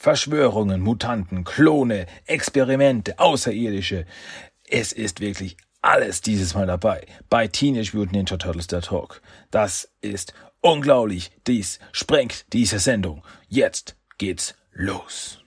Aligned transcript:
Verschwörungen, 0.00 0.80
Mutanten, 0.80 1.42
Klone, 1.42 2.06
Experimente, 2.26 3.18
Außerirdische. 3.18 4.06
Es 4.70 4.92
ist 4.92 5.18
wirklich 5.18 5.56
alles 5.82 6.20
dieses 6.20 6.54
Mal 6.54 6.68
dabei 6.68 7.04
bei 7.28 7.48
Teenage 7.48 7.96
Mutant 7.96 8.12
Ninja 8.12 8.36
Turtles 8.36 8.68
der 8.68 8.80
Talk. 8.80 9.20
Das 9.50 9.90
ist 10.00 10.34
unglaublich. 10.60 11.32
Dies 11.48 11.80
sprengt 11.90 12.46
diese 12.52 12.78
Sendung. 12.78 13.24
Jetzt 13.48 13.96
geht's 14.18 14.54
los. 14.72 15.42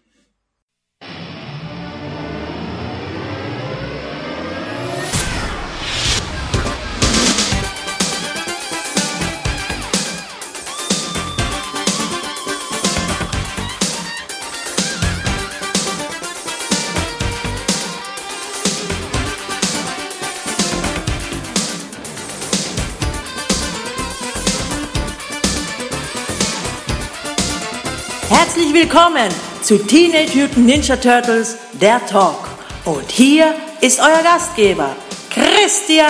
Herzlich 28.71 28.89
willkommen 28.89 29.29
zu 29.63 29.77
Teenage 29.85 30.37
Mutant 30.37 30.65
Ninja 30.65 30.95
Turtles, 30.95 31.57
der 31.73 31.99
Talk. 32.05 32.47
Und 32.85 33.11
hier 33.11 33.53
ist 33.81 33.99
euer 33.99 34.23
Gastgeber, 34.23 34.95
Christian. 35.29 36.07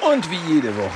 Und 0.00 0.30
wie 0.30 0.54
jede 0.54 0.74
Woche, 0.74 0.88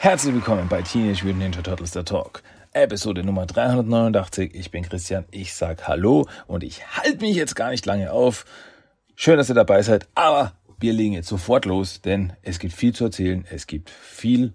herzlich 0.00 0.34
willkommen 0.34 0.68
bei 0.68 0.82
Teenage 0.82 1.24
Mutant 1.24 1.38
Ninja 1.38 1.62
Turtles 1.62 1.92
der 1.92 2.04
Talk. 2.04 2.42
Episode 2.74 3.24
Nummer 3.24 3.46
389. 3.46 4.54
Ich 4.54 4.70
bin 4.70 4.86
Christian, 4.86 5.24
ich 5.30 5.54
sag 5.54 5.88
Hallo 5.88 6.28
und 6.46 6.62
ich 6.62 6.86
halte 6.98 7.24
mich 7.24 7.34
jetzt 7.34 7.56
gar 7.56 7.70
nicht 7.70 7.86
lange 7.86 8.12
auf. 8.12 8.44
Schön, 9.16 9.38
dass 9.38 9.48
ihr 9.48 9.54
dabei 9.54 9.80
seid, 9.80 10.06
aber 10.14 10.52
wir 10.80 10.92
legen 10.92 11.14
jetzt 11.14 11.28
sofort 11.28 11.64
los, 11.64 12.00
denn 12.00 12.32
es 12.42 12.58
gibt 12.58 12.72
viel 12.72 12.94
zu 12.94 13.04
erzählen. 13.04 13.44
Es 13.50 13.66
gibt 13.66 13.90
viel 13.90 14.52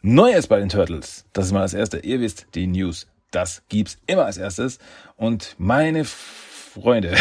Neues 0.00 0.46
bei 0.46 0.58
den 0.58 0.68
Turtles. 0.68 1.26
Das 1.32 1.46
ist 1.46 1.52
mal 1.52 1.62
das 1.62 1.74
Erste. 1.74 1.98
Ihr 1.98 2.20
wisst, 2.20 2.46
die 2.54 2.66
News, 2.66 3.06
das 3.30 3.62
gibt's 3.68 3.98
immer 4.06 4.24
als 4.24 4.38
erstes. 4.38 4.78
Und 5.16 5.54
meine 5.58 6.04
Freunde, 6.04 7.16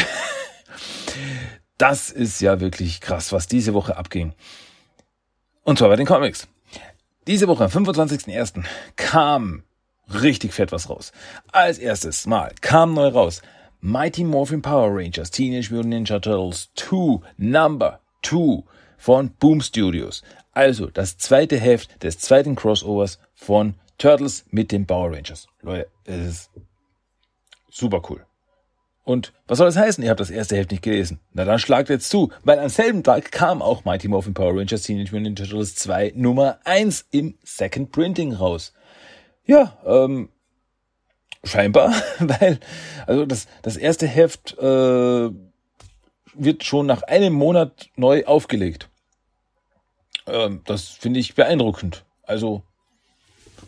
das 1.78 2.10
ist 2.10 2.40
ja 2.42 2.60
wirklich 2.60 3.02
krass, 3.02 3.32
was 3.32 3.48
diese 3.48 3.74
Woche 3.74 3.98
abging. 3.98 4.34
Und 5.64 5.78
zwar 5.78 5.90
bei 5.90 5.96
den 5.96 6.06
Comics. 6.06 6.48
Diese 7.28 7.48
Woche, 7.50 7.66
am 7.66 7.70
25.01., 7.70 8.64
kam 8.96 9.64
richtig 10.14 10.54
fett 10.54 10.72
was 10.72 10.90
raus. 10.90 11.12
Als 11.52 11.78
erstes 11.78 12.26
Mal 12.26 12.54
kam 12.62 12.94
neu 12.94 13.08
raus 13.10 13.42
Mighty 13.82 14.24
Morphin 14.24 14.62
Power 14.62 14.90
Rangers 14.92 15.30
Teenage 15.30 15.72
Mutant 15.72 15.90
Ninja 15.90 16.20
Turtles 16.20 16.70
2 16.76 17.20
Number 17.38 18.00
2 18.28 18.64
von 18.98 19.32
Boom 19.40 19.62
Studios. 19.62 20.24
Also 20.52 20.88
das 20.88 21.18
zweite 21.18 21.58
Heft 21.58 22.04
des 22.04 22.20
zweiten 22.20 22.56
Crossovers 22.56 23.20
von 23.34 23.76
Turtles 23.98 24.46
mit 24.50 24.72
den 24.72 24.86
Power 24.86 25.12
Rangers. 25.12 25.48
Leute, 25.62 25.88
es 26.06 26.28
ist 26.28 26.52
super 27.70 28.02
cool. 28.10 28.26
Und 29.04 29.32
was 29.48 29.60
soll 29.60 29.68
das 29.68 29.78
heißen? 29.78 30.04
Ihr 30.04 30.10
habt 30.10 30.20
das 30.20 30.30
erste 30.30 30.58
Heft 30.58 30.72
nicht 30.72 30.84
gelesen. 30.84 31.22
Na 31.32 31.46
dann 31.46 31.60
schlagt 31.60 31.90
jetzt 31.90 32.10
zu, 32.10 32.32
weil 32.44 32.60
am 32.60 32.68
selben 32.68 33.04
Tag 33.04 33.32
kam 33.32 33.62
auch 33.62 33.86
Mighty 33.86 34.10
Morphin 34.10 34.34
Power 34.34 34.58
Rangers 34.58 34.84
Teenage 34.84 35.12
Mutant 35.14 35.40
Ninja 35.40 35.46
Turtles 35.46 35.76
2 35.76 36.14
Nummer 36.16 36.60
1 36.66 37.08
im 37.12 37.38
Second 37.44 37.92
Printing 37.94 38.34
raus. 38.34 38.74
Ja, 39.46 39.78
ähm, 39.86 40.30
scheinbar, 41.46 41.94
weil, 42.20 42.60
also 43.06 43.26
das, 43.26 43.48
das 43.62 43.78
erste 43.78 44.08
Heft 44.08 44.58
äh, 44.60 45.30
wird 46.38 46.64
schon 46.64 46.86
nach 46.86 47.04
einem 47.04 47.34
Monat 47.34 47.90
neu 47.96 48.26
aufgelegt. 48.26 48.90
Ähm, 50.28 50.62
das 50.66 50.88
finde 50.90 51.20
ich 51.20 51.36
beeindruckend. 51.36 52.04
Also 52.24 52.64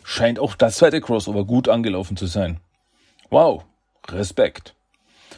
scheint 0.04 0.38
auch 0.38 0.54
das 0.54 0.76
zweite 0.76 1.00
Crossover 1.00 1.44
gut 1.44 1.68
angelaufen 1.68 2.16
zu 2.16 2.26
sein. 2.26 2.60
Wow, 3.30 3.64
Respekt. 4.08 4.74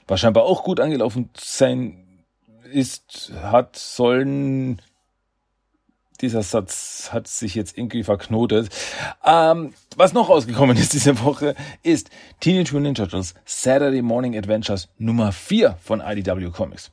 Was 0.06 0.20
scheinbar 0.20 0.44
auch 0.44 0.64
gut 0.64 0.80
angelaufen 0.80 1.30
sein 1.36 2.24
ist, 2.72 3.32
hat 3.42 3.76
sollen 3.76 4.80
dieser 6.22 6.42
Satz 6.42 7.10
hat 7.12 7.26
sich 7.26 7.54
jetzt 7.54 7.76
irgendwie 7.76 8.04
verknotet. 8.04 8.70
Ähm, 9.24 9.74
was 9.96 10.12
noch 10.12 10.28
rausgekommen 10.28 10.76
ist 10.76 10.92
diese 10.92 11.20
Woche, 11.20 11.54
ist 11.82 12.10
Teenage 12.40 12.72
Mutant 12.72 12.98
Ninja 12.98 13.04
Turtles 13.04 13.34
Saturday 13.44 14.02
Morning 14.02 14.36
Adventures 14.36 14.88
Nummer 14.98 15.32
4 15.32 15.76
von 15.82 16.00
IDW 16.00 16.50
Comics. 16.50 16.92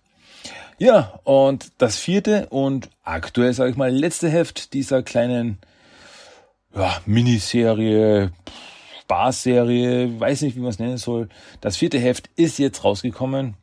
Ja, 0.78 1.20
und 1.24 1.74
das 1.78 1.98
vierte 1.98 2.48
und 2.50 2.90
aktuell, 3.04 3.54
sage 3.54 3.72
ich 3.72 3.78
mal, 3.78 3.92
letzte 3.92 4.30
Heft 4.30 4.74
dieser 4.74 5.04
kleinen 5.04 5.58
ja, 6.74 7.02
Miniserie, 7.06 8.32
Spaßserie, 9.02 10.20
weiß 10.20 10.44
nicht, 10.44 10.56
wie 10.56 10.62
man 10.62 10.70
es 10.70 10.80
nennen 10.80 10.98
soll. 10.98 11.30
Das 11.62 11.76
vierte 11.76 12.00
Heft 12.00 12.30
ist 12.36 12.60
jetzt 12.60 12.84
rausgekommen 12.84 13.56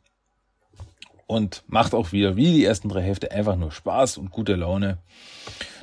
und 1.25 1.63
macht 1.67 1.93
auch 1.93 2.11
wieder, 2.11 2.35
wie 2.35 2.53
die 2.53 2.65
ersten 2.65 2.89
drei 2.89 3.01
Hefte, 3.01 3.31
einfach 3.31 3.55
nur 3.55 3.71
Spaß 3.71 4.17
und 4.17 4.29
gute 4.29 4.55
Laune. 4.55 4.97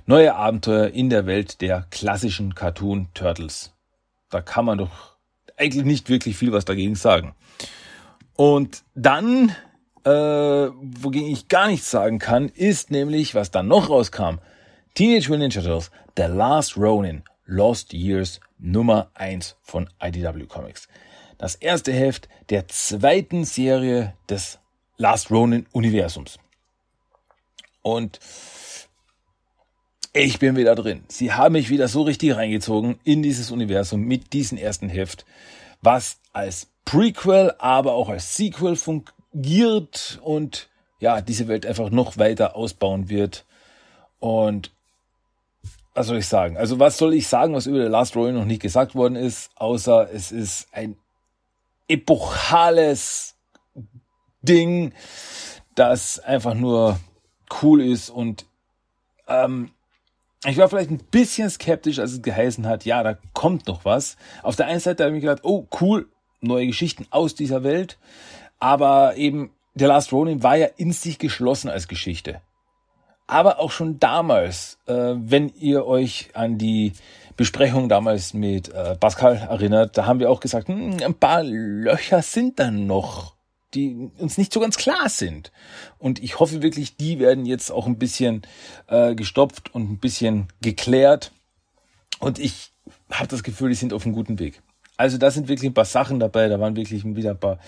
Neue 0.06 0.34
Abenteuer 0.34 0.88
in 0.88 1.11
der 1.11 1.26
Welt 1.26 1.61
der 1.61 1.87
klassischen 1.91 2.55
Cartoon 2.55 3.09
Turtles. 3.15 3.72
Da 4.31 4.41
kann 4.41 4.65
man 4.66 4.78
doch 4.78 5.16
eigentlich 5.56 5.84
nicht 5.84 6.09
wirklich 6.09 6.37
viel 6.37 6.53
was 6.53 6.65
dagegen 6.65 6.94
sagen. 6.94 7.34
Und 8.37 8.82
dann 8.94 9.55
äh, 10.04 10.10
wogegen 10.10 11.31
ich 11.31 11.48
gar 11.48 11.69
nichts 11.69 11.91
sagen 11.91 12.19
kann, 12.19 12.48
ist 12.48 12.91
nämlich, 12.91 13.34
was 13.34 13.50
dann 13.50 13.69
noch 13.69 13.88
rauskam. 13.88 14.38
Teenage 14.94 15.28
Mutant 15.28 15.54
Ninja 15.54 15.62
Turtles, 15.62 15.91
The 16.16 16.25
Last 16.25 16.76
Ronin, 16.76 17.22
Lost 17.47 17.92
Years 17.92 18.41
Nummer 18.59 19.10
1 19.14 19.56
von 19.62 19.88
IDW 20.03 20.47
Comics. 20.47 20.88
Das 21.38 21.54
erste 21.56 21.93
Heft 21.93 22.28
der 22.50 22.69
zweiten 22.69 23.44
Serie 23.44 24.14
des 24.28 24.59
Last 24.97 25.31
Ronin 25.31 25.66
Universums. 25.72 26.38
Und 27.82 28.20
ich 30.12 30.38
bin 30.38 30.56
wieder 30.56 30.75
drin. 30.75 31.03
Sie 31.09 31.32
haben 31.32 31.54
mich 31.54 31.70
wieder 31.70 31.88
so 31.88 32.03
richtig 32.03 32.37
reingezogen 32.37 33.00
in 33.04 33.22
dieses 33.22 33.50
Universum 33.50 34.03
mit 34.03 34.32
diesem 34.32 34.59
ersten 34.59 34.88
Heft, 34.88 35.26
was 35.82 36.19
als 36.32 36.69
Prequel, 36.84 37.53
aber 37.59 37.94
auch 37.94 38.09
als 38.09 38.37
Sequel 38.37 38.76
fun 38.76 39.04
giert 39.34 40.18
und 40.22 40.68
ja, 41.00 41.20
diese 41.20 41.48
Welt 41.48 41.66
einfach 41.66 41.90
noch 41.90 42.16
weiter 42.16 42.56
ausbauen 42.56 43.08
wird. 43.08 43.44
Und 44.20 44.70
was 45.94 46.06
soll 46.06 46.18
ich 46.18 46.26
sagen? 46.26 46.56
Also 46.56 46.78
was 46.78 46.98
soll 46.98 47.14
ich 47.14 47.28
sagen, 47.28 47.54
was 47.54 47.66
über 47.66 47.82
The 47.82 47.90
Last 47.90 48.16
Royal 48.16 48.32
noch 48.32 48.44
nicht 48.44 48.62
gesagt 48.62 48.94
worden 48.94 49.16
ist, 49.16 49.50
außer 49.56 50.08
es 50.12 50.32
ist 50.32 50.68
ein 50.72 50.96
epochales 51.88 53.36
Ding, 54.42 54.92
das 55.74 56.18
einfach 56.20 56.54
nur 56.54 56.98
cool 57.62 57.82
ist 57.82 58.10
und 58.10 58.46
ähm, 59.28 59.70
ich 60.46 60.58
war 60.58 60.68
vielleicht 60.68 60.90
ein 60.90 60.98
bisschen 61.10 61.48
skeptisch, 61.48 61.98
als 61.98 62.12
es 62.12 62.22
geheißen 62.22 62.66
hat, 62.66 62.84
ja, 62.84 63.02
da 63.02 63.16
kommt 63.32 63.66
noch 63.66 63.84
was. 63.84 64.16
Auf 64.42 64.56
der 64.56 64.66
einen 64.66 64.80
Seite 64.80 65.04
habe 65.04 65.16
ich 65.16 65.22
mir 65.22 65.28
gedacht, 65.28 65.44
oh 65.44 65.66
cool, 65.80 66.08
neue 66.40 66.66
Geschichten 66.66 67.06
aus 67.10 67.34
dieser 67.34 67.64
Welt. 67.64 67.98
Aber 68.59 69.16
eben, 69.16 69.50
The 69.75 69.87
Last 69.87 70.12
Ronin 70.12 70.42
war 70.42 70.56
ja 70.56 70.69
in 70.76 70.92
sich 70.92 71.19
geschlossen 71.19 71.69
als 71.69 71.88
Geschichte. 71.88 72.41
Aber 73.26 73.59
auch 73.59 73.70
schon 73.70 73.98
damals, 73.98 74.78
äh, 74.87 75.14
wenn 75.17 75.49
ihr 75.58 75.87
euch 75.87 76.31
an 76.34 76.58
die 76.58 76.93
Besprechung 77.37 77.88
damals 77.88 78.34
mit 78.34 78.69
äh, 78.69 78.96
Pascal 78.96 79.37
erinnert, 79.37 79.96
da 79.96 80.06
haben 80.06 80.20
wir 80.20 80.31
auch 80.31 80.40
gesagt, 80.40 80.69
hm, 80.69 80.99
ein 81.02 81.14
paar 81.14 81.43
Löcher 81.43 82.23
sind 82.23 82.58
dann 82.61 82.87
noch, 82.87 83.34
die 83.73 84.11
uns 84.19 84.38
nicht 84.38 84.52
so 84.52 84.61
ganz 84.61 84.76
klar 84.76 85.08
sind. 85.08 85.50
Und 85.99 86.23
ich 86.23 86.38
hoffe 86.38 86.62
wirklich, 86.62 86.96
die 86.96 87.19
werden 87.19 87.46
jetzt 87.46 87.70
auch 87.70 87.87
ein 87.87 87.99
bisschen 87.99 88.43
äh, 88.87 89.14
gestopft 89.14 89.75
und 89.75 89.90
ein 89.90 89.99
bisschen 89.99 90.49
geklärt. 90.61 91.32
Und 92.20 92.38
ich 92.38 92.70
habe 93.11 93.28
das 93.28 93.43
Gefühl, 93.43 93.70
die 93.70 93.75
sind 93.75 93.93
auf 93.93 94.05
einem 94.05 94.14
guten 94.14 94.38
Weg. 94.38 94.62
Also 94.96 95.19
da 95.19 95.31
sind 95.31 95.49
wirklich 95.49 95.70
ein 95.70 95.75
paar 95.75 95.84
Sachen 95.84 96.20
dabei, 96.20 96.49
da 96.49 96.61
waren 96.61 96.76
wirklich 96.76 97.05
wieder 97.05 97.31
ein 97.31 97.40
paar 97.40 97.58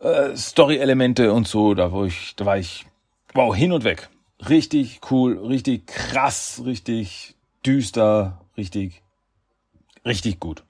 äh, 0.00 0.36
Story-Elemente 0.36 1.32
und 1.32 1.46
so, 1.46 1.74
da 1.74 1.92
wo 1.92 2.04
ich, 2.04 2.34
da 2.36 2.46
war 2.46 2.58
ich, 2.58 2.86
wow, 3.34 3.54
hin 3.54 3.72
und 3.72 3.84
weg. 3.84 4.08
Richtig 4.48 5.00
cool, 5.10 5.38
richtig 5.38 5.86
krass, 5.86 6.62
richtig 6.64 7.34
düster, 7.64 8.40
richtig, 8.56 9.02
richtig 10.04 10.40
gut. 10.40 10.64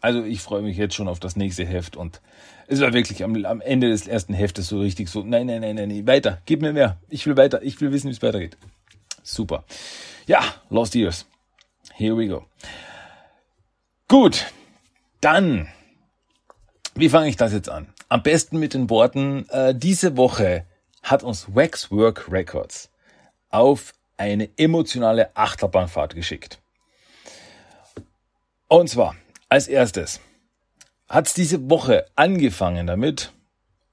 Also 0.00 0.24
ich 0.24 0.40
freue 0.40 0.62
mich 0.62 0.76
jetzt 0.76 0.94
schon 0.94 1.08
auf 1.08 1.20
das 1.20 1.36
nächste 1.36 1.64
Heft 1.64 1.96
und 1.96 2.20
Es 2.66 2.80
war 2.80 2.92
wirklich 2.92 3.24
am, 3.24 3.44
am 3.44 3.60
Ende 3.60 3.88
des 3.88 4.06
ersten 4.06 4.32
Heftes 4.32 4.68
so 4.68 4.80
richtig 4.80 5.08
so, 5.08 5.22
nein, 5.22 5.46
nein, 5.46 5.60
nein, 5.60 5.76
nein, 5.76 5.88
nein, 5.88 6.06
weiter, 6.06 6.40
gib 6.46 6.62
mir 6.62 6.72
mehr. 6.72 6.98
Ich 7.08 7.26
will 7.26 7.36
weiter, 7.36 7.62
ich 7.62 7.80
will 7.80 7.92
wissen, 7.92 8.08
wie 8.08 8.12
es 8.12 8.22
weitergeht. 8.22 8.56
Super. 9.22 9.64
Ja, 10.26 10.42
Lost 10.70 10.94
Years. 10.94 11.26
Here 11.94 12.16
we 12.16 12.28
go. 12.28 12.46
Gut, 14.08 14.46
dann, 15.20 15.68
wie 16.94 17.08
fange 17.08 17.28
ich 17.28 17.36
das 17.36 17.52
jetzt 17.52 17.68
an? 17.68 17.86
Am 18.10 18.24
besten 18.24 18.58
mit 18.58 18.74
den 18.74 18.90
Worten, 18.90 19.48
äh, 19.50 19.72
diese 19.72 20.16
Woche 20.16 20.66
hat 21.00 21.22
uns 21.22 21.54
Waxwork 21.54 22.26
Records 22.28 22.90
auf 23.50 23.94
eine 24.16 24.50
emotionale 24.56 25.34
Achterbahnfahrt 25.36 26.16
geschickt. 26.16 26.58
Und 28.66 28.90
zwar, 28.90 29.14
als 29.48 29.68
erstes, 29.68 30.20
hat 31.08 31.28
es 31.28 31.34
diese 31.34 31.70
Woche 31.70 32.04
angefangen 32.16 32.88
damit, 32.88 33.32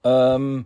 ähm, 0.03 0.65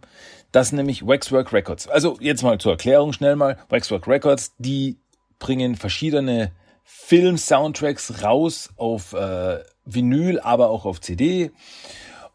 dass 0.53 0.71
nämlich 0.71 1.05
Waxwork 1.05 1.51
Records, 1.51 1.89
also 1.89 2.17
jetzt 2.21 2.43
mal 2.43 2.57
zur 2.57 2.71
Erklärung 2.71 3.11
schnell 3.11 3.35
mal, 3.35 3.59
Waxwork 3.67 4.07
Records, 4.07 4.53
die 4.59 4.95
bringen 5.39 5.75
verschiedene 5.75 6.53
Film-Soundtracks 6.85 8.23
raus 8.23 8.69
auf 8.77 9.11
äh, 9.11 9.59
Vinyl, 9.83 10.39
aber 10.39 10.69
auch 10.69 10.85
auf 10.85 11.01
CD. 11.01 11.51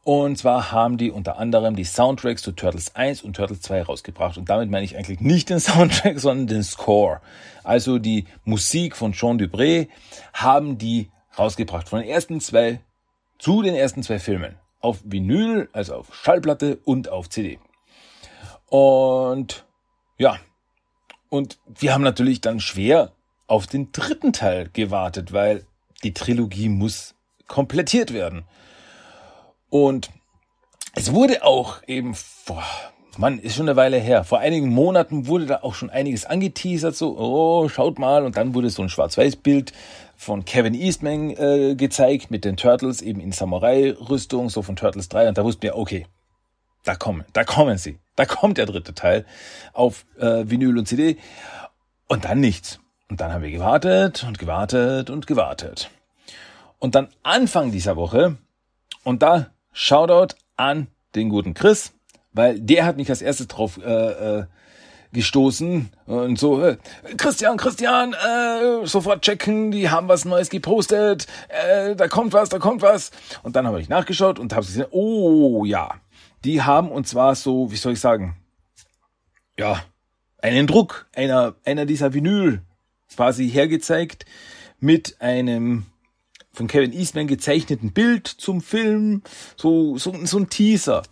Und 0.07 0.39
zwar 0.39 0.71
haben 0.71 0.99
die 0.99 1.11
unter 1.11 1.37
anderem 1.37 1.75
die 1.75 1.83
Soundtracks 1.83 2.41
zu 2.41 2.53
Turtles 2.53 2.95
1 2.95 3.23
und 3.23 3.35
Turtles 3.35 3.61
2 3.63 3.83
rausgebracht. 3.83 4.39
Und 4.39 4.49
damit 4.49 4.71
meine 4.71 4.85
ich 4.85 4.97
eigentlich 4.97 5.19
nicht 5.19 5.51
den 5.51 5.59
Soundtrack, 5.61 6.21
sondern 6.21 6.47
den 6.47 6.63
Score. 6.63 7.21
Also 7.65 7.99
die 7.99 8.25
Musik 8.45 8.95
von 8.95 9.15
Jean 9.15 9.37
Dubré 9.37 9.89
haben 10.33 10.79
die 10.79 11.11
rausgebracht. 11.37 11.89
Von 11.89 11.99
den 11.99 12.09
ersten 12.09 12.41
zwei 12.41 12.79
zu 13.41 13.63
den 13.63 13.75
ersten 13.75 14.05
zwei 14.05 14.21
Filmen. 14.21 14.55
Auf 14.79 15.01
Vinyl, 15.03 15.69
also 15.73 15.97
auf 15.97 16.15
Schallplatte 16.15 16.79
und 16.85 17.09
auf 17.09 17.29
CD. 17.29 17.59
Und 18.69 19.67
ja, 20.19 20.39
und 21.31 21.59
wir 21.67 21.93
haben 21.93 22.05
natürlich 22.05 22.41
dann 22.41 22.61
schwer 22.61 23.11
auf 23.49 23.67
den 23.67 23.91
dritten 23.91 24.33
Teil 24.33 24.71
gewartet, 24.73 25.33
weil 25.33 25.67
die 26.05 26.15
Trilogie 26.15 26.69
muss 26.69 27.17
komplettiert 27.49 28.13
werden. 28.13 28.45
Und 29.71 30.11
es 30.95 31.13
wurde 31.13 31.45
auch 31.45 31.83
eben 31.87 32.15
vor, 32.15 32.63
Mann, 33.19 33.39
ist 33.39 33.57
schon 33.57 33.69
eine 33.69 33.77
Weile 33.77 33.99
her. 33.99 34.25
Vor 34.25 34.39
einigen 34.39 34.69
Monaten 34.69 35.27
wurde 35.27 35.47
da 35.47 35.61
auch 35.63 35.75
schon 35.75 35.91
einiges 35.91 36.25
angeteasert, 36.25 36.95
so, 36.95 37.19
oh, 37.19 37.69
schaut 37.69 37.99
mal. 37.99 38.25
Und 38.25 38.37
dann 38.37 38.55
wurde 38.55 38.71
so 38.71 38.83
ein 38.83 38.89
Schwarz-Weiß-Bild 38.89 39.73
von 40.17 40.45
Kevin 40.45 40.75
Eastman 40.75 41.31
äh, 41.31 41.75
gezeigt 41.77 42.31
mit 42.31 42.45
den 42.45 42.57
Turtles 42.57 43.03
eben 43.03 43.21
in 43.21 43.33
Samurai-Rüstung, 43.33 44.49
so 44.49 44.63
von 44.63 44.77
Turtles 44.77 45.09
3. 45.09 45.29
Und 45.29 45.39
da 45.39 45.45
wussten 45.45 45.63
wir, 45.63 45.77
okay, 45.77 46.07
da 46.85 46.95
kommen, 46.95 47.25
da 47.33 47.45
kommen 47.45 47.79
sie. 47.79 47.99
Da 48.15 48.25
kommt 48.25 48.59
der 48.59 48.67
dritte 48.67 48.95
Teil 48.95 49.27
auf 49.73 50.07
äh, 50.19 50.45
Vinyl 50.49 50.79
und 50.79 50.87
CD. 50.87 51.17
Und 52.09 52.25
dann 52.25 52.41
nichts. 52.41 52.81
Und 53.09 53.21
dann 53.21 53.33
haben 53.33 53.43
wir 53.43 53.51
gewartet 53.51 54.25
und 54.25 54.39
gewartet 54.39 55.11
und 55.11 55.27
gewartet. 55.27 55.91
Und 56.79 56.95
dann 56.95 57.09
Anfang 57.23 57.73
dieser 57.73 57.97
Woche, 57.97 58.37
und 59.05 59.23
da 59.23 59.51
Shoutout 59.79 60.37
an 60.57 60.87
den 61.15 61.29
guten 61.29 61.53
Chris, 61.53 61.93
weil 62.33 62.59
der 62.59 62.87
hat 62.87 62.97
mich 62.97 63.11
als 63.11 63.21
erstes 63.21 63.47
drauf 63.47 63.77
äh, 63.77 64.39
äh, 64.39 64.47
gestoßen 65.13 65.91
und 66.07 66.39
so, 66.39 66.65
äh, 66.65 66.79
Christian, 67.19 67.59
Christian, 67.59 68.15
äh, 68.15 68.87
sofort 68.87 69.21
checken, 69.21 69.71
die 69.73 69.91
haben 69.91 70.09
was 70.09 70.25
Neues 70.25 70.49
gepostet, 70.49 71.27
äh, 71.49 71.95
da 71.95 72.09
kommt 72.09 72.33
was, 72.33 72.49
da 72.49 72.59
kommt 72.59 72.81
was. 72.81 73.11
Und 73.43 73.55
dann 73.55 73.67
habe 73.67 73.79
ich 73.79 73.91
nachgeschaut 73.91 74.39
und 74.39 74.55
habe 74.55 74.65
gesehen, 74.65 74.87
oh 74.93 75.67
ja, 75.67 75.91
die 76.43 76.63
haben 76.63 76.91
und 76.91 77.07
zwar 77.07 77.35
so, 77.35 77.71
wie 77.71 77.77
soll 77.77 77.93
ich 77.93 78.01
sagen, 78.01 78.35
ja, 79.59 79.83
einen 80.41 80.67
Druck 80.67 81.07
einer, 81.15 81.55
einer 81.67 81.85
dieser 81.85 82.15
Vinyl 82.15 82.63
quasi 83.15 83.51
hergezeigt 83.51 84.25
mit 84.81 85.21
einem 85.21 85.85
von 86.57 86.67
Kevin 86.67 86.93
Eastman 86.93 87.27
gezeichneten 87.27 87.93
Bild 87.93 88.27
zum 88.27 88.61
Film, 88.63 89.23
so, 89.57 89.99
so, 89.99 90.15
so 90.25 90.39
ein 90.39 90.49
Teaser 90.49 91.03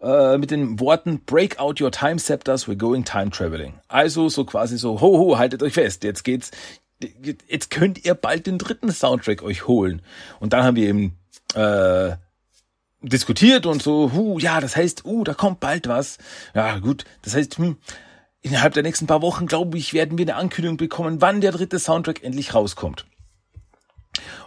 äh, 0.00 0.38
mit 0.38 0.50
den 0.50 0.80
Worten 0.80 1.20
Break 1.20 1.58
out 1.60 1.80
your 1.80 1.92
time 1.92 2.18
scepters, 2.18 2.66
we're 2.66 2.76
going 2.76 3.04
time 3.04 3.30
traveling. 3.30 3.74
Also 3.88 4.28
so 4.28 4.44
quasi 4.44 4.78
so, 4.78 5.00
ho 5.00 5.18
ho, 5.18 5.38
haltet 5.38 5.62
euch 5.62 5.74
fest, 5.74 6.02
jetzt 6.02 6.24
geht's, 6.24 6.50
jetzt 7.48 7.70
könnt 7.70 8.04
ihr 8.04 8.14
bald 8.14 8.46
den 8.46 8.58
dritten 8.58 8.90
Soundtrack 8.90 9.42
euch 9.42 9.66
holen. 9.66 10.00
Und 10.40 10.54
dann 10.54 10.64
haben 10.64 10.76
wir 10.76 10.88
eben 10.88 11.18
äh, 11.54 12.16
diskutiert 13.02 13.66
und 13.66 13.82
so, 13.82 14.12
hu, 14.12 14.38
ja, 14.38 14.60
das 14.60 14.76
heißt, 14.76 15.04
uh, 15.04 15.24
da 15.24 15.34
kommt 15.34 15.60
bald 15.60 15.88
was. 15.88 16.16
Ja, 16.54 16.78
gut, 16.78 17.04
das 17.20 17.34
heißt, 17.34 17.58
hm, 17.58 17.76
innerhalb 18.40 18.72
der 18.72 18.82
nächsten 18.82 19.06
paar 19.06 19.20
Wochen, 19.20 19.46
glaube 19.46 19.76
ich, 19.76 19.92
werden 19.92 20.16
wir 20.16 20.24
eine 20.24 20.36
Ankündigung 20.36 20.78
bekommen, 20.78 21.20
wann 21.20 21.42
der 21.42 21.52
dritte 21.52 21.78
Soundtrack 21.78 22.22
endlich 22.24 22.54
rauskommt. 22.54 23.04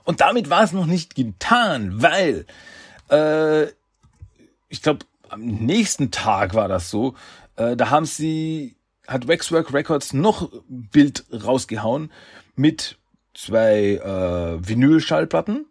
Und 0.04 0.22
damit 0.22 0.50
war 0.50 0.64
es 0.64 0.72
noch 0.72 0.86
nicht 0.86 1.16
getan, 1.16 2.02
weil 2.02 2.46
äh, 3.10 3.68
ich 4.70 4.82
glaube, 4.82 5.06
am 5.30 5.42
nächsten 5.42 6.12
Tag 6.12 6.54
war 6.54 6.68
das 6.68 6.90
so. 6.90 7.16
Äh, 7.56 7.76
da 7.76 7.90
haben 7.90 8.06
sie, 8.06 8.76
hat 9.08 9.28
Waxwork 9.28 9.74
Records 9.74 10.14
noch 10.14 10.52
Bild 10.68 11.26
rausgehauen 11.32 12.12
mit 12.56 12.98
zwei 13.34 13.96
äh, 13.96 14.68
Vinyl-Schallplatten 14.68 15.66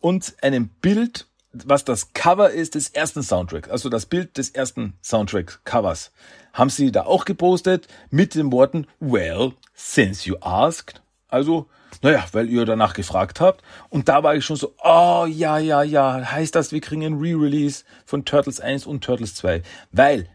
und 0.00 0.36
einem 0.42 0.68
Bild, 0.68 1.26
was 1.52 1.84
das 1.84 2.12
Cover 2.12 2.50
ist 2.50 2.74
des 2.74 2.90
ersten 2.90 3.22
Soundtracks, 3.22 3.68
also 3.68 3.88
das 3.88 4.06
Bild 4.06 4.36
des 4.36 4.50
ersten 4.50 4.94
Soundtrack-Covers, 5.02 6.12
haben 6.52 6.70
sie 6.70 6.92
da 6.92 7.04
auch 7.04 7.24
gepostet 7.24 7.88
mit 8.10 8.34
den 8.34 8.52
Worten 8.52 8.86
Well, 9.00 9.52
since 9.74 10.28
you 10.28 10.36
asked. 10.40 11.02
Also 11.28 11.68
naja, 12.02 12.24
weil 12.32 12.48
ihr 12.48 12.64
danach 12.64 12.94
gefragt 12.94 13.40
habt. 13.40 13.62
Und 13.88 14.08
da 14.08 14.22
war 14.22 14.34
ich 14.34 14.44
schon 14.44 14.56
so, 14.56 14.74
oh 14.82 15.26
ja, 15.28 15.58
ja, 15.58 15.82
ja, 15.82 16.30
heißt 16.30 16.54
das, 16.54 16.72
wir 16.72 16.80
kriegen 16.80 17.04
ein 17.04 17.18
Re-Release 17.18 17.84
von 18.04 18.24
Turtles 18.24 18.60
1 18.60 18.86
und 18.86 19.02
Turtles 19.02 19.34
2. 19.36 19.62
Weil 19.92 20.28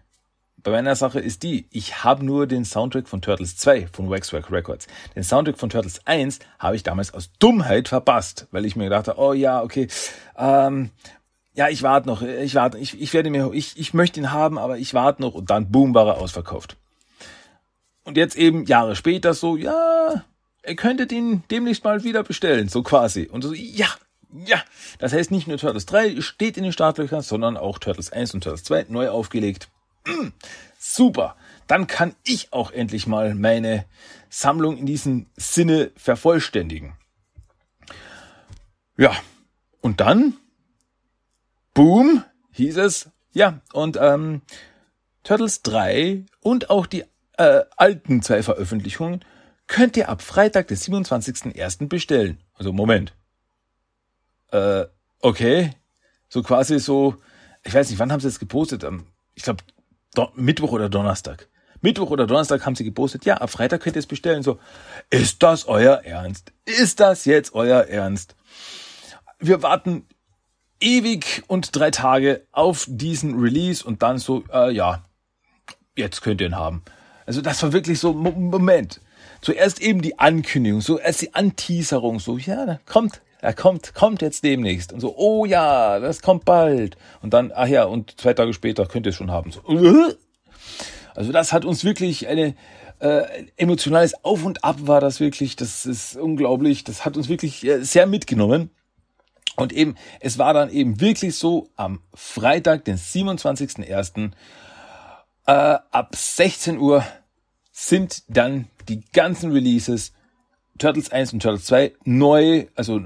bei 0.64 0.72
meiner 0.72 0.96
Sache 0.96 1.20
ist 1.20 1.44
die, 1.44 1.68
ich 1.72 2.04
habe 2.04 2.24
nur 2.24 2.48
den 2.48 2.66
Soundtrack 2.66 3.08
von 3.08 3.22
Turtles 3.22 3.58
2 3.58 3.88
von 3.92 4.10
Waxwork 4.10 4.52
Records. 4.52 4.88
Den 5.16 5.24
Soundtrack 5.24 5.58
von 5.58 5.70
Turtles 5.70 6.06
1 6.06 6.40
habe 6.60 6.76
ich 6.76 6.84
damals 6.84 7.14
aus 7.14 7.32
Dummheit 7.40 7.88
verpasst, 7.88 8.48
weil 8.52 8.66
ich 8.66 8.76
mir 8.76 8.86
gedacht 8.86 9.08
habe, 9.08 9.20
oh 9.20 9.34
ja, 9.34 9.64
okay, 9.64 9.88
ähm, 10.38 10.92
ja, 11.54 11.68
ich 11.70 11.84
warte 11.84 12.08
noch, 12.08 12.22
ich 12.22 12.56
warte, 12.56 12.78
ich, 12.78 13.00
ich 13.02 13.14
werde 13.14 13.30
mir, 13.30 13.52
ich, 13.54 13.78
ich 13.78 13.94
möchte 13.94 14.20
ihn 14.20 14.32
haben, 14.32 14.58
aber 14.58 14.78
ich 14.78 14.94
warte 14.94 15.22
noch 15.22 15.34
und 15.34 15.50
dann 15.50 15.72
boom, 15.72 15.94
war 15.94 16.08
er 16.08 16.18
ausverkauft. 16.18 16.78
Und 18.04 18.18
jetzt 18.18 18.36
eben 18.36 18.66
Jahre 18.66 18.96
später 18.96 19.34
so, 19.34 19.58
ja, 19.58 20.24
ihr 20.66 20.76
könntet 20.76 21.12
ihn 21.12 21.44
demnächst 21.50 21.84
mal 21.84 22.04
wieder 22.04 22.24
bestellen, 22.24 22.70
so 22.70 22.84
quasi. 22.84 23.28
Und 23.32 23.44
so, 23.44 23.54
ja, 23.54 23.88
ja. 24.46 24.62
Das 25.00 25.14
heißt 25.14 25.32
nicht 25.32 25.48
nur 25.48 25.58
Turtles 25.58 25.86
3 25.86 26.22
steht 26.22 26.58
in 26.58 26.64
den 26.64 26.74
Startlöchern, 26.74 27.22
sondern 27.22 27.58
auch 27.58 27.80
Turtles 27.80 28.12
1 28.12 28.34
und 28.34 28.44
Turtles 28.44 28.64
2 28.64 28.86
neu 28.90 29.10
aufgelegt. 29.10 29.70
Mm, 30.06 30.30
super. 30.80 31.36
Dann 31.68 31.88
kann 31.88 32.16
ich 32.24 32.52
auch 32.54 32.72
endlich 32.72 33.08
mal 33.08 33.36
meine 33.36 33.86
Sammlung 34.30 34.78
in 34.78 34.86
diesem 34.86 35.28
Sinne 35.36 35.92
vervollständigen. 35.96 36.94
Ja. 38.98 39.16
Und 39.82 40.00
dann, 40.00 40.38
boom, 41.74 42.24
hieß 42.52 42.78
es, 42.78 43.10
ja, 43.34 43.62
und 43.74 43.98
ähm, 44.00 44.42
Turtles 45.24 45.64
3 45.64 46.26
und 46.42 46.70
auch 46.70 46.86
die 46.86 47.04
äh, 47.38 47.62
alten 47.78 48.22
zwei 48.22 48.44
Veröffentlichungen 48.44 49.26
könnt 49.72 49.96
ihr 49.96 50.10
ab 50.10 50.22
Freitag, 50.22 50.68
des 50.68 50.86
27.01. 50.86 51.88
bestellen. 51.88 52.38
Also 52.56 52.74
Moment. 52.74 53.16
Äh, 54.52 54.84
okay. 55.22 55.72
So 56.28 56.44
quasi 56.44 56.78
so, 56.78 57.16
ich 57.64 57.74
weiß 57.74 57.90
nicht, 57.90 57.98
wann 57.98 58.12
haben 58.12 58.20
sie 58.20 58.28
es 58.28 58.38
gepostet? 58.38 58.86
Ich 59.34 59.44
glaube, 59.44 59.64
Mittwoch 60.36 60.74
oder 60.74 60.90
Donnerstag. 60.90 61.48
Mittwoch 61.80 62.12
oder 62.12 62.28
Donnerstag 62.28 62.66
haben 62.66 62.76
sie 62.76 62.84
gepostet, 62.84 63.24
ja, 63.24 63.38
ab 63.38 63.50
Freitag 63.50 63.82
könnt 63.82 63.96
ihr 63.96 64.02
es 64.02 64.08
bestellen. 64.08 64.44
So, 64.44 64.60
ist 65.10 65.42
das 65.42 65.66
euer 65.70 66.04
Ernst? 66.04 66.52
Ist 66.66 67.00
das 67.00 67.24
jetzt 67.24 67.54
euer 67.54 67.86
Ernst? 67.86 68.36
Wir 69.40 69.64
warten 69.64 70.06
ewig 70.82 71.44
und 71.48 71.74
drei 71.74 71.92
Tage 71.92 72.46
auf 72.52 72.86
diesen 72.90 73.40
Release 73.40 73.86
und 73.86 74.04
dann 74.04 74.18
so, 74.18 74.44
äh, 74.52 74.72
ja, 74.74 75.06
jetzt 75.96 76.22
könnt 76.22 76.42
ihr 76.42 76.48
ihn 76.48 76.58
haben. 76.58 76.84
Also 77.26 77.42
das 77.42 77.64
war 77.64 77.72
wirklich 77.72 78.00
so, 78.00 78.12
Moment 78.14 79.00
zuerst 79.42 79.82
eben 79.82 80.02
die 80.02 80.20
Ankündigung, 80.20 80.82
so 80.82 81.00
erst 81.00 81.22
die 81.22 81.34
Anteaserung, 81.34 82.20
so, 82.20 82.38
ja, 82.38 82.80
kommt, 82.86 83.22
er 83.42 83.54
kommt, 83.54 83.94
kommt 83.96 84.22
jetzt 84.22 84.44
demnächst. 84.44 84.94
Und 84.94 85.00
so, 85.00 85.16
oh 85.18 85.46
ja, 85.46 86.00
das 86.00 86.22
kommt 86.22 86.46
bald. 86.46 86.96
Und 87.22 87.34
dann, 87.34 87.52
ach 87.54 87.68
ja, 87.68 87.86
und 87.86 88.20
zwei 88.20 88.34
Tage 88.34 88.54
später 88.54 88.86
könnt 88.86 89.08
ihr 89.08 89.10
es 89.10 89.16
schon 89.16 89.32
haben. 89.32 89.52
So, 89.52 89.62
also 91.16 91.32
das 91.32 91.52
hat 91.52 91.66
uns 91.66 91.84
wirklich 91.84 92.28
eine 92.28 92.56
äh, 93.00 93.46
emotionales 93.58 94.14
Auf 94.24 94.46
und 94.46 94.64
Ab 94.64 94.78
war 94.82 95.02
das 95.02 95.20
wirklich. 95.20 95.56
Das 95.56 95.88
ist 95.88 96.16
unglaublich. 96.16 96.84
Das 96.84 97.04
hat 97.04 97.18
uns 97.18 97.30
wirklich 97.30 97.66
äh, 97.66 97.84
sehr 97.84 98.06
mitgenommen. 98.06 98.70
Und 99.56 99.74
eben, 99.74 99.96
es 100.20 100.38
war 100.38 100.54
dann 100.54 100.70
eben 100.70 101.02
wirklich 101.02 101.36
so, 101.36 101.68
am 101.76 102.02
Freitag, 102.14 102.86
den 102.86 102.98
27.01., 102.98 104.32
äh, 105.48 105.52
ab 105.52 106.16
16 106.16 106.78
Uhr 106.78 107.04
sind 107.72 108.24
dann 108.28 108.68
die 108.88 109.02
ganzen 109.12 109.52
Releases 109.52 110.14
Turtles 110.78 111.12
1 111.12 111.34
und 111.34 111.42
Turtles 111.42 111.66
2 111.66 111.94
neu, 112.04 112.68
also 112.76 113.02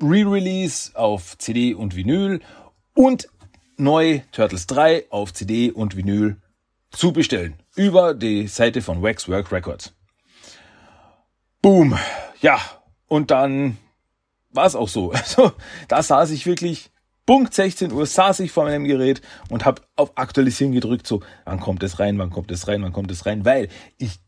Re-Release 0.00 0.92
auf 0.94 1.36
CD 1.38 1.74
und 1.74 1.96
Vinyl 1.96 2.40
und 2.94 3.28
neu 3.76 4.20
Turtles 4.32 4.66
3 4.66 5.06
auf 5.10 5.32
CD 5.32 5.70
und 5.70 5.96
Vinyl 5.96 6.36
zu 6.90 7.12
bestellen. 7.12 7.54
Über 7.76 8.14
die 8.14 8.48
Seite 8.48 8.82
von 8.82 9.02
Waxwork 9.02 9.52
Records. 9.52 9.94
Boom. 11.62 11.98
Ja. 12.40 12.60
Und 13.06 13.30
dann 13.30 13.78
war 14.50 14.66
es 14.66 14.74
auch 14.74 14.88
so. 14.88 15.12
Also, 15.14 15.52
da 15.88 16.02
saß 16.02 16.30
ich 16.30 16.46
wirklich, 16.46 16.90
Punkt 17.28 17.52
16 17.52 17.92
Uhr 17.92 18.06
saß 18.06 18.40
ich 18.40 18.52
vor 18.52 18.64
meinem 18.64 18.84
Gerät 18.84 19.20
und 19.50 19.66
habe 19.66 19.82
auf 19.96 20.16
Aktualisieren 20.16 20.72
gedrückt, 20.72 21.06
so, 21.06 21.20
wann 21.44 21.60
kommt 21.60 21.82
es 21.82 21.98
rein, 21.98 22.18
wann 22.18 22.30
kommt 22.30 22.50
es 22.50 22.68
rein, 22.68 22.82
wann 22.82 22.94
kommt 22.94 23.10
es 23.10 23.26
rein, 23.26 23.44
weil 23.44 23.68
ich 23.98 24.18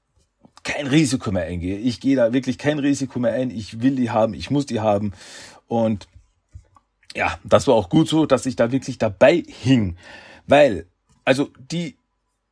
kein 0.64 0.86
Risiko 0.86 1.32
mehr 1.32 1.44
eingehe. 1.44 1.78
Ich 1.78 2.00
gehe 2.00 2.14
da 2.14 2.34
wirklich 2.34 2.58
kein 2.58 2.78
Risiko 2.78 3.18
mehr 3.18 3.32
ein. 3.32 3.50
Ich 3.50 3.80
will 3.80 3.96
die 3.96 4.10
haben, 4.10 4.34
ich 4.34 4.50
muss 4.50 4.66
die 4.66 4.80
haben. 4.80 5.14
Und 5.66 6.08
ja, 7.16 7.38
das 7.42 7.66
war 7.66 7.74
auch 7.74 7.88
gut 7.88 8.06
so, 8.06 8.26
dass 8.26 8.44
ich 8.44 8.54
da 8.54 8.70
wirklich 8.70 8.98
dabei 8.98 9.44
hing. 9.46 9.96
Weil, 10.46 10.84
also 11.24 11.48
die 11.58 11.96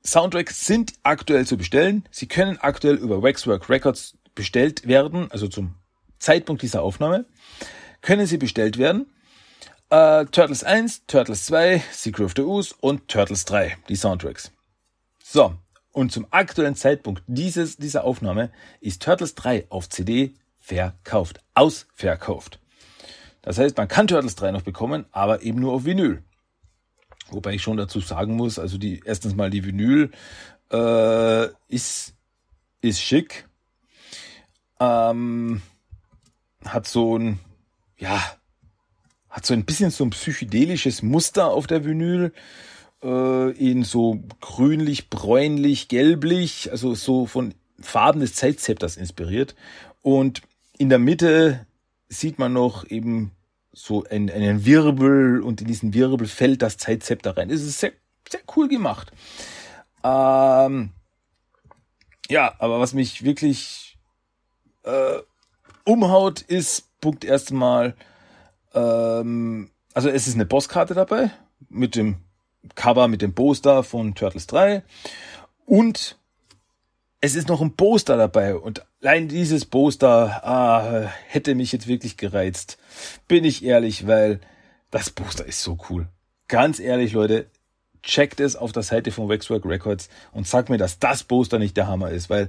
Soundtracks 0.02 0.64
sind 0.64 0.94
aktuell 1.02 1.46
zu 1.46 1.58
bestellen. 1.58 2.04
Sie 2.10 2.26
können 2.26 2.56
aktuell 2.56 2.94
über 2.94 3.22
Waxwork 3.22 3.68
Records 3.68 4.16
bestellt 4.34 4.88
werden, 4.88 5.30
also 5.30 5.46
zum 5.46 5.74
Zeitpunkt 6.18 6.62
dieser 6.62 6.80
Aufnahme, 6.80 7.26
können 8.00 8.26
sie 8.26 8.38
bestellt 8.38 8.78
werden. 8.78 9.08
Äh, 9.90 10.26
Turtles 10.26 10.64
1, 10.64 11.06
Turtles 11.06 11.46
2, 11.46 11.82
Secret 11.92 12.26
of 12.26 12.32
the 12.36 12.42
Ooze 12.42 12.74
und 12.80 13.08
Turtles 13.08 13.46
3, 13.46 13.78
die 13.88 13.96
Soundtracks. 13.96 14.52
So, 15.24 15.54
und 15.92 16.12
zum 16.12 16.26
aktuellen 16.30 16.74
Zeitpunkt 16.74 17.22
dieses, 17.26 17.78
dieser 17.78 18.04
Aufnahme 18.04 18.50
ist 18.82 19.02
Turtles 19.02 19.34
3 19.34 19.66
auf 19.70 19.88
CD 19.88 20.34
verkauft, 20.60 21.40
ausverkauft. 21.54 22.60
Das 23.40 23.56
heißt, 23.58 23.78
man 23.78 23.88
kann 23.88 24.06
Turtles 24.06 24.34
3 24.36 24.52
noch 24.52 24.60
bekommen, 24.60 25.06
aber 25.10 25.40
eben 25.40 25.58
nur 25.58 25.72
auf 25.72 25.86
Vinyl. 25.86 26.22
Wobei 27.30 27.54
ich 27.54 27.62
schon 27.62 27.78
dazu 27.78 28.00
sagen 28.00 28.36
muss, 28.36 28.58
also 28.58 28.76
die 28.76 29.00
erstens 29.06 29.34
mal 29.34 29.48
die 29.48 29.64
Vinyl 29.64 30.10
äh, 30.70 31.48
ist 31.68 32.14
ist 32.80 33.00
schick, 33.00 33.48
ähm, 34.80 35.62
hat 36.64 36.86
so 36.86 37.18
ein 37.18 37.40
ja 37.96 38.22
hat 39.30 39.46
so 39.46 39.54
ein 39.54 39.64
bisschen 39.64 39.90
so 39.90 40.04
ein 40.04 40.10
psychedelisches 40.10 41.02
Muster 41.02 41.48
auf 41.48 41.66
der 41.66 41.84
Vinyl 41.84 42.32
äh, 43.02 43.50
in 43.52 43.84
so 43.84 44.22
grünlich, 44.40 45.10
bräunlich, 45.10 45.88
gelblich, 45.88 46.70
also 46.70 46.94
so 46.94 47.26
von 47.26 47.54
Farben 47.80 48.20
des 48.20 48.34
Zeitzepters 48.34 48.96
inspiriert. 48.96 49.54
Und 50.02 50.42
in 50.78 50.88
der 50.88 50.98
Mitte 50.98 51.66
sieht 52.08 52.38
man 52.38 52.52
noch 52.52 52.88
eben 52.88 53.32
so 53.72 54.04
einen, 54.04 54.30
einen 54.30 54.64
Wirbel 54.64 55.40
und 55.42 55.60
in 55.60 55.66
diesen 55.66 55.94
Wirbel 55.94 56.26
fällt 56.26 56.62
das 56.62 56.78
Zeitzepter 56.78 57.36
rein. 57.36 57.50
Es 57.50 57.62
ist 57.62 57.78
sehr, 57.78 57.92
sehr 58.28 58.40
cool 58.56 58.68
gemacht. 58.68 59.12
Ähm, 60.02 60.90
ja, 62.28 62.54
aber 62.58 62.80
was 62.80 62.94
mich 62.94 63.22
wirklich 63.22 63.98
äh, 64.82 65.18
umhaut, 65.84 66.40
ist 66.40 66.88
Punkt 67.00 67.24
erstmal, 67.24 67.94
ähm, 68.78 69.70
also 69.94 70.08
es 70.08 70.28
ist 70.28 70.34
eine 70.34 70.46
Postkarte 70.46 70.94
dabei 70.94 71.30
mit 71.68 71.96
dem 71.96 72.16
Cover 72.74 73.08
mit 73.08 73.22
dem 73.22 73.34
Poster 73.34 73.82
von 73.82 74.14
Turtles 74.14 74.46
3 74.46 74.82
und 75.64 76.18
es 77.20 77.34
ist 77.34 77.48
noch 77.48 77.60
ein 77.60 77.74
Poster 77.74 78.16
dabei 78.16 78.54
und 78.54 78.86
allein 79.02 79.28
dieses 79.28 79.64
Poster 79.64 80.44
ah, 80.46 81.10
hätte 81.26 81.54
mich 81.54 81.72
jetzt 81.72 81.88
wirklich 81.88 82.16
gereizt. 82.16 82.78
Bin 83.26 83.44
ich 83.44 83.64
ehrlich, 83.64 84.06
weil 84.06 84.40
das 84.90 85.10
Poster 85.10 85.44
ist 85.44 85.62
so 85.62 85.78
cool. 85.90 86.08
Ganz 86.46 86.78
ehrlich, 86.78 87.12
Leute, 87.12 87.50
checkt 88.02 88.40
es 88.40 88.56
auf 88.56 88.72
der 88.72 88.82
Seite 88.82 89.10
von 89.10 89.28
Waxwork 89.28 89.64
Records 89.64 90.08
und 90.32 90.46
sagt 90.46 90.70
mir, 90.70 90.78
dass 90.78 90.98
das 90.98 91.24
Poster 91.24 91.58
nicht 91.58 91.76
der 91.76 91.86
Hammer 91.86 92.10
ist, 92.10 92.30
weil 92.30 92.48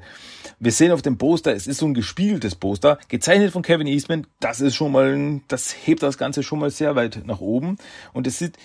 wir 0.59 0.71
sehen 0.71 0.91
auf 0.91 1.01
dem 1.01 1.17
Poster, 1.17 1.53
es 1.53 1.67
ist 1.67 1.77
so 1.77 1.85
ein 1.85 1.93
gespieltes 1.93 2.55
Poster, 2.55 2.97
gezeichnet 3.07 3.51
von 3.51 3.61
Kevin 3.61 3.87
Eastman, 3.87 4.27
das 4.39 4.61
ist 4.61 4.75
schon 4.75 4.91
mal, 4.91 5.41
das 5.47 5.75
hebt 5.85 6.03
das 6.03 6.17
Ganze 6.17 6.43
schon 6.43 6.59
mal 6.59 6.69
sehr 6.69 6.95
weit 6.95 7.21
nach 7.25 7.41
oben. 7.41 7.77
Und 8.13 8.27
es 8.27 8.39
sieht, 8.39 8.57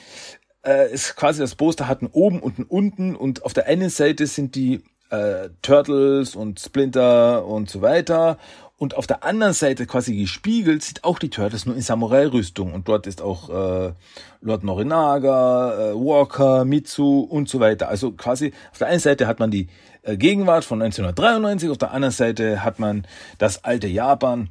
äh, 0.65 0.93
ist 0.93 1.17
quasi 1.17 1.41
das 1.41 1.55
Poster 1.55 1.89
hat 1.89 2.01
einen 2.01 2.11
oben 2.13 2.41
und 2.41 2.59
einen 2.59 2.67
unten. 2.67 3.17
Und 3.17 3.45
auf 3.45 3.53
der 3.53 3.67
einen 3.67 3.91
Seite 3.91 4.27
sind 4.27 4.55
die 4.55 4.83
äh, 5.11 5.51
Turtles 5.63 6.35
und 6.35 6.61
Splinter 6.61 7.47
und 7.47 7.71
so 7.71 7.83
weiter 7.83 8.39
und 8.77 8.97
auf 8.97 9.07
der 9.07 9.25
anderen 9.25 9.53
Seite 9.53 9.87
quasi 9.87 10.17
gespiegelt 10.17 10.83
sind 10.83 11.05
auch 11.05 11.19
die 11.19 11.31
Turtles 11.31 11.65
nur 11.65 11.77
in 11.77 11.83
Samurai-Rüstung 11.83 12.73
und 12.73 12.89
dort 12.89 13.07
ist 13.07 13.23
auch 13.23 13.49
äh, 13.49 13.93
Lord 14.41 14.65
Norinaga, 14.65 15.91
äh, 15.91 15.95
Walker, 15.95 16.65
Mitsu 16.65 17.21
und 17.21 17.49
so 17.49 17.61
weiter. 17.61 17.89
Also 17.89 18.13
quasi 18.13 18.53
auf 18.73 18.79
der 18.79 18.89
einen 18.89 19.01
Seite 19.01 19.27
hat 19.27 19.39
man 19.39 19.51
die 19.51 19.69
äh, 20.03 20.17
Gegenwart 20.17 20.65
von 20.65 20.83
1993, 20.83 21.71
auf 21.71 21.79
der 21.79 21.93
anderen 21.93 22.13
Seite 22.13 22.65
hat 22.65 22.79
man 22.79 23.07
das 23.39 23.65
alte 23.65 23.87
Japan 23.87 24.51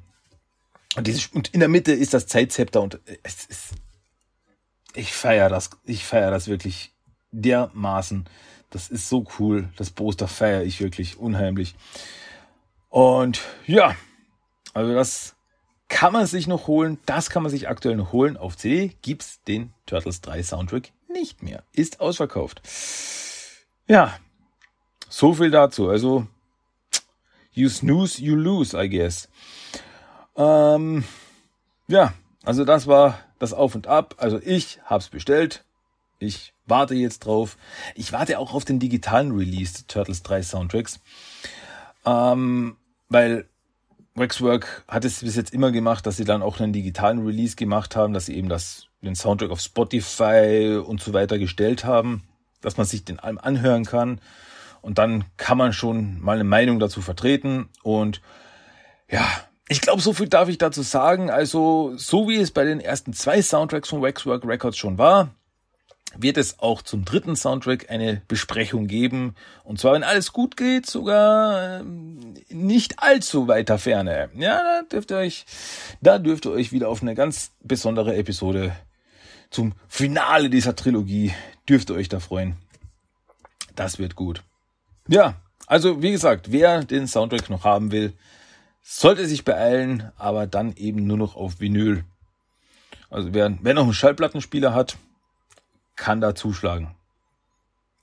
und, 0.96 1.08
dieses, 1.08 1.28
und 1.28 1.50
in 1.50 1.60
der 1.60 1.70
Mitte 1.70 1.92
ist 1.92 2.14
das 2.14 2.28
Zeitzepter 2.28 2.82
und 2.82 2.96
äh, 3.06 3.18
es 3.24 3.46
ist 3.46 3.74
ich 4.96 5.14
feiere 5.14 5.50
das, 5.50 5.72
ich 5.86 6.06
feiere 6.06 6.32
das 6.32 6.48
wirklich 6.48 6.92
dermaßen. 7.32 8.26
Das 8.70 8.90
ist 8.90 9.10
so 9.10 9.26
cool. 9.40 9.70
Das 9.76 9.90
Poster 9.90 10.28
feiere 10.28 10.64
ich 10.64 10.82
wirklich 10.82 11.18
unheimlich. 11.18 11.76
Und 12.90 13.42
ja, 13.66 13.96
also 14.74 14.94
das 14.94 15.36
kann 15.88 16.14
man 16.14 16.26
sich 16.26 16.48
noch 16.48 16.68
holen. 16.68 16.98
Das 17.06 17.30
kann 17.30 17.44
man 17.44 17.52
sich 17.52 17.70
aktuell 17.70 17.96
noch 17.96 18.12
holen. 18.12 18.38
Auf 18.38 18.58
CD 18.58 18.96
gibt's 19.02 19.42
den 19.44 19.74
Turtles 19.86 20.22
3 20.22 20.42
Soundtrack 20.44 20.92
nicht 21.08 21.44
mehr. 21.44 21.64
Ist 21.72 22.00
ausverkauft. 22.00 22.62
Ja, 23.88 24.18
so 25.08 25.34
viel 25.34 25.52
dazu. 25.52 25.90
Also, 25.90 26.26
you 27.52 27.70
snooze, 27.70 28.22
you 28.22 28.36
lose, 28.36 28.76
I 28.76 28.90
guess. 28.90 29.30
Ähm, 30.36 31.04
ja, 31.88 32.14
also 32.44 32.66
das 32.66 32.88
war 32.88 33.20
das 33.40 33.54
Auf 33.54 33.76
und 33.76 33.88
Ab. 33.88 34.16
Also 34.18 34.40
ich 34.44 34.80
hab's 34.86 35.10
bestellt. 35.10 35.64
Ich 36.18 36.54
warte 36.66 36.96
jetzt 36.96 37.26
drauf. 37.26 37.58
Ich 37.96 38.14
warte 38.14 38.40
auch 38.40 38.54
auf 38.54 38.66
den 38.66 38.80
digitalen 38.80 39.32
Release 39.32 39.86
Turtles 39.88 40.24
3 40.24 40.42
Soundtracks. 40.42 41.00
Ähm, 42.06 42.78
weil 43.10 43.48
Waxwork 44.16 44.84
hat 44.88 45.06
es 45.06 45.22
bis 45.22 45.36
jetzt 45.36 45.54
immer 45.54 45.72
gemacht, 45.72 46.06
dass 46.06 46.18
sie 46.18 46.26
dann 46.26 46.44
auch 46.44 46.60
einen 46.60 46.74
digitalen 46.74 47.26
Release 47.26 47.56
gemacht 47.56 47.96
haben, 47.96 48.14
dass 48.14 48.28
sie 48.28 48.36
eben 48.36 48.50
das, 48.50 48.88
den 49.02 49.16
Soundtrack 49.16 49.50
auf 49.50 49.60
Spotify 49.60 50.80
und 50.86 51.02
so 51.02 51.14
weiter 51.14 51.40
gestellt 51.40 51.84
haben, 51.84 52.24
dass 52.62 52.78
man 52.78 52.86
sich 52.86 53.06
den 53.06 53.20
allem 53.20 53.40
anhören 53.40 53.86
kann. 53.86 54.22
Und 54.82 54.98
dann 54.98 55.26
kann 55.38 55.58
man 55.58 55.74
schon 55.74 56.20
mal 56.22 56.36
eine 56.36 56.44
Meinung 56.44 56.78
dazu 56.78 57.02
vertreten. 57.02 57.70
Und 57.82 58.22
ja, 59.10 59.26
ich 59.68 59.82
glaube, 59.82 60.02
so 60.02 60.14
viel 60.14 60.28
darf 60.28 60.50
ich 60.50 60.58
dazu 60.58 60.84
sagen. 60.84 61.32
Also, 61.32 61.94
so 61.96 62.28
wie 62.28 62.36
es 62.36 62.52
bei 62.52 62.66
den 62.66 62.82
ersten 62.82 63.14
zwei 63.14 63.42
Soundtracks 63.42 63.90
von 63.90 64.02
Waxwork 64.02 64.46
Records 64.46 64.78
schon 64.78 64.98
war, 64.98 65.34
wird 66.18 66.38
es 66.38 66.60
auch 66.60 66.82
zum 66.82 67.06
dritten 67.06 67.36
Soundtrack 67.36 67.90
eine 67.90 68.22
Besprechung 68.28 68.88
geben. 68.88 69.36
Und 69.64 69.80
zwar, 69.80 69.94
wenn 69.94 70.04
alles 70.04 70.34
gut 70.34 70.58
geht, 70.58 70.86
sogar 70.86 71.82
äh, 71.82 71.84
nicht 72.50 73.00
allzu 73.00 73.48
weiter 73.48 73.78
Ferne. 73.78 74.30
Ja, 74.36 74.62
da 74.64 74.82
dürft 74.92 75.12
ihr 75.12 75.18
euch, 75.18 75.46
da 76.02 76.20
dürft 76.20 76.46
ihr 76.46 76.52
euch 76.52 76.72
wieder 76.72 76.90
auf 76.90 77.02
eine 77.02 77.16
ganz 77.16 77.52
besondere 77.62 78.16
Episode 78.16 78.76
zum 79.54 79.74
Finale 79.88 80.50
dieser 80.50 80.76
Trilogie 80.76 81.32
dürft 81.70 81.90
ihr 81.90 81.96
euch 81.96 82.10
da 82.10 82.20
freuen. 82.20 82.58
Das 83.76 84.00
wird 84.00 84.16
gut. 84.16 84.44
Ja, 85.08 85.36
also 85.68 86.02
wie 86.02 86.12
gesagt, 86.12 86.52
wer 86.52 86.84
den 86.84 87.08
Soundtrack 87.08 87.50
noch 87.50 87.64
haben 87.64 87.92
will, 87.92 88.14
sollte 88.82 89.28
sich 89.28 89.46
beeilen, 89.46 90.12
aber 90.18 90.48
dann 90.48 90.76
eben 90.76 91.08
nur 91.08 91.18
noch 91.18 91.36
auf 91.36 91.60
Vinyl. 91.60 92.04
Also 93.10 93.34
wer, 93.34 93.56
wer 93.62 93.74
noch 93.74 93.84
einen 93.84 93.94
Schallplattenspieler 93.94 94.74
hat, 94.74 94.98
kann 95.96 96.22
da 96.22 96.36
zuschlagen. 96.36 96.96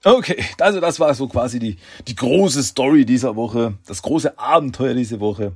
Okay, 0.05 0.43
also 0.59 0.81
das 0.81 0.99
war 0.99 1.15
so 1.15 1.29
quasi 1.29 1.59
die, 1.59 1.77
die 2.09 2.15
große 2.15 2.63
Story 2.63 3.05
dieser 3.05 3.37
Woche, 3.37 3.79
das 3.87 4.01
große 4.01 4.39
Abenteuer 4.39 4.95
diese 4.95 5.21
Woche. 5.21 5.53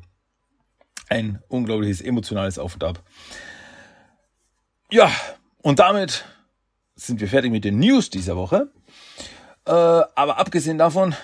Ein 1.09 1.43
unglaubliches 1.49 2.01
emotionales 2.01 2.59
Auf 2.59 2.75
und 2.75 2.85
Ab. 2.85 3.03
Ja, 4.91 5.11
und 5.63 5.79
damit 5.79 6.25
sind 6.95 7.21
wir 7.21 7.29
fertig 7.29 7.51
mit 7.51 7.65
den 7.65 7.79
News 7.79 8.11
dieser 8.11 8.37
Woche. 8.37 8.71
Äh, 9.67 9.71
aber 9.71 10.39
abgesehen 10.39 10.79
davon 10.79 11.15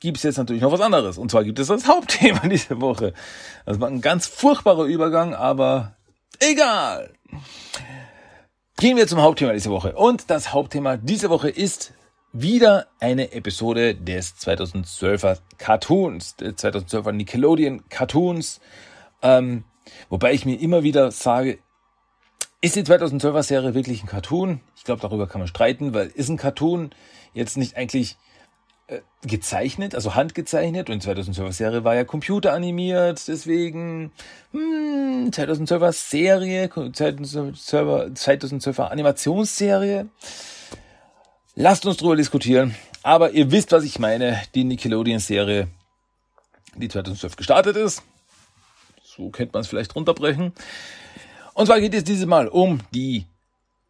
gibt 0.00 0.18
es 0.18 0.22
jetzt 0.22 0.38
natürlich 0.38 0.62
noch 0.62 0.72
was 0.72 0.80
anderes. 0.80 1.18
Und 1.18 1.30
zwar 1.30 1.44
gibt 1.44 1.58
es 1.58 1.68
das 1.68 1.86
Hauptthema 1.86 2.40
diese 2.48 2.80
Woche. 2.80 3.12
Das 3.66 3.80
war 3.80 3.88
ein 3.88 4.00
ganz 4.00 4.26
furchtbarer 4.26 4.84
Übergang, 4.84 5.34
aber 5.34 5.96
egal. 6.40 7.12
Gehen 8.76 8.96
wir 8.96 9.06
zum 9.06 9.22
Hauptthema 9.22 9.52
dieser 9.52 9.70
Woche. 9.70 9.94
Und 9.94 10.30
das 10.30 10.52
Hauptthema 10.52 10.96
dieser 10.96 11.30
Woche 11.30 11.48
ist 11.48 11.94
wieder 12.32 12.88
eine 12.98 13.30
Episode 13.30 13.94
des 13.94 14.34
2012er 14.36 15.38
Cartoons, 15.58 16.34
des 16.34 16.56
2012er 16.56 17.12
Nickelodeon 17.12 17.88
Cartoons. 17.88 18.60
Ähm, 19.22 19.62
wobei 20.08 20.32
ich 20.32 20.44
mir 20.44 20.60
immer 20.60 20.82
wieder 20.82 21.12
sage, 21.12 21.60
ist 22.60 22.74
die 22.74 22.82
2012er 22.82 23.44
Serie 23.44 23.74
wirklich 23.74 24.02
ein 24.02 24.08
Cartoon? 24.08 24.60
Ich 24.76 24.82
glaube, 24.82 25.00
darüber 25.00 25.28
kann 25.28 25.40
man 25.40 25.48
streiten, 25.48 25.94
weil 25.94 26.08
ist 26.08 26.28
ein 26.28 26.36
Cartoon 26.36 26.90
jetzt 27.32 27.56
nicht 27.56 27.76
eigentlich 27.76 28.16
äh, 28.86 29.00
gezeichnet, 29.22 29.94
also 29.94 30.14
handgezeichnet 30.14 30.90
und 30.90 31.02
2012er 31.02 31.52
Serie 31.52 31.84
war 31.84 31.94
ja 31.94 32.04
computeranimiert, 32.04 33.26
deswegen 33.28 34.12
hm, 34.52 35.30
2012er 35.30 35.92
Serie, 35.92 36.66
2012er, 36.66 38.14
2012er 38.14 38.88
Animationsserie. 38.88 40.08
Lasst 41.54 41.86
uns 41.86 41.96
drüber 41.96 42.16
diskutieren, 42.16 42.74
aber 43.02 43.30
ihr 43.30 43.50
wisst, 43.50 43.72
was 43.72 43.84
ich 43.84 43.98
meine, 43.98 44.42
die 44.54 44.64
Nickelodeon-Serie, 44.64 45.68
die 46.76 46.88
2012 46.88 47.36
gestartet 47.36 47.76
ist. 47.76 48.02
So 49.02 49.30
könnte 49.30 49.52
man 49.54 49.62
es 49.62 49.68
vielleicht 49.68 49.94
runterbrechen. 49.94 50.52
Und 51.54 51.66
zwar 51.66 51.80
geht 51.80 51.94
es 51.94 52.04
dieses 52.04 52.26
Mal 52.26 52.48
um 52.48 52.80
die 52.92 53.24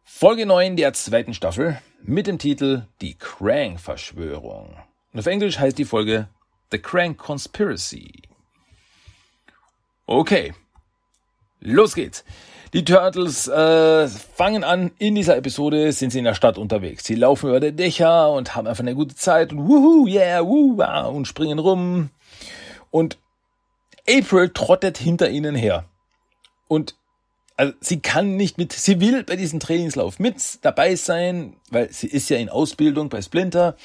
Folge 0.07 0.45
9 0.45 0.77
der 0.77 0.93
zweiten 0.93 1.33
Staffel 1.33 1.81
mit 2.03 2.27
dem 2.27 2.37
Titel 2.37 2.83
Die 3.01 3.15
Krang-Verschwörung. 3.15 4.75
Und 5.11 5.19
auf 5.19 5.25
Englisch 5.25 5.57
heißt 5.57 5.79
die 5.79 5.83
Folge 5.83 6.29
The 6.71 6.77
Krang 6.77 7.17
Conspiracy. 7.17 8.21
Okay, 10.05 10.53
los 11.59 11.95
geht's. 11.95 12.23
Die 12.73 12.85
Turtles 12.85 13.47
äh, 13.47 14.07
fangen 14.07 14.63
an, 14.63 14.91
in 14.99 15.15
dieser 15.15 15.37
Episode 15.37 15.91
sind 15.91 16.11
sie 16.11 16.19
in 16.19 16.25
der 16.25 16.35
Stadt 16.35 16.59
unterwegs. 16.59 17.03
Sie 17.03 17.15
laufen 17.15 17.49
über 17.49 17.59
die 17.59 17.75
Dächer 17.75 18.31
und 18.31 18.55
haben 18.55 18.67
einfach 18.67 18.83
eine 18.83 18.95
gute 18.95 19.15
Zeit 19.15 19.51
und 19.51 19.67
wuhu, 19.67 20.07
yeah, 20.07 20.45
wuhu, 20.45 20.83
und 21.09 21.27
springen 21.27 21.57
rum. 21.57 22.11
Und 22.91 23.17
April 24.07 24.49
trottet 24.49 24.99
hinter 24.99 25.31
ihnen 25.31 25.55
her. 25.55 25.85
Und 26.67 26.95
also 27.57 27.73
sie 27.79 28.01
kann 28.01 28.35
nicht 28.35 28.57
mit, 28.57 28.73
sie 28.73 28.99
will 28.99 29.23
bei 29.23 29.35
diesem 29.35 29.59
Trainingslauf 29.59 30.19
mit 30.19 30.63
dabei 30.63 30.95
sein, 30.95 31.55
weil 31.69 31.91
sie 31.91 32.07
ist 32.07 32.29
ja 32.29 32.37
in 32.37 32.49
Ausbildung 32.49 33.09
bei 33.09 33.21
Splinter 33.21 33.75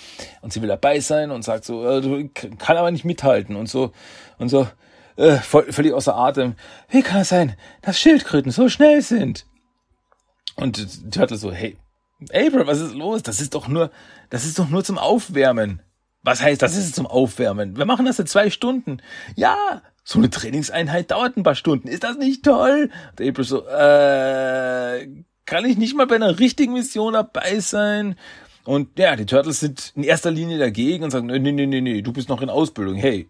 und 0.42 0.52
sie 0.52 0.60
will 0.60 0.68
dabei 0.68 1.00
sein 1.00 1.30
und 1.30 1.42
sagt 1.42 1.64
so, 1.64 1.88
äh, 1.88 2.28
kann 2.58 2.76
aber 2.76 2.90
nicht 2.90 3.04
mithalten 3.04 3.54
und 3.56 3.68
so 3.68 3.92
und 4.38 4.48
so 4.48 4.66
äh, 5.16 5.36
voll, 5.36 5.70
völlig 5.72 5.92
außer 5.92 6.16
Atem. 6.16 6.54
Wie 6.88 7.02
kann 7.02 7.20
es 7.20 7.28
sein, 7.28 7.54
dass 7.82 7.98
Schildkröten 7.98 8.50
so 8.50 8.68
schnell 8.68 9.02
sind? 9.02 9.46
Und 10.56 11.12
Turtle 11.12 11.36
so, 11.36 11.52
hey, 11.52 11.76
April, 12.32 12.66
was 12.66 12.80
ist 12.80 12.94
los? 12.94 13.22
Das 13.22 13.40
ist 13.40 13.54
doch 13.54 13.68
nur, 13.68 13.90
das 14.30 14.44
ist 14.44 14.58
doch 14.58 14.68
nur 14.68 14.84
zum 14.84 14.98
Aufwärmen. 14.98 15.80
Was 16.22 16.42
heißt, 16.42 16.60
das 16.60 16.76
ist 16.76 16.94
zum 16.94 17.06
Aufwärmen? 17.06 17.76
Wir 17.76 17.86
machen 17.86 18.04
das 18.04 18.18
in 18.18 18.26
zwei 18.26 18.50
Stunden. 18.50 19.00
Ja, 19.36 19.82
so 20.02 20.18
eine 20.18 20.30
Trainingseinheit 20.30 21.10
dauert 21.10 21.36
ein 21.36 21.42
paar 21.42 21.54
Stunden. 21.54 21.88
Ist 21.88 22.04
das 22.04 22.16
nicht 22.16 22.44
toll? 22.44 22.90
Und 23.18 23.28
April 23.28 23.44
so, 23.44 23.66
äh, 23.66 25.06
kann 25.46 25.64
ich 25.64 25.76
nicht 25.76 25.94
mal 25.96 26.06
bei 26.06 26.16
einer 26.16 26.38
richtigen 26.38 26.72
Mission 26.72 27.14
dabei 27.14 27.60
sein? 27.60 28.16
Und 28.64 28.98
ja, 28.98 29.16
die 29.16 29.26
Turtles 29.26 29.60
sind 29.60 29.92
in 29.96 30.04
erster 30.04 30.30
Linie 30.30 30.58
dagegen 30.58 31.04
und 31.04 31.10
sagen, 31.10 31.26
nee, 31.26 31.38
nee, 31.38 31.66
nee, 31.66 31.80
nee, 31.80 32.02
du 32.02 32.12
bist 32.12 32.28
noch 32.28 32.42
in 32.42 32.50
Ausbildung. 32.50 32.94
Hey, 32.94 33.28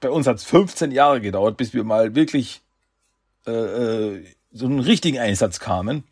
bei 0.00 0.10
uns 0.10 0.26
hat's 0.26 0.44
15 0.44 0.92
Jahre 0.92 1.20
gedauert, 1.20 1.56
bis 1.56 1.74
wir 1.74 1.84
mal 1.84 2.14
wirklich 2.14 2.62
äh, 3.46 3.52
äh, 3.52 4.24
so 4.52 4.66
einen 4.66 4.80
richtigen 4.80 5.18
Einsatz 5.18 5.60
kamen. 5.60 6.04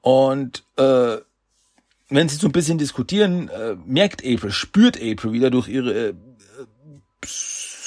Und 0.00 0.64
äh, 0.76 1.18
wenn 2.08 2.28
sie 2.28 2.36
so 2.36 2.48
ein 2.48 2.52
bisschen 2.52 2.78
diskutieren, 2.78 3.48
äh, 3.48 3.76
merkt 3.84 4.24
April, 4.24 4.50
spürt 4.50 4.96
April 4.96 5.32
wieder 5.32 5.50
durch 5.50 5.68
ihre 5.68 6.08
äh, 6.08 6.14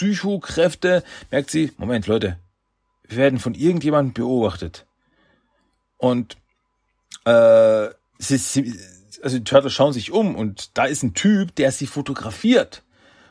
Psychokräfte, 0.03 1.01
merkt 1.31 1.50
sie, 1.50 1.72
Moment 1.77 2.07
Leute, 2.07 2.38
wir 3.07 3.17
werden 3.17 3.39
von 3.39 3.53
irgendjemandem 3.53 4.13
beobachtet. 4.13 4.85
Und 5.98 6.35
äh, 7.24 7.87
sie, 8.18 8.37
sie, 8.37 8.77
also 9.22 9.37
die 9.37 9.46
Turtles 9.46 9.72
schauen 9.72 9.94
sich 9.94 10.11
um 10.11 10.35
und 10.35 10.77
da 10.77 10.83
ist 10.83 11.03
ein 11.03 11.13
Typ, 11.13 11.55
der 11.55 11.72
sie 11.72 11.87
fotografiert. 11.87 12.83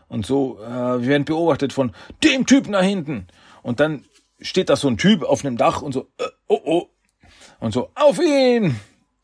Und 0.09 0.25
so, 0.25 0.59
äh, 0.63 1.03
wir 1.03 1.07
werden 1.09 1.27
beobachtet 1.27 1.75
von 1.75 1.95
dem 2.25 2.47
Typen 2.47 2.73
da 2.73 2.81
hinten. 2.81 3.27
Und 3.63 3.79
dann 3.79 4.07
steht 4.41 4.71
da 4.71 4.77
so 4.77 4.89
ein 4.89 4.97
Typ 4.97 5.25
auf 5.25 5.45
einem 5.45 5.59
Dach 5.59 5.83
und 5.83 5.93
so, 5.93 6.09
äh, 6.19 6.25
oh 6.49 6.61
oh. 6.65 6.89
Und 7.61 7.73
so, 7.73 7.91
auf 7.95 8.19
ihn! 8.19 8.81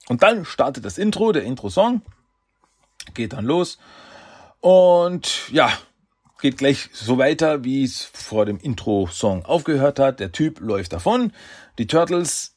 Und 0.09 0.23
dann 0.23 0.45
startet 0.45 0.85
das 0.85 0.99
Intro, 0.99 1.33
der 1.33 1.45
Intro-Song. 1.45 2.03
Geht 3.15 3.33
dann 3.33 3.47
los. 3.47 3.79
Und 4.61 5.51
ja, 5.51 5.73
geht 6.41 6.59
gleich 6.59 6.89
so 6.93 7.19
weiter, 7.19 7.65
wie 7.65 7.85
es 7.85 8.05
vor 8.05 8.47
dem 8.47 8.59
Intro-Song 8.59 9.45
aufgehört 9.45 9.99
hat. 9.99 10.21
Der 10.21 10.33
Typ 10.33 10.61
läuft 10.61 10.93
davon. 10.93 11.33
Die 11.79 11.87
Turtles 11.87 12.55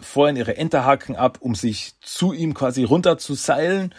feuern 0.00 0.36
ihre 0.36 0.56
Enterhaken 0.56 1.16
ab, 1.16 1.38
um 1.40 1.54
sich 1.54 1.94
zu 2.00 2.32
ihm 2.32 2.54
quasi 2.54 2.84
runter 2.84 3.18
zu 3.18 3.34
seilen. 3.34 3.94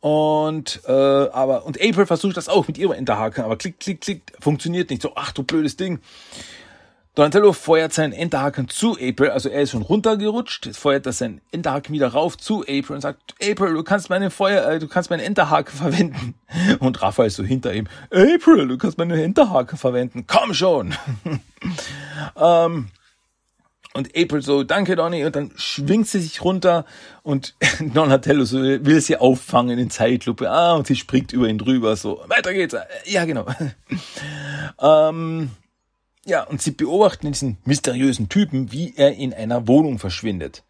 Und 0.00 0.80
äh, 0.86 0.90
aber 0.90 1.64
und 1.64 1.80
April 1.80 2.06
versucht 2.06 2.36
das 2.36 2.48
auch 2.48 2.66
mit 2.66 2.76
ihrem 2.76 2.92
Enterhaken, 2.92 3.44
aber 3.44 3.56
klick, 3.56 3.78
klick, 3.78 4.00
klick, 4.00 4.32
funktioniert 4.40 4.90
nicht. 4.90 5.00
So, 5.00 5.12
ach 5.14 5.30
du 5.32 5.44
blödes 5.44 5.76
Ding. 5.76 6.00
Donatello 7.14 7.52
feuert 7.52 7.92
seinen 7.92 8.14
Enterhaken 8.14 8.70
zu 8.70 8.92
April, 8.92 9.28
also 9.28 9.50
er 9.50 9.60
ist 9.60 9.72
schon 9.72 9.82
runtergerutscht, 9.82 10.64
jetzt 10.64 10.78
feuert 10.78 11.04
er 11.04 11.12
seinen 11.12 11.42
Enterhaken 11.50 11.92
wieder 11.92 12.08
rauf 12.08 12.38
zu 12.38 12.62
April 12.62 12.92
und 12.92 13.00
sagt, 13.02 13.34
April, 13.42 13.74
du 13.74 13.82
kannst 13.82 14.08
meine 14.08 14.30
Feuer, 14.30 14.66
äh, 14.66 14.78
du 14.78 14.88
kannst 14.88 15.10
meinen 15.10 15.20
Enterhaken 15.20 15.76
verwenden. 15.76 16.34
Und 16.78 17.02
Raphael 17.02 17.26
ist 17.26 17.36
so 17.36 17.44
hinter 17.44 17.74
ihm, 17.74 17.86
April, 18.10 18.66
du 18.66 18.78
kannst 18.78 18.96
meine 18.96 19.22
Enterhaken 19.22 19.76
verwenden, 19.76 20.24
komm 20.26 20.54
schon. 20.54 20.94
ähm, 22.36 22.88
und 23.92 24.16
April 24.16 24.40
so, 24.40 24.62
danke 24.62 24.96
Donny, 24.96 25.22
und 25.26 25.36
dann 25.36 25.50
schwingt 25.56 26.08
sie 26.08 26.20
sich 26.20 26.42
runter 26.42 26.86
und 27.22 27.54
Donatello 27.92 28.46
so, 28.46 28.62
will 28.62 29.02
sie 29.02 29.18
auffangen 29.18 29.78
in 29.78 29.90
Zeitlupe, 29.90 30.50
ah, 30.50 30.72
und 30.72 30.86
sie 30.86 30.96
springt 30.96 31.34
über 31.34 31.46
ihn 31.46 31.58
drüber, 31.58 31.94
so, 31.94 32.24
weiter 32.28 32.54
geht's, 32.54 32.74
ja 33.04 33.26
genau. 33.26 33.44
ähm, 34.80 35.50
ja, 36.24 36.42
und 36.44 36.62
sie 36.62 36.70
beobachten 36.70 37.32
diesen 37.32 37.58
mysteriösen 37.64 38.28
Typen, 38.28 38.72
wie 38.72 38.94
er 38.96 39.14
in 39.14 39.34
einer 39.34 39.66
Wohnung 39.66 39.98
verschwindet. 39.98 40.62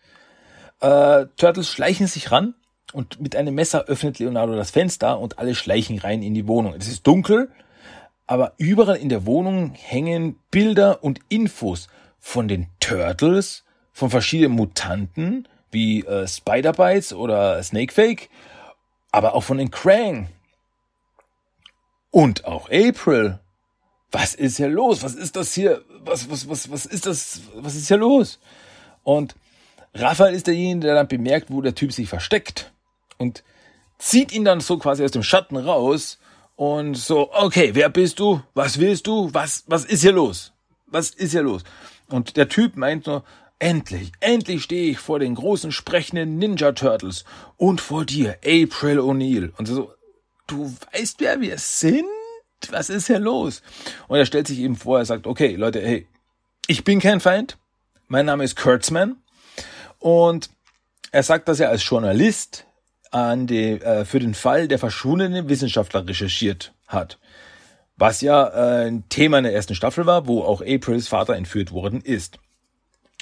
Äh, 0.81 1.27
Turtles 1.37 1.69
schleichen 1.69 2.07
sich 2.07 2.31
ran 2.31 2.55
und 2.93 3.21
mit 3.21 3.37
einem 3.37 3.55
Messer 3.55 3.85
öffnet 3.85 4.19
Leonardo 4.19 4.57
das 4.57 4.71
Fenster 4.71 5.19
und 5.19 5.39
alle 5.39 5.55
schleichen 5.55 5.99
rein 5.99 6.23
in 6.23 6.35
die 6.35 6.49
Wohnung. 6.49 6.75
Es 6.79 6.89
ist 6.89 7.07
dunkel, 7.07 7.51
aber 8.27 8.55
überall 8.57 8.97
in 8.97 9.11
der 9.11 9.27
Wohnung 9.27 9.75
hängen 9.75 10.37
Bilder 10.51 11.05
und 11.05 11.21
Infos 11.29 11.89
von 12.19 12.49
den 12.49 12.69
Turtles, 12.81 13.65
von 13.93 14.09
verschiedenen 14.11 14.53
Mutanten 14.53 15.47
wie 15.71 16.01
äh, 16.05 16.27
Spider-Bites 16.27 17.13
oder 17.13 17.63
Snakefake, 17.63 18.29
aber 19.11 19.35
auch 19.35 19.43
von 19.43 19.59
den 19.59 19.71
Krang. 19.71 20.29
Und 22.11 22.45
auch 22.45 22.71
April 22.71 23.39
was 24.13 24.35
ist 24.35 24.59
hier 24.59 24.69
los? 24.69 25.03
Was 25.03 25.15
ist 25.15 25.37
das 25.37 25.55
hier? 25.55 25.83
Was, 26.05 26.31
was, 26.31 26.49
was, 26.49 26.71
was 26.71 26.87
ist 26.87 27.07
das? 27.07 27.41
Was 27.55 27.75
ist 27.75 27.89
hier 27.89 27.97
los? 27.97 28.39
Und 29.03 29.35
Raphael 29.95 30.35
ist 30.35 30.47
derjenige, 30.47 30.87
der 30.87 30.95
dann 30.95 31.09
bemerkt, 31.09 31.51
wo 31.51 31.61
der 31.61 31.75
Typ 31.75 31.93
sich 31.93 32.09
versteckt 32.09 32.73
und 33.19 33.43
zieht 33.99 34.33
ihn 34.33 34.45
dann 34.45 34.61
so 34.61 34.79
quasi 34.79 35.05
aus 35.05 35.11
dem 35.11 35.23
Schatten 35.23 35.57
raus 35.57 36.19
und 36.57 36.95
so, 36.95 37.33
okay, 37.33 37.71
wer 37.75 37.89
bist 37.89 38.19
du? 38.21 38.43
Was 38.55 38.79
willst 38.79 39.07
du? 39.07 39.33
Was, 39.33 39.65
was 39.67 39.85
ist 39.85 40.03
hier 40.03 40.13
los? 40.13 40.53
Was 40.87 41.11
ist 41.11 41.33
hier 41.33 41.43
los? 41.43 41.63
Und 42.09 42.37
der 42.37 42.49
Typ 42.49 42.77
meint 42.77 43.07
nur, 43.07 43.25
endlich, 43.59 44.13
endlich 44.21 44.63
stehe 44.63 44.91
ich 44.91 44.99
vor 44.99 45.19
den 45.19 45.35
großen 45.35 45.73
sprechenden 45.73 46.39
Ninja 46.39 46.73
Turtles 46.73 47.25
und 47.57 47.81
vor 47.81 48.05
dir, 48.05 48.37
April 48.45 48.99
O'Neil. 48.99 49.53
Und 49.57 49.67
so, 49.67 49.93
du 50.47 50.75
weißt, 50.93 51.21
wer 51.21 51.41
wir 51.41 51.59
sind? 51.59 52.05
Was 52.71 52.91
ist 52.91 53.07
hier 53.07 53.19
los? 53.19 53.63
Und 54.09 54.19
er 54.19 54.27
stellt 54.27 54.47
sich 54.47 54.59
eben 54.59 54.77
vor, 54.77 54.99
er 54.99 55.05
sagt, 55.05 55.27
okay, 55.27 55.57
Leute, 55.57 55.81
hey, 55.81 56.07
ich 56.67 56.85
bin 56.85 57.01
kein 57.01 57.21
Feind. 57.21 57.59
Mein 58.09 58.27
Name 58.27 58.45
ist 58.45 58.57
Kurtzman. 58.57 59.17
Und 59.99 60.51
er 61.11 61.23
sagt, 61.23 61.49
dass 61.49 61.61
er 61.61 61.71
als 61.71 61.89
Journalist 61.89 62.67
an 63.11 63.47
die, 63.47 63.73
äh, 63.81 64.05
für 64.05 64.19
den 64.19 64.35
Fall 64.35 64.69
der 64.69 64.79
verschwundenen 64.79 65.49
Wissenschaftler 65.49 66.07
recherchiert 66.07 66.73
hat. 66.87 67.19
Was 67.97 68.21
ja 68.21 68.49
äh, 68.49 68.87
ein 68.89 69.09
Thema 69.09 69.39
in 69.39 69.45
der 69.45 69.55
ersten 69.55 69.75
Staffel 69.75 70.07
war, 70.07 70.27
wo 70.27 70.43
auch 70.43 70.63
Aprils 70.63 71.09
Vater 71.09 71.37
entführt 71.37 71.73
worden 71.73 72.01
ist. 72.01 72.39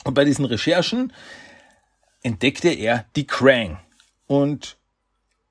Und 0.05 0.15
bei 0.15 0.25
diesen 0.25 0.45
Recherchen 0.45 1.13
entdeckte 2.23 2.69
er 2.69 3.05
die 3.17 3.27
Krang. 3.27 3.79
Und 4.27 4.77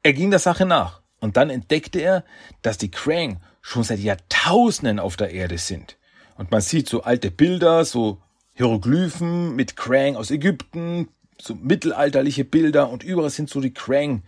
er 0.04 0.14
ging 0.14 0.30
der 0.30 0.40
Sache 0.40 0.66
nach. 0.66 1.02
Und 1.20 1.38
dann 1.38 1.50
entdeckte 1.50 2.00
er, 2.00 2.24
dass 2.62 2.78
die 2.78 2.92
Krang 2.92 3.42
schon 3.70 3.84
seit 3.84 4.00
Jahrtausenden 4.00 5.00
auf 5.00 5.16
der 5.16 5.32
Erde 5.32 5.60
sind. 5.60 5.98
Und 6.38 6.50
man 6.50 6.62
sieht 6.62 6.90
so 6.90 7.04
alte 7.04 7.30
Bilder, 7.30 7.86
so 7.86 8.18
Hieroglyphen 8.56 9.56
mit 9.56 9.76
Krang 9.76 10.16
aus 10.16 10.32
Ägypten, 10.32 11.10
so 11.40 11.54
mittelalterliche 11.54 12.46
Bilder 12.46 12.90
und 12.90 13.04
überall 13.04 13.30
sind 13.30 13.50
so 13.50 13.62
die 13.62 13.74
Krang 13.74 14.24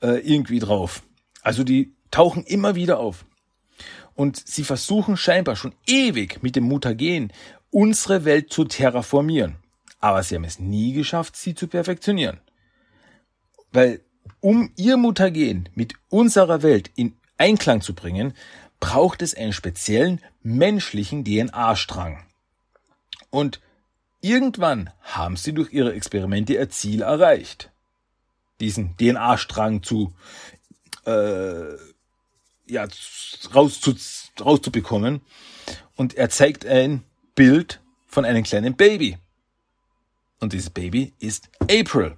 äh, 0.00 0.18
irgendwie 0.20 0.60
drauf. 0.60 1.02
Also 1.42 1.62
die 1.62 1.92
tauchen 2.10 2.42
immer 2.44 2.74
wieder 2.74 3.00
auf. 3.00 3.26
Und 4.14 4.48
sie 4.48 4.64
versuchen 4.64 5.18
scheinbar 5.18 5.56
schon 5.56 5.74
ewig 5.86 6.42
mit 6.42 6.56
dem 6.56 6.64
Mutagen 6.64 7.32
unsere 7.70 8.24
Welt 8.24 8.50
zu 8.50 8.64
terraformieren. 8.64 9.56
Aber 10.00 10.22
sie 10.22 10.36
haben 10.36 10.44
es 10.44 10.58
nie 10.58 10.94
geschafft, 10.94 11.36
sie 11.36 11.54
zu 11.54 11.68
perfektionieren. 11.68 12.40
Weil 13.72 14.00
um 14.40 14.72
ihr 14.76 14.96
Mutagen 14.96 15.68
mit 15.74 15.94
unserer 16.08 16.62
Welt 16.62 16.90
in 16.96 17.14
Einklang 17.40 17.80
zu 17.80 17.94
bringen, 17.94 18.34
braucht 18.80 19.22
es 19.22 19.34
einen 19.34 19.52
speziellen 19.52 20.20
menschlichen 20.42 21.24
DNA-Strang. 21.24 22.24
Und 23.28 23.60
irgendwann 24.20 24.90
haben 25.02 25.36
sie 25.36 25.52
durch 25.52 25.72
ihre 25.72 25.92
Experimente 25.92 26.54
ihr 26.54 26.70
Ziel 26.70 27.02
erreicht. 27.02 27.70
Diesen 28.58 28.96
DNA-Strang 28.96 29.82
zu, 29.82 30.12
äh, 31.06 31.74
ja, 32.66 32.88
raus 33.54 33.80
zu, 33.80 33.94
rauszubekommen. 34.42 35.20
Und 35.96 36.14
er 36.14 36.30
zeigt 36.30 36.66
ein 36.66 37.04
Bild 37.34 37.80
von 38.06 38.24
einem 38.24 38.42
kleinen 38.42 38.76
Baby. 38.76 39.18
Und 40.40 40.52
dieses 40.54 40.70
Baby 40.70 41.12
ist 41.20 41.48
April. 41.70 42.16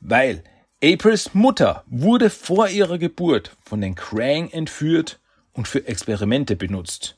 Weil 0.00 0.44
Aprils 0.82 1.34
Mutter 1.34 1.84
wurde 1.86 2.30
vor 2.30 2.68
ihrer 2.68 2.98
Geburt 2.98 3.56
von 3.60 3.80
den 3.80 3.94
Krang 3.94 4.50
entführt 4.50 5.20
und 5.52 5.68
für 5.68 5.86
Experimente 5.86 6.56
benutzt. 6.56 7.16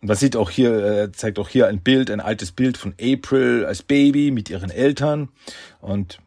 Und 0.00 0.08
man 0.08 0.16
sieht 0.16 0.36
auch 0.36 0.50
hier, 0.50 0.84
äh, 0.84 1.12
zeigt 1.12 1.38
auch 1.38 1.48
hier 1.48 1.66
ein 1.66 1.80
Bild, 1.80 2.10
ein 2.10 2.20
altes 2.20 2.52
Bild 2.52 2.76
von 2.76 2.94
April 3.00 3.64
als 3.66 3.82
Baby 3.82 4.30
mit 4.30 4.48
ihren 4.50 4.70
Eltern. 4.70 5.28
Und 5.80 6.18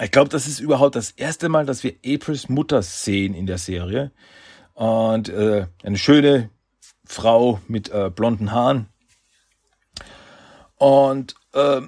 ich 0.00 0.10
glaube, 0.10 0.30
das 0.30 0.46
ist 0.46 0.60
überhaupt 0.60 0.96
das 0.96 1.12
erste 1.12 1.48
Mal, 1.48 1.66
dass 1.66 1.84
wir 1.84 1.94
Aprils 2.04 2.48
Mutter 2.48 2.82
sehen 2.82 3.34
in 3.34 3.46
der 3.46 3.58
Serie. 3.58 4.12
Und 4.74 5.28
äh, 5.28 5.66
eine 5.82 5.98
schöne 5.98 6.50
Frau 7.04 7.60
mit 7.68 7.90
äh, 7.90 8.10
blonden 8.10 8.52
Haaren. 8.52 8.88
Und 10.76 11.34
äh, 11.52 11.82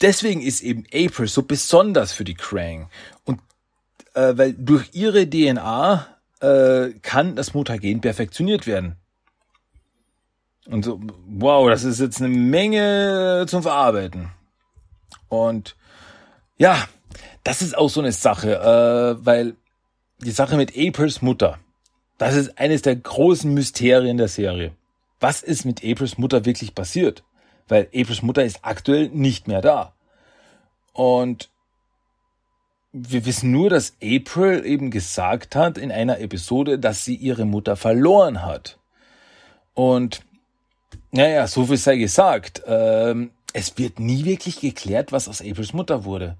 deswegen 0.00 0.42
ist 0.42 0.60
eben 0.60 0.84
April 0.92 1.28
so 1.28 1.42
besonders 1.42 2.12
für 2.12 2.24
die 2.24 2.34
Krang. 2.34 2.90
Und 3.24 3.40
äh, 4.14 4.36
weil 4.36 4.54
durch 4.54 4.90
ihre 4.92 5.28
DNA 5.28 6.11
äh, 6.42 6.92
kann 7.02 7.36
das 7.36 7.54
Mutagen 7.54 8.00
perfektioniert 8.00 8.66
werden. 8.66 8.96
Und 10.66 10.84
so, 10.84 11.00
wow, 11.26 11.68
das 11.68 11.84
ist 11.84 12.00
jetzt 12.00 12.20
eine 12.20 12.28
Menge 12.28 13.46
zum 13.48 13.62
Verarbeiten. 13.62 14.30
Und 15.28 15.76
ja, 16.56 16.86
das 17.44 17.62
ist 17.62 17.76
auch 17.76 17.88
so 17.88 18.00
eine 18.00 18.12
Sache, 18.12 18.56
äh, 18.56 19.24
weil 19.24 19.56
die 20.20 20.30
Sache 20.30 20.56
mit 20.56 20.76
Aprils 20.76 21.22
Mutter, 21.22 21.58
das 22.18 22.34
ist 22.34 22.58
eines 22.58 22.82
der 22.82 22.96
großen 22.96 23.52
Mysterien 23.52 24.16
der 24.16 24.28
Serie. 24.28 24.72
Was 25.18 25.42
ist 25.42 25.64
mit 25.64 25.84
Aprils 25.84 26.18
Mutter 26.18 26.44
wirklich 26.44 26.74
passiert? 26.74 27.24
Weil 27.68 27.86
Aprils 27.86 28.22
Mutter 28.22 28.44
ist 28.44 28.60
aktuell 28.62 29.08
nicht 29.08 29.48
mehr 29.48 29.60
da. 29.60 29.94
Und 30.92 31.51
wir 32.92 33.24
wissen 33.24 33.50
nur, 33.50 33.70
dass 33.70 33.94
April 34.02 34.64
eben 34.66 34.90
gesagt 34.90 35.56
hat 35.56 35.78
in 35.78 35.90
einer 35.90 36.20
Episode, 36.20 36.78
dass 36.78 37.04
sie 37.04 37.14
ihre 37.14 37.46
Mutter 37.46 37.74
verloren 37.76 38.42
hat. 38.42 38.78
Und 39.74 40.20
naja, 41.10 41.46
so 41.46 41.66
viel 41.66 41.78
sei 41.78 41.96
gesagt. 41.96 42.62
Ähm, 42.66 43.30
es 43.54 43.76
wird 43.78 43.98
nie 43.98 44.24
wirklich 44.24 44.60
geklärt, 44.60 45.12
was 45.12 45.28
aus 45.28 45.40
Aprils 45.40 45.72
Mutter 45.72 46.04
wurde. 46.04 46.36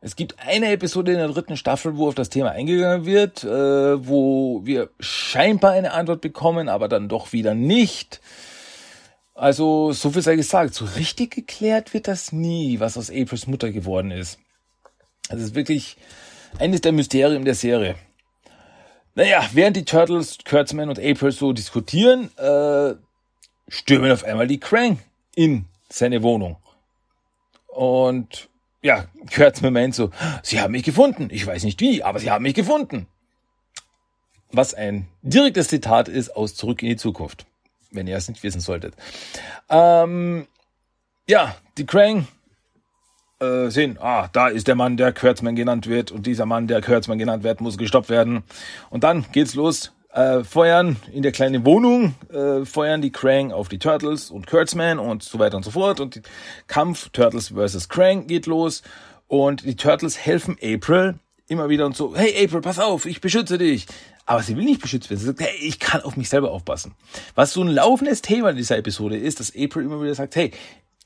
Es 0.00 0.14
gibt 0.14 0.38
eine 0.38 0.70
Episode 0.70 1.12
in 1.12 1.18
der 1.18 1.28
dritten 1.28 1.56
Staffel, 1.56 1.96
wo 1.96 2.06
auf 2.06 2.14
das 2.14 2.28
Thema 2.28 2.50
eingegangen 2.50 3.04
wird, 3.04 3.42
äh, 3.42 4.06
wo 4.06 4.60
wir 4.64 4.90
scheinbar 5.00 5.72
eine 5.72 5.92
Antwort 5.92 6.20
bekommen, 6.20 6.68
aber 6.68 6.88
dann 6.88 7.08
doch 7.08 7.32
wieder 7.32 7.54
nicht. 7.54 8.20
Also, 9.34 9.92
so 9.92 10.10
viel 10.10 10.22
sei 10.22 10.36
gesagt, 10.36 10.74
so 10.74 10.84
richtig 10.84 11.32
geklärt 11.34 11.94
wird 11.94 12.06
das 12.06 12.32
nie, 12.32 12.78
was 12.78 12.96
aus 12.96 13.10
Aprils 13.10 13.48
Mutter 13.48 13.72
geworden 13.72 14.12
ist. 14.12 14.38
Das 15.28 15.40
ist 15.40 15.54
wirklich 15.54 15.96
eines 16.58 16.80
der 16.80 16.92
Mysterien 16.92 17.44
der 17.44 17.54
Serie. 17.54 17.96
Naja, 19.14 19.48
während 19.52 19.76
die 19.76 19.84
Turtles, 19.84 20.38
Kurtzman 20.44 20.88
und 20.88 20.98
April 20.98 21.32
so 21.32 21.52
diskutieren, 21.52 22.30
äh, 22.38 22.94
stürmen 23.68 24.12
auf 24.12 24.24
einmal 24.24 24.46
die 24.46 24.60
Krang 24.60 25.00
in 25.34 25.66
seine 25.88 26.22
Wohnung. 26.22 26.56
Und 27.66 28.48
ja, 28.80 29.06
Kurtzman 29.34 29.72
meint 29.72 29.94
so, 29.94 30.10
sie 30.42 30.60
haben 30.60 30.72
mich 30.72 30.84
gefunden. 30.84 31.28
Ich 31.30 31.46
weiß 31.46 31.64
nicht 31.64 31.80
wie, 31.80 32.02
aber 32.02 32.20
sie 32.20 32.30
haben 32.30 32.42
mich 32.42 32.54
gefunden. 32.54 33.06
Was 34.50 34.72
ein 34.72 35.08
direktes 35.22 35.68
Zitat 35.68 36.08
ist 36.08 36.30
aus 36.30 36.54
Zurück 36.54 36.82
in 36.82 36.88
die 36.88 36.96
Zukunft. 36.96 37.44
Wenn 37.90 38.06
ihr 38.06 38.16
es 38.16 38.28
nicht 38.28 38.42
wissen 38.42 38.60
solltet. 38.60 38.94
Ähm, 39.68 40.46
ja, 41.26 41.56
die 41.76 41.86
Krang 41.86 42.28
äh, 43.40 43.70
sehen, 43.70 43.98
ah, 44.00 44.28
da 44.32 44.48
ist 44.48 44.68
der 44.68 44.74
Mann, 44.74 44.96
der 44.96 45.12
Kurtzman 45.12 45.56
genannt 45.56 45.86
wird 45.86 46.10
und 46.10 46.26
dieser 46.26 46.46
Mann, 46.46 46.66
der 46.66 46.80
Kurtzman 46.80 47.18
genannt 47.18 47.44
wird, 47.44 47.60
muss 47.60 47.78
gestoppt 47.78 48.08
werden. 48.08 48.42
Und 48.90 49.04
dann 49.04 49.24
geht's 49.32 49.54
los. 49.54 49.92
Äh, 50.12 50.42
feuern 50.42 50.96
in 51.12 51.22
der 51.22 51.32
kleinen 51.32 51.66
Wohnung, 51.66 52.14
äh, 52.32 52.64
feuern 52.64 53.02
die 53.02 53.12
Krang 53.12 53.52
auf 53.52 53.68
die 53.68 53.78
Turtles 53.78 54.30
und 54.30 54.46
Kurtzman 54.46 54.98
und 54.98 55.22
so 55.22 55.38
weiter 55.38 55.56
und 55.58 55.64
so 55.64 55.70
fort. 55.70 56.00
Und 56.00 56.14
die 56.16 56.22
Kampf 56.66 57.10
Turtles 57.10 57.48
versus 57.48 57.88
Krang 57.88 58.26
geht 58.26 58.46
los. 58.46 58.82
Und 59.26 59.64
die 59.66 59.76
Turtles 59.76 60.18
helfen 60.18 60.56
April 60.62 61.16
immer 61.46 61.68
wieder 61.68 61.86
und 61.86 61.96
so, 61.96 62.16
hey 62.16 62.44
April, 62.44 62.62
pass 62.62 62.78
auf, 62.78 63.06
ich 63.06 63.20
beschütze 63.20 63.58
dich. 63.58 63.86
Aber 64.24 64.42
sie 64.42 64.56
will 64.56 64.64
nicht 64.64 64.82
beschützt 64.82 65.08
werden. 65.08 65.20
Sie 65.20 65.26
sagt, 65.26 65.40
hey, 65.40 65.56
ich 65.60 65.78
kann 65.78 66.02
auf 66.02 66.16
mich 66.16 66.28
selber 66.28 66.50
aufpassen. 66.50 66.94
Was 67.34 67.52
so 67.52 67.62
ein 67.62 67.68
laufendes 67.68 68.20
Thema 68.20 68.50
in 68.50 68.56
dieser 68.56 68.76
Episode 68.76 69.16
ist, 69.16 69.40
dass 69.40 69.54
April 69.56 69.84
immer 69.84 70.02
wieder 70.02 70.14
sagt, 70.14 70.36
hey, 70.36 70.52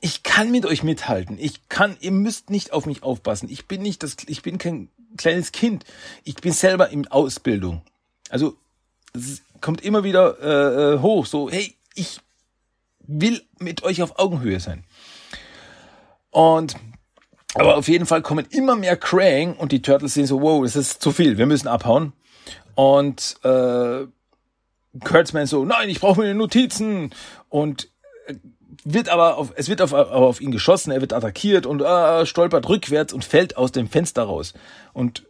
ich 0.03 0.21
kann 0.21 0.51
mit 0.51 0.65
euch 0.65 0.83
mithalten. 0.83 1.37
Ich 1.39 1.69
kann, 1.69 1.95
ihr 2.01 2.11
müsst 2.11 2.49
nicht 2.49 2.73
auf 2.73 2.85
mich 2.85 3.03
aufpassen. 3.03 3.47
Ich 3.49 3.69
bin 3.69 3.81
nicht 3.81 4.03
das, 4.03 4.17
ich 4.27 4.41
bin 4.41 4.57
kein 4.57 4.89
kleines 5.15 5.53
Kind. 5.53 5.85
Ich 6.25 6.35
bin 6.35 6.51
selber 6.51 6.89
in 6.89 7.07
Ausbildung. 7.07 7.83
Also, 8.29 8.57
es 9.13 9.41
kommt 9.61 9.79
immer 9.81 10.03
wieder 10.03 10.41
äh, 10.41 10.95
äh, 10.95 10.99
hoch, 10.99 11.25
so, 11.25 11.49
hey, 11.49 11.73
ich 11.95 12.19
will 12.99 13.43
mit 13.59 13.83
euch 13.83 14.01
auf 14.01 14.19
Augenhöhe 14.19 14.59
sein. 14.59 14.83
Und 16.31 16.75
aber 17.53 17.77
auf 17.77 17.87
jeden 17.87 18.05
Fall 18.05 18.23
kommen 18.23 18.45
immer 18.49 18.75
mehr 18.75 18.97
Krang 18.97 19.55
und 19.55 19.71
die 19.71 19.81
Turtles 19.81 20.15
sehen 20.15 20.25
so, 20.25 20.41
wow, 20.41 20.63
das 20.63 20.75
ist 20.75 21.01
zu 21.01 21.13
viel, 21.13 21.37
wir 21.37 21.45
müssen 21.45 21.69
abhauen. 21.69 22.11
Und 22.75 23.37
äh, 23.43 24.05
Kurtzman 25.01 25.47
so, 25.47 25.63
nein, 25.63 25.87
ich 25.87 26.01
brauche 26.01 26.19
meine 26.19 26.35
Notizen. 26.35 27.11
Und 27.47 27.87
äh, 28.25 28.35
wird 28.85 29.09
aber 29.09 29.37
auf, 29.37 29.53
es 29.55 29.69
wird 29.69 29.81
auf, 29.81 29.93
auf 29.93 30.41
ihn 30.41 30.51
geschossen, 30.51 30.91
er 30.91 31.01
wird 31.01 31.13
attackiert 31.13 31.65
und 31.65 31.81
äh, 31.81 32.25
stolpert 32.25 32.67
rückwärts 32.67 33.13
und 33.13 33.23
fällt 33.23 33.57
aus 33.57 33.71
dem 33.71 33.87
Fenster 33.87 34.23
raus. 34.23 34.53
Und 34.93 35.25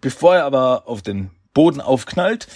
bevor 0.00 0.36
er 0.36 0.44
aber 0.44 0.84
auf 0.86 1.02
den 1.02 1.30
Boden 1.54 1.80
aufknallt 1.80 2.48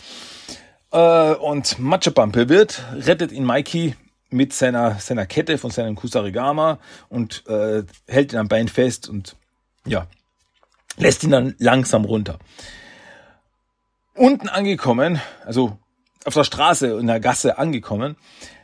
äh, 0.90 1.34
und 1.34 1.78
Matschebampe 1.78 2.48
wird, 2.48 2.82
rettet 2.94 3.32
ihn 3.32 3.46
Mikey 3.46 3.96
mit 4.30 4.52
seiner, 4.52 4.98
seiner 4.98 5.26
Kette 5.26 5.58
von 5.58 5.70
seinem 5.70 5.94
Kusarigama 5.94 6.78
und 7.08 7.46
äh, 7.48 7.84
hält 8.08 8.32
ihn 8.32 8.38
am 8.38 8.48
Bein 8.48 8.68
fest 8.68 9.08
und 9.08 9.36
ja, 9.86 10.06
lässt 10.96 11.24
ihn 11.24 11.30
dann 11.30 11.54
langsam 11.58 12.04
runter. 12.04 12.38
Unten 14.14 14.48
angekommen, 14.48 15.20
also 15.44 15.78
auf 16.24 16.34
der 16.34 16.44
Straße 16.44 16.98
in 16.98 17.06
der 17.06 17.20
Gasse 17.20 17.58
angekommen, 17.58 18.16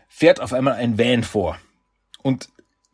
fährt 0.09 0.41
auf 0.41 0.53
einmal 0.53 0.75
ein 0.75 0.99
Van 0.99 1.25
vor. 1.25 1.59
Und 2.29 2.51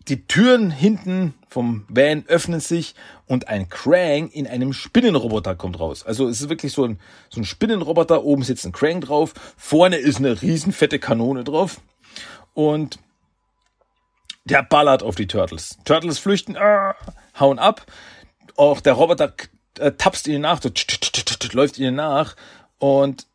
die 0.07 0.29
Türen 0.29 0.71
hinten 0.71 1.35
vom 1.49 1.87
Van 1.89 2.25
öffnen 2.29 2.61
sich 2.61 2.95
und 3.27 3.49
ein 3.49 3.69
Krang 3.69 4.29
in 4.29 4.47
einem 4.47 4.73
Spinnenroboter 4.73 5.57
kommt 5.57 5.81
raus. 5.81 6.07
Also 6.07 6.29
es 6.29 6.41
ist 6.41 6.51
wirklich 6.51 6.73
so 6.73 6.85
ein, 6.85 7.01
so 7.31 7.41
ein 7.41 7.45
Spinnenroboter, 7.45 8.23
oben 8.23 8.45
sitzt 8.45 8.65
ein 8.65 8.71
Krang 8.71 9.01
drauf, 9.01 9.35
vorne 9.57 9.97
ist 9.97 10.19
eine 10.19 10.41
riesen 10.41 10.73
fette 10.73 11.01
Kanone 11.01 11.43
drauf 11.43 11.81
und 12.53 13.01
der 14.45 14.63
ballert 14.63 15.03
auf 15.03 15.17
die 15.17 15.27
Turtles. 15.27 15.79
Turtles 15.85 16.21
flüchten, 16.21 16.55
äh, 16.55 16.93
hauen 17.41 17.59
ab. 17.59 17.85
Auch 18.55 18.81
der 18.81 18.93
Roboter 18.93 19.35
äh, 19.81 19.91
tapst 19.91 20.29
ihnen 20.29 20.43
nach, 20.43 20.63
so, 20.63 20.71
läuft 21.55 21.77
ihnen 21.77 21.97
nach 21.97 22.37
und 22.79 23.27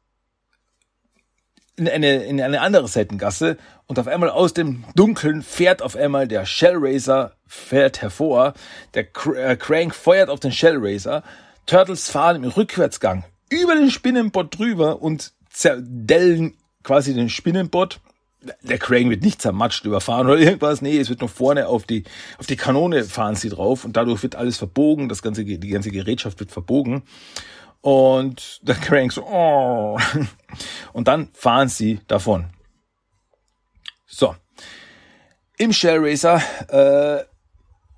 in 1.80 1.88
eine, 1.88 2.24
in 2.24 2.42
eine 2.42 2.62
andere 2.62 2.88
Seitengasse 2.88 3.58
und 3.88 4.00
auf 4.00 4.08
einmal 4.08 4.30
aus 4.30 4.54
dem 4.54 4.84
Dunkeln 4.96 5.42
fährt 5.42 5.82
auf 5.82 5.96
einmal 5.96 6.28
der 6.28 6.46
Shellraiser 6.46 7.34
fährt 7.48 8.02
hervor. 8.02 8.54
Der 8.94 9.08
äh, 9.36 9.56
Crank 9.56 9.96
feuert 9.96 10.30
auf 10.30 10.40
den 10.40 10.52
Shellraiser. 10.52 11.24
Turtles 11.66 12.10
fahren 12.10 12.44
im 12.44 12.50
Rückwärtsgang 12.50 13.24
über 13.50 13.76
den 13.76 13.90
Spinnenbot 13.90 14.58
drüber 14.58 15.02
und 15.02 15.32
zerdellen 15.50 16.54
quasi 16.84 17.14
den 17.14 17.30
Spinnenbot 17.30 18.00
der 18.62 18.78
Krang 18.78 19.10
wird 19.10 19.24
nicht 19.24 19.42
zermatscht, 19.42 19.86
überfahren 19.86 20.28
oder 20.28 20.40
irgendwas. 20.40 20.82
Nee, 20.82 20.98
es 20.98 21.10
wird 21.10 21.20
nur 21.20 21.30
vorne 21.30 21.68
auf 21.68 21.86
die, 21.86 22.04
auf 22.38 22.48
die 22.48 22.56
Kanone 22.56 23.04
fahren 23.04 23.36
sie 23.36 23.50
drauf 23.50 23.84
und 23.84 23.98
dadurch 23.98 24.24
wird 24.24 24.36
alles 24.36 24.58
verbogen. 24.58 25.10
Das 25.10 25.22
ganze, 25.22 25.44
die 25.44 25.70
ganze 25.70 25.92
Gerätschaft 25.92 26.40
wird 26.40 26.52
verbogen. 26.52 27.04
Und 27.82 28.60
der 28.68 28.76
Krang 28.76 29.10
so, 29.12 29.26
oh. 29.26 29.98
Und 30.94 31.08
dann 31.08 31.30
fahren 31.34 31.70
sie 31.70 32.00
davon. 32.08 32.50
So. 34.06 34.36
Im 35.58 35.74
Shell 35.74 36.00
Racer 36.00 36.42
äh, 36.70 37.24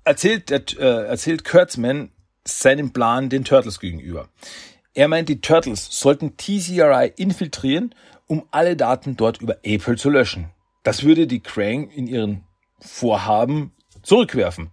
erzählt, 0.04 0.50
äh, 0.50 1.04
erzählt 1.04 1.44
Kurtzman 1.44 2.10
seinen 2.44 2.92
Plan 2.92 3.28
den 3.28 3.44
Turtles 3.44 3.80
gegenüber. 3.80 4.28
Er 4.94 5.08
meint, 5.08 5.28
die 5.28 5.40
Turtles 5.40 5.88
sollten 5.90 6.36
TCRI 6.36 7.12
infiltrieren, 7.16 7.94
um 8.26 8.46
alle 8.50 8.76
Daten 8.76 9.16
dort 9.16 9.40
über 9.40 9.56
April 9.66 9.96
zu 9.96 10.10
löschen. 10.10 10.50
Das 10.82 11.02
würde 11.04 11.26
die 11.26 11.40
Krang 11.40 11.88
in 11.90 12.06
ihren 12.06 12.44
Vorhaben 12.80 13.72
zurückwerfen. 14.02 14.70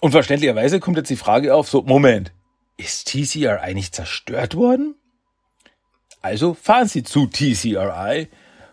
Und 0.00 0.12
verständlicherweise 0.12 0.80
kommt 0.80 0.96
jetzt 0.96 1.10
die 1.10 1.16
Frage 1.16 1.54
auf, 1.54 1.68
so, 1.68 1.82
Moment, 1.82 2.32
ist 2.76 3.08
TCRI 3.08 3.74
nicht 3.74 3.94
zerstört 3.94 4.54
worden? 4.54 4.94
Also 6.22 6.54
fahren 6.54 6.88
Sie 6.88 7.02
zu 7.02 7.26
TCRI 7.26 8.28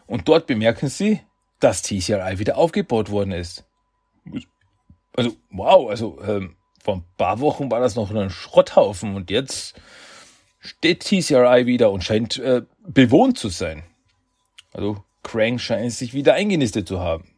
und 0.07 0.27
dort 0.27 0.47
bemerken 0.47 0.89
Sie, 0.89 1.21
dass 1.59 1.81
TCRI 1.81 2.39
wieder 2.39 2.57
aufgebaut 2.57 3.09
worden 3.09 3.31
ist. 3.31 3.65
Also, 5.15 5.35
wow, 5.51 5.89
also 5.89 6.19
ähm, 6.25 6.55
vor 6.83 6.95
ein 6.95 7.05
paar 7.17 7.39
Wochen 7.39 7.71
war 7.71 7.79
das 7.79 7.95
noch 7.95 8.11
ein 8.11 8.29
Schrotthaufen 8.29 9.15
und 9.15 9.29
jetzt 9.29 9.75
steht 10.59 11.01
TCRI 11.01 11.65
wieder 11.65 11.91
und 11.91 12.03
scheint 12.03 12.37
äh, 12.39 12.63
bewohnt 12.85 13.37
zu 13.37 13.49
sein. 13.49 13.83
Also 14.71 15.03
Krang 15.21 15.59
scheint 15.59 15.93
sich 15.93 16.13
wieder 16.13 16.33
eingenistet 16.33 16.87
zu 16.87 16.99
haben. 16.99 17.29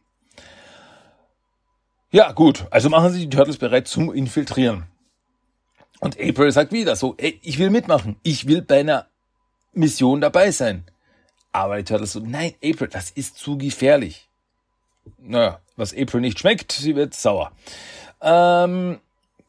Ja, 2.10 2.32
gut, 2.32 2.66
also 2.70 2.88
machen 2.88 3.12
Sie 3.12 3.28
die 3.28 3.36
Turtles 3.36 3.58
bereit 3.58 3.88
zum 3.88 4.12
Infiltrieren. 4.12 4.86
Und 6.00 6.20
April 6.20 6.52
sagt 6.52 6.72
wieder 6.72 6.96
so, 6.96 7.14
ey, 7.16 7.40
ich 7.42 7.58
will 7.58 7.70
mitmachen, 7.70 8.16
ich 8.22 8.46
will 8.46 8.62
bei 8.62 8.80
einer 8.80 9.06
Mission 9.72 10.20
dabei 10.20 10.50
sein. 10.50 10.84
Aber 11.52 11.76
die 11.76 11.84
Turtles 11.84 12.12
so, 12.12 12.20
nein, 12.20 12.54
April, 12.62 12.88
das 12.88 13.10
ist 13.10 13.38
zu 13.38 13.56
gefährlich. 13.56 14.28
Naja, 15.18 15.60
was 15.76 15.96
April 15.96 16.20
nicht 16.20 16.38
schmeckt, 16.38 16.72
sie 16.72 16.96
wird 16.96 17.14
sauer. 17.14 17.52
Ähm, 18.20 19.00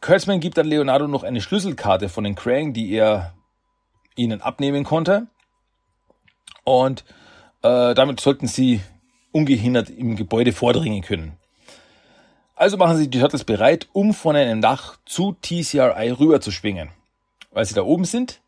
Kurtzman 0.01 0.39
gibt 0.39 0.57
dann 0.57 0.67
Leonardo 0.67 1.07
noch 1.07 1.23
eine 1.23 1.41
Schlüsselkarte 1.41 2.09
von 2.09 2.23
den 2.23 2.35
Krang, 2.35 2.73
die 2.73 2.91
er 2.93 3.33
ihnen 4.15 4.41
abnehmen 4.41 4.83
konnte. 4.83 5.27
Und 6.63 7.03
äh, 7.61 7.93
damit 7.93 8.19
sollten 8.19 8.47
sie 8.47 8.81
ungehindert 9.31 9.89
im 9.89 10.15
Gebäude 10.15 10.53
vordringen 10.53 11.01
können. 11.01 11.37
Also 12.57 12.75
machen 12.75 12.97
sie 12.97 13.07
die 13.07 13.19
Turtles 13.19 13.43
bereit, 13.43 13.87
um 13.93 14.15
von 14.15 14.35
einem 14.35 14.61
Dach 14.61 14.97
zu 15.05 15.33
TCRI 15.41 16.09
rüber 16.09 16.41
zu 16.41 16.49
schwingen. 16.49 16.89
Weil 17.51 17.65
sie 17.65 17.75
da 17.75 17.83
oben 17.83 18.03
sind, 18.03 18.41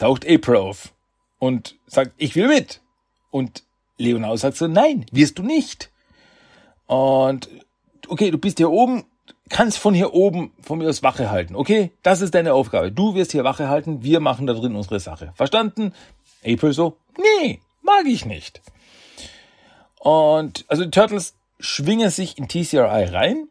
taucht 0.00 0.28
April 0.28 0.56
auf 0.56 0.92
und 1.38 1.76
sagt, 1.86 2.12
ich 2.16 2.34
will 2.34 2.48
mit. 2.48 2.80
Und 3.30 3.62
Leonardo 3.96 4.36
sagt 4.36 4.56
so, 4.56 4.66
nein, 4.66 5.06
wirst 5.12 5.38
du 5.38 5.44
nicht. 5.44 5.90
Und 6.86 7.48
okay, 8.08 8.32
du 8.32 8.38
bist 8.38 8.58
hier 8.58 8.72
oben, 8.72 9.04
kannst 9.48 9.78
von 9.78 9.94
hier 9.94 10.14
oben 10.14 10.50
von 10.60 10.78
mir 10.78 10.88
aus 10.88 11.04
Wache 11.04 11.30
halten. 11.30 11.54
Okay, 11.54 11.92
das 12.02 12.20
ist 12.20 12.34
deine 12.34 12.54
Aufgabe. 12.54 12.90
Du 12.90 13.14
wirst 13.14 13.30
hier 13.30 13.44
Wache 13.44 13.68
halten, 13.68 14.02
wir 14.02 14.18
machen 14.18 14.48
da 14.48 14.52
drin 14.52 14.74
unsere 14.74 14.98
Sache. 14.98 15.32
Verstanden? 15.36 15.94
April 16.44 16.72
so, 16.72 16.96
nee, 17.16 17.60
mag 17.82 18.04
ich 18.04 18.26
nicht. 18.26 18.62
Und 20.00 20.64
also 20.66 20.84
die 20.84 20.90
Turtles 20.90 21.34
schwingen 21.60 22.10
sich 22.10 22.38
in 22.38 22.48
TCRI 22.48 23.04
rein 23.04 23.48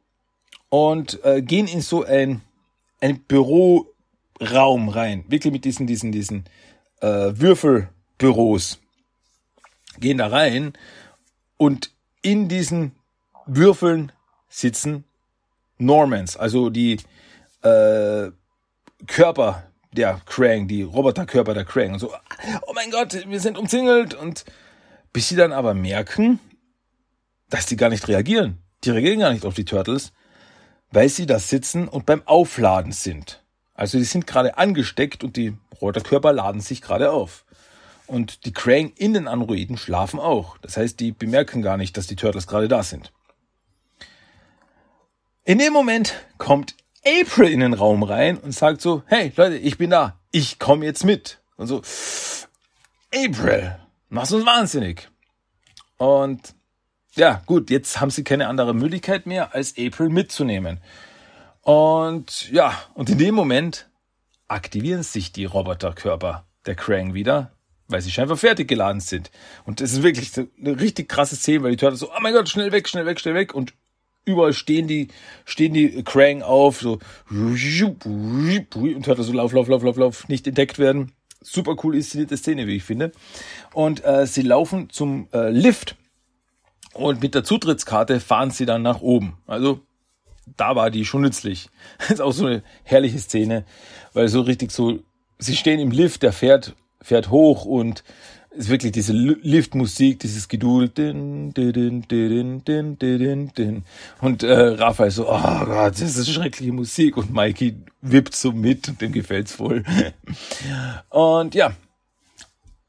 und 0.69 1.23
äh, 1.23 1.41
gehen 1.41 1.67
in 1.67 1.81
so 1.81 2.03
ein, 2.03 2.41
ein 3.01 3.19
Büroraum 3.21 4.89
rein. 4.89 5.25
Wirklich 5.27 5.53
mit 5.53 5.65
diesen, 5.65 5.87
diesen, 5.87 6.11
diesen 6.11 6.45
äh, 7.01 7.07
Würfelbüros. 7.07 8.79
Gehen 9.99 10.19
da 10.19 10.27
rein 10.27 10.73
und 11.57 11.91
in 12.21 12.47
diesen 12.47 12.91
Würfeln 13.45 14.11
sitzen 14.49 15.05
Normans, 15.79 16.37
also 16.37 16.69
die 16.69 16.97
äh, 17.61 18.31
Körper 19.05 19.63
der 19.91 20.21
Krang, 20.25 20.67
die 20.67 20.83
Roboterkörper 20.83 21.53
der 21.53 21.65
Krang. 21.65 21.93
Und 21.93 21.99
so, 21.99 22.11
oh 22.67 22.73
mein 22.73 22.91
Gott, 22.91 23.25
wir 23.27 23.39
sind 23.39 23.57
umzingelt. 23.57 24.13
Und 24.13 24.45
bis 25.13 25.29
sie 25.29 25.35
dann 25.35 25.53
aber 25.53 25.73
merken, 25.73 26.39
dass 27.49 27.65
die 27.65 27.77
gar 27.77 27.89
nicht 27.89 28.07
reagieren. 28.07 28.57
Die 28.83 28.89
reagieren 28.91 29.19
gar 29.19 29.31
nicht 29.31 29.45
auf 29.45 29.55
die 29.55 29.65
Turtles, 29.65 30.11
weil 30.91 31.09
sie 31.09 31.25
da 31.25 31.39
sitzen 31.39 31.87
und 31.87 32.05
beim 32.05 32.21
Aufladen 32.25 32.91
sind. 32.91 33.43
Also 33.73 33.97
die 33.97 34.03
sind 34.03 34.27
gerade 34.27 34.57
angesteckt 34.57 35.23
und 35.23 35.37
die 35.37 35.55
Roboterkörper 35.81 36.33
laden 36.33 36.61
sich 36.61 36.81
gerade 36.81 37.11
auf. 37.11 37.45
Und 38.07 38.45
die 38.45 38.53
Krang 38.53 38.93
in 38.95 39.13
den 39.13 39.27
Androiden 39.27 39.77
schlafen 39.77 40.19
auch. 40.19 40.57
Das 40.59 40.77
heißt, 40.77 40.99
die 40.99 41.11
bemerken 41.11 41.61
gar 41.61 41.77
nicht, 41.77 41.97
dass 41.97 42.07
die 42.07 42.15
Turtles 42.15 42.47
gerade 42.47 42.67
da 42.67 42.81
sind. 42.81 43.11
In 45.43 45.59
dem 45.59 45.73
Moment 45.73 46.13
kommt 46.37 46.75
April 47.05 47.51
in 47.51 47.59
den 47.59 47.73
Raum 47.73 48.03
rein 48.03 48.37
und 48.37 48.53
sagt 48.53 48.81
so, 48.81 49.03
hey 49.07 49.31
Leute, 49.35 49.57
ich 49.57 49.77
bin 49.77 49.89
da, 49.89 50.19
ich 50.31 50.59
komme 50.59 50.85
jetzt 50.85 51.03
mit. 51.05 51.39
Und 51.55 51.67
so, 51.67 51.81
April, 53.13 53.77
machst 54.09 54.33
uns 54.33 54.45
wahnsinnig. 54.45 55.09
Und 55.97 56.53
ja, 57.17 57.41
gut, 57.45 57.69
jetzt 57.69 57.99
haben 57.99 58.11
sie 58.11 58.23
keine 58.23 58.47
andere 58.47 58.73
Möglichkeit 58.73 59.25
mehr, 59.25 59.53
als 59.53 59.75
April 59.77 60.09
mitzunehmen. 60.09 60.79
Und 61.61 62.49
ja, 62.51 62.73
und 62.93 63.09
in 63.09 63.17
dem 63.17 63.35
Moment 63.35 63.89
aktivieren 64.47 65.03
sich 65.03 65.31
die 65.31 65.45
Roboterkörper 65.45 66.45
der 66.65 66.75
Krang 66.75 67.13
wieder, 67.13 67.51
weil 67.87 68.01
sie 68.01 68.11
scheinbar 68.11 68.37
fertig 68.37 68.67
geladen 68.67 69.01
sind. 69.01 69.31
Und 69.65 69.81
das 69.81 69.91
ist 69.93 70.03
wirklich 70.03 70.31
eine 70.37 70.79
richtig 70.79 71.09
krasse 71.09 71.35
Szene, 71.35 71.63
weil 71.63 71.71
die 71.71 71.77
Turtles 71.77 71.99
so, 71.99 72.09
oh 72.09 72.21
mein 72.21 72.33
Gott, 72.33 72.47
schnell 72.47 72.71
weg, 72.71 72.87
schnell 72.87 73.05
weg, 73.05 73.19
schnell 73.19 73.35
weg. 73.35 73.53
Und 73.53 73.73
überall 74.23 74.53
stehen 74.53 74.87
die, 74.87 75.07
stehen 75.45 75.73
die 75.73 76.03
Krang 76.03 76.41
auf, 76.43 76.79
so, 76.79 76.99
und 77.29 79.07
hört 79.07 79.17
so 79.17 79.33
Lauf, 79.33 79.53
Lauf, 79.53 79.67
Lauf, 79.67 79.83
Lauf, 79.83 79.97
Lauf, 79.97 80.27
nicht 80.29 80.47
entdeckt 80.47 80.79
werden. 80.79 81.11
Super 81.41 81.75
cool 81.83 81.95
inszenierte 81.95 82.37
Szene, 82.37 82.67
wie 82.67 82.75
ich 82.75 82.83
finde. 82.83 83.11
Und 83.73 84.05
äh, 84.05 84.27
sie 84.27 84.41
laufen 84.41 84.89
zum 84.89 85.27
äh, 85.33 85.49
Lift 85.49 85.95
und 86.93 87.21
mit 87.21 87.35
der 87.35 87.43
Zutrittskarte 87.43 88.19
fahren 88.19 88.51
sie 88.51 88.65
dann 88.65 88.81
nach 88.81 89.01
oben. 89.01 89.37
Also 89.45 89.81
da 90.55 90.75
war 90.75 90.89
die 90.89 91.05
schon 91.05 91.21
nützlich. 91.21 91.69
Das 91.99 92.11
ist 92.11 92.21
auch 92.21 92.31
so 92.31 92.45
eine 92.45 92.63
herrliche 92.83 93.19
Szene, 93.19 93.65
weil 94.13 94.27
so 94.27 94.41
richtig 94.41 94.71
so, 94.71 94.99
sie 95.39 95.55
stehen 95.55 95.79
im 95.79 95.91
Lift, 95.91 96.23
der 96.23 96.33
fährt, 96.33 96.75
fährt 97.01 97.29
hoch 97.29 97.65
und 97.65 98.03
ist 98.57 98.69
wirklich 98.69 98.91
diese 98.91 99.13
Liftmusik, 99.13 100.19
dieses 100.19 100.47
din, 100.47 101.53
din, 101.53 102.01
din, 102.97 103.51
din. 103.53 103.83
Und 104.19 104.43
äh, 104.43 104.53
Raphael 104.53 105.11
so, 105.11 105.29
oh 105.29 105.65
Gott, 105.65 105.93
das 105.93 106.01
ist 106.01 106.29
schreckliche 106.29 106.71
Musik. 106.71 107.17
Und 107.17 107.31
Mikey 107.31 107.75
wippt 108.01 108.35
so 108.35 108.51
mit 108.51 108.89
und 108.89 108.99
dem 108.99 109.11
gefällt's 109.11 109.53
voll. 109.53 109.83
und 111.09 111.53
ja, 111.53 111.73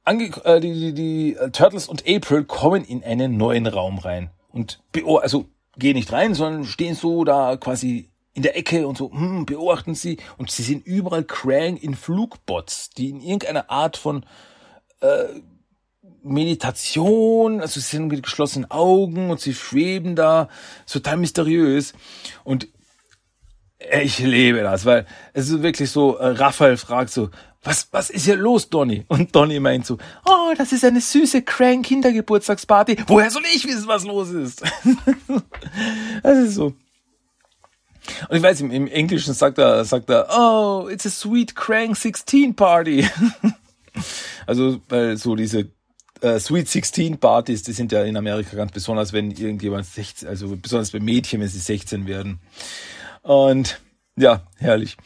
Ange 0.09 0.31
äh, 0.45 0.61
die, 0.61 0.73
die, 0.73 0.95
die 0.95 1.37
Turtles 1.53 1.87
und 1.87 2.05
April 2.09 2.45
kommen 2.45 2.85
in 2.85 3.05
einen 3.05 3.37
neuen 3.37 3.67
Raum 3.67 3.99
rein. 3.99 4.31
Und 4.51 4.81
also 5.23 5.47
gehen 5.77 5.97
nicht 5.97 6.13
rein, 6.13 6.35
sondern 6.35 6.65
stehen 6.65 6.95
so 6.95 7.25
da 7.25 7.57
quasi 7.57 8.11
in 8.33 8.43
der 8.43 8.57
Ecke 8.57 8.87
und 8.87 8.97
so, 8.97 9.11
hm, 9.11 9.47
beobachten 9.47 9.95
sie. 9.95 10.19
Und 10.37 10.51
sie 10.51 10.63
sehen 10.63 10.81
überall 10.81 11.25
Krang 11.25 11.77
in 11.77 11.95
Flugbots, 11.95 12.91
die 12.91 13.11
in 13.11 13.21
irgendeiner 13.21 13.71
Art 13.71 13.97
von 13.97 14.25
äh, 15.01 15.25
Meditation, 16.23 17.61
also 17.61 17.81
sie 17.81 17.87
sind 17.87 18.09
mit 18.09 18.23
geschlossenen 18.23 18.71
Augen 18.71 19.31
und 19.31 19.41
sie 19.41 19.55
schweben 19.55 20.17
da, 20.17 20.49
total 20.91 21.19
mysteriös. 21.19 21.93
Und 22.45 22.69
ich 24.01 24.19
lebe 24.19 24.63
das, 24.63 24.85
weil 24.85 25.07
es 25.35 25.49
ist 25.49 25.63
wirklich 25.63 25.91
so, 25.91 26.17
äh, 26.17 26.29
Raphael 26.29 26.77
fragt 26.77 27.11
so, 27.11 27.31
was, 27.69 27.89
was 27.93 28.11
ist 28.11 28.25
hier 28.25 28.37
los, 28.37 28.71
Donny? 28.71 29.05
Und 29.09 29.35
Donny 29.35 29.61
meint 29.61 29.85
so, 29.85 29.99
oh, 30.25 30.55
das 30.57 30.73
ist 30.73 30.85
eine 30.85 31.01
süße 31.01 31.43
Crank 31.43 31.85
Kindergeburtstagsparty. 31.87 33.05
Woher 33.07 33.31
soll 33.31 33.43
ich 33.55 33.67
wissen, 33.67 33.87
was 33.87 34.05
los 34.05 34.31
ist? 34.31 34.63
das 36.23 36.39
ist 36.39 36.55
so. 36.55 36.73
Und 38.29 38.37
ich 38.37 38.43
weiß, 38.43 38.63
im, 38.63 38.71
im 38.71 38.87
Englischen 38.89 39.35
sagt 39.35 39.59
er, 39.59 39.85
sagt 39.85 40.09
er, 40.09 40.29
oh, 40.31 40.89
it's 40.89 41.05
a 41.05 41.11
sweet 41.11 41.55
Crank 41.55 41.95
16 41.95 42.57
Party. 42.57 43.07
also, 44.47 44.81
weil 44.89 45.19
so 45.19 45.37
diese 45.37 45.69
äh, 46.23 46.41
Sweet 46.41 46.69
16 46.69 47.19
Partys, 47.19 47.65
die 47.65 47.73
sind 47.73 47.93
ja 47.93 48.03
in 48.03 48.17
Amerika 48.17 48.57
ganz 48.57 48.73
besonders, 48.73 49.13
wenn 49.13 49.31
irgendjemand 49.31 49.85
16, 49.85 50.27
also 50.27 50.57
besonders 50.57 50.91
bei 50.91 51.01
Mädchen, 51.01 51.43
wenn 51.43 51.49
sie 51.49 51.59
16 51.59 52.07
werden. 52.07 52.41
Und 53.23 53.79
ja, 54.17 54.49
herrlich. 54.57 54.97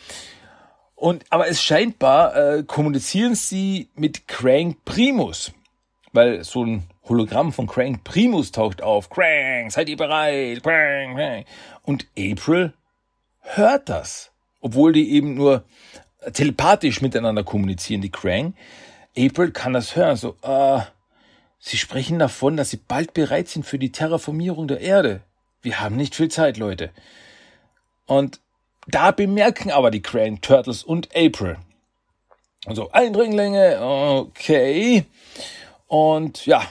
Und 1.03 1.25
aber 1.31 1.49
es 1.49 1.61
scheinbar 1.61 2.37
äh, 2.37 2.63
kommunizieren 2.63 3.35
sie 3.35 3.89
mit 3.97 4.29
Crank 4.29 4.85
Primus. 4.85 5.53
weil 6.13 6.45
so 6.45 6.65
ein 6.65 6.85
Hologramm 7.09 7.53
von 7.53 7.67
Crank 7.67 8.05
Primus 8.05 8.53
taucht 8.53 8.83
auf. 8.83 9.11
Crank, 9.11 9.73
seid 9.73 9.89
ihr 9.89 9.97
bereit? 9.97 10.63
Crank, 10.63 11.17
Crank. 11.17 11.47
Und 11.83 12.07
April 12.17 12.73
hört 13.41 13.89
das, 13.89 14.31
obwohl 14.61 14.93
die 14.93 15.11
eben 15.11 15.35
nur 15.35 15.65
telepathisch 16.35 17.03
miteinander 17.03 17.43
kommunizieren, 17.43 18.01
die 18.01 18.13
Crank. 18.13 18.55
April 19.19 19.51
kann 19.51 19.73
das 19.73 19.97
hören, 19.97 20.15
so, 20.15 20.37
äh, 20.43 20.83
sie 21.59 21.79
sprechen 21.79 22.21
davon, 22.21 22.57
dass 22.57 22.71
sie 22.71 22.77
bald 22.77 23.13
bereit 23.13 23.49
sind 23.49 23.67
für 23.67 23.81
die 23.81 23.91
Terraformierung 23.91 24.69
der 24.69 24.79
Erde. 24.79 25.23
Wir 25.63 25.81
haben 25.81 25.97
nicht 25.97 26.15
viel 26.15 26.29
Zeit, 26.29 26.59
Leute. 26.59 26.91
Und 28.07 28.41
da 28.87 29.11
bemerken 29.11 29.71
aber 29.71 29.91
die 29.91 30.03
Crank 30.03 30.43
Turtles 30.43 30.83
und 30.83 31.09
April. 31.15 31.57
Also 32.67 32.91
Eindringlinge, 32.93 33.79
okay. 33.81 35.05
Und 35.89 36.47
ja, 36.47 36.63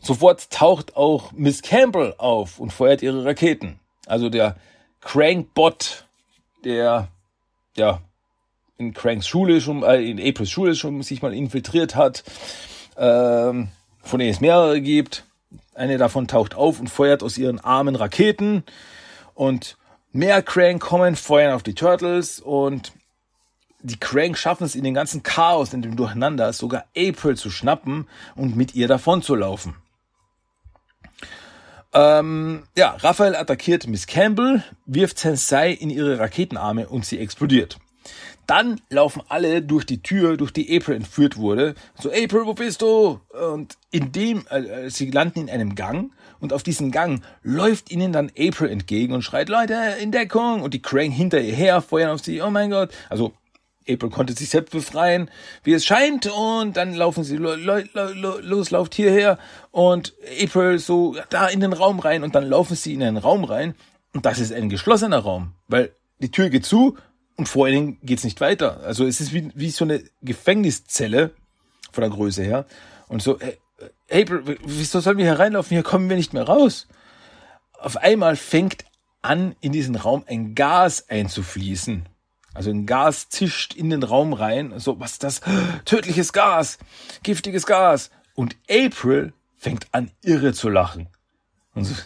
sofort 0.00 0.50
taucht 0.50 0.96
auch 0.96 1.32
Miss 1.32 1.62
Campbell 1.62 2.14
auf 2.18 2.58
und 2.58 2.72
feuert 2.72 3.02
ihre 3.02 3.24
Raketen. 3.24 3.78
Also 4.06 4.28
der 4.28 4.56
Crankbot, 5.00 6.04
der 6.64 7.08
ja 7.76 8.00
in 8.78 8.92
Cranks 8.92 9.26
Schule 9.26 9.60
schon, 9.60 9.82
äh, 9.82 10.02
in 10.02 10.20
Aprils 10.20 10.50
Schule 10.50 10.74
schon 10.74 11.02
sich 11.02 11.22
mal 11.22 11.34
infiltriert 11.34 11.94
hat, 11.94 12.24
ähm, 12.96 13.68
von 14.02 14.18
denen 14.18 14.30
es 14.30 14.40
mehrere 14.40 14.80
gibt. 14.80 15.24
Eine 15.74 15.98
davon 15.98 16.26
taucht 16.28 16.54
auf 16.54 16.80
und 16.80 16.88
feuert 16.88 17.22
aus 17.22 17.38
ihren 17.38 17.60
Armen 17.60 17.96
Raketen 17.96 18.64
und 19.34 19.76
mehr 20.16 20.42
Crank 20.42 20.82
kommen, 20.82 21.14
feuern 21.14 21.54
auf 21.54 21.62
die 21.62 21.74
Turtles 21.74 22.40
und 22.40 22.92
die 23.82 24.00
Crank 24.00 24.36
schaffen 24.36 24.64
es 24.64 24.74
in 24.74 24.82
den 24.82 24.94
ganzen 24.94 25.22
Chaos, 25.22 25.72
in 25.72 25.82
dem 25.82 25.96
Durcheinander, 25.96 26.52
sogar 26.52 26.86
April 26.96 27.36
zu 27.36 27.50
schnappen 27.50 28.08
und 28.34 28.56
mit 28.56 28.74
ihr 28.74 28.88
davon 28.88 29.22
zu 29.22 29.34
laufen. 29.34 29.76
Ähm, 31.92 32.64
ja, 32.76 32.96
Raphael 32.98 33.36
attackiert 33.36 33.86
Miss 33.86 34.06
Campbell, 34.06 34.64
wirft 34.86 35.18
Sensei 35.18 35.70
in 35.70 35.90
ihre 35.90 36.18
Raketenarme 36.18 36.88
und 36.88 37.06
sie 37.06 37.18
explodiert. 37.18 37.78
Dann 38.46 38.80
laufen 38.90 39.22
alle 39.28 39.62
durch 39.62 39.84
die 39.84 40.02
Tür, 40.02 40.36
durch 40.36 40.52
die 40.52 40.76
April 40.76 40.96
entführt 40.96 41.36
wurde. 41.36 41.74
So, 42.00 42.10
April, 42.10 42.46
wo 42.46 42.54
bist 42.54 42.82
du? 42.82 43.20
Und 43.30 43.76
in 43.90 44.12
dem, 44.12 44.46
äh, 44.48 44.88
sie 44.88 45.10
landen 45.10 45.40
in 45.40 45.50
einem 45.50 45.74
Gang 45.74 46.12
und 46.40 46.52
auf 46.52 46.62
diesen 46.62 46.90
Gang 46.90 47.22
läuft 47.42 47.90
ihnen 47.90 48.12
dann 48.12 48.30
April 48.38 48.70
entgegen 48.70 49.14
und 49.14 49.22
schreit, 49.22 49.48
Leute, 49.48 49.74
in 50.00 50.12
Deckung! 50.12 50.62
Und 50.62 50.74
die 50.74 50.82
Crank 50.82 51.12
hinter 51.12 51.40
ihr 51.40 51.54
her, 51.54 51.80
feuern 51.80 52.10
auf 52.10 52.22
sie, 52.22 52.40
oh 52.40 52.50
mein 52.50 52.70
Gott. 52.70 52.90
Also, 53.08 53.32
April 53.88 54.10
konnte 54.10 54.32
sich 54.32 54.48
selbst 54.48 54.72
befreien, 54.72 55.30
wie 55.62 55.72
es 55.72 55.84
scheint, 55.84 56.26
und 56.26 56.76
dann 56.76 56.94
laufen 56.94 57.24
sie 57.24 57.36
lo, 57.36 57.54
lo, 57.54 57.78
lo, 57.94 58.38
los, 58.40 58.70
lauft 58.70 58.94
hierher 58.94 59.38
und 59.70 60.14
April 60.42 60.78
so 60.78 61.16
da 61.30 61.46
in 61.48 61.60
den 61.60 61.72
Raum 61.72 62.00
rein 62.00 62.24
und 62.24 62.34
dann 62.34 62.48
laufen 62.48 62.76
sie 62.76 62.94
in 62.94 63.00
den 63.00 63.16
Raum 63.16 63.44
rein 63.44 63.74
und 64.12 64.26
das 64.26 64.38
ist 64.38 64.52
ein 64.52 64.68
geschlossener 64.68 65.18
Raum, 65.18 65.52
weil 65.68 65.92
die 66.18 66.30
Tür 66.30 66.48
geht 66.48 66.64
zu 66.64 66.96
und 67.36 67.48
vor 67.48 67.66
allen 67.66 67.74
Dingen 67.74 67.98
geht's 68.02 68.24
nicht 68.24 68.40
weiter. 68.40 68.80
Also 68.84 69.06
es 69.06 69.20
ist 69.20 69.32
wie, 69.32 69.50
wie 69.54 69.70
so 69.70 69.84
eine 69.84 70.02
Gefängniszelle 70.22 71.32
von 71.92 72.02
der 72.02 72.10
Größe 72.10 72.42
her 72.42 72.66
und 73.08 73.22
so, 73.22 73.38
hey, 73.38 73.58
April, 74.10 74.58
wieso 74.64 75.00
sollen 75.00 75.18
wir 75.18 75.24
hier 75.24 75.38
reinlaufen? 75.38 75.74
Hier 75.74 75.82
kommen 75.82 76.08
wir 76.08 76.16
nicht 76.16 76.32
mehr 76.32 76.44
raus. 76.44 76.86
Auf 77.78 77.96
einmal 77.96 78.36
fängt 78.36 78.84
an, 79.20 79.54
in 79.60 79.72
diesen 79.72 79.96
Raum 79.96 80.24
ein 80.26 80.54
Gas 80.54 81.08
einzufließen 81.08 82.08
also 82.56 82.70
ein 82.70 82.86
Gas 82.86 83.28
zischt 83.28 83.74
in 83.74 83.90
den 83.90 84.02
Raum 84.02 84.32
rein. 84.32 84.78
So, 84.78 84.98
was 84.98 85.12
ist 85.12 85.22
das? 85.22 85.40
Tödliches 85.84 86.32
Gas, 86.32 86.78
giftiges 87.22 87.66
Gas. 87.66 88.10
Und 88.34 88.56
April 88.70 89.34
fängt 89.56 89.88
an, 89.92 90.10
irre 90.22 90.54
zu 90.54 90.70
lachen. 90.70 91.08
Und 91.76 91.84
so, 91.84 91.94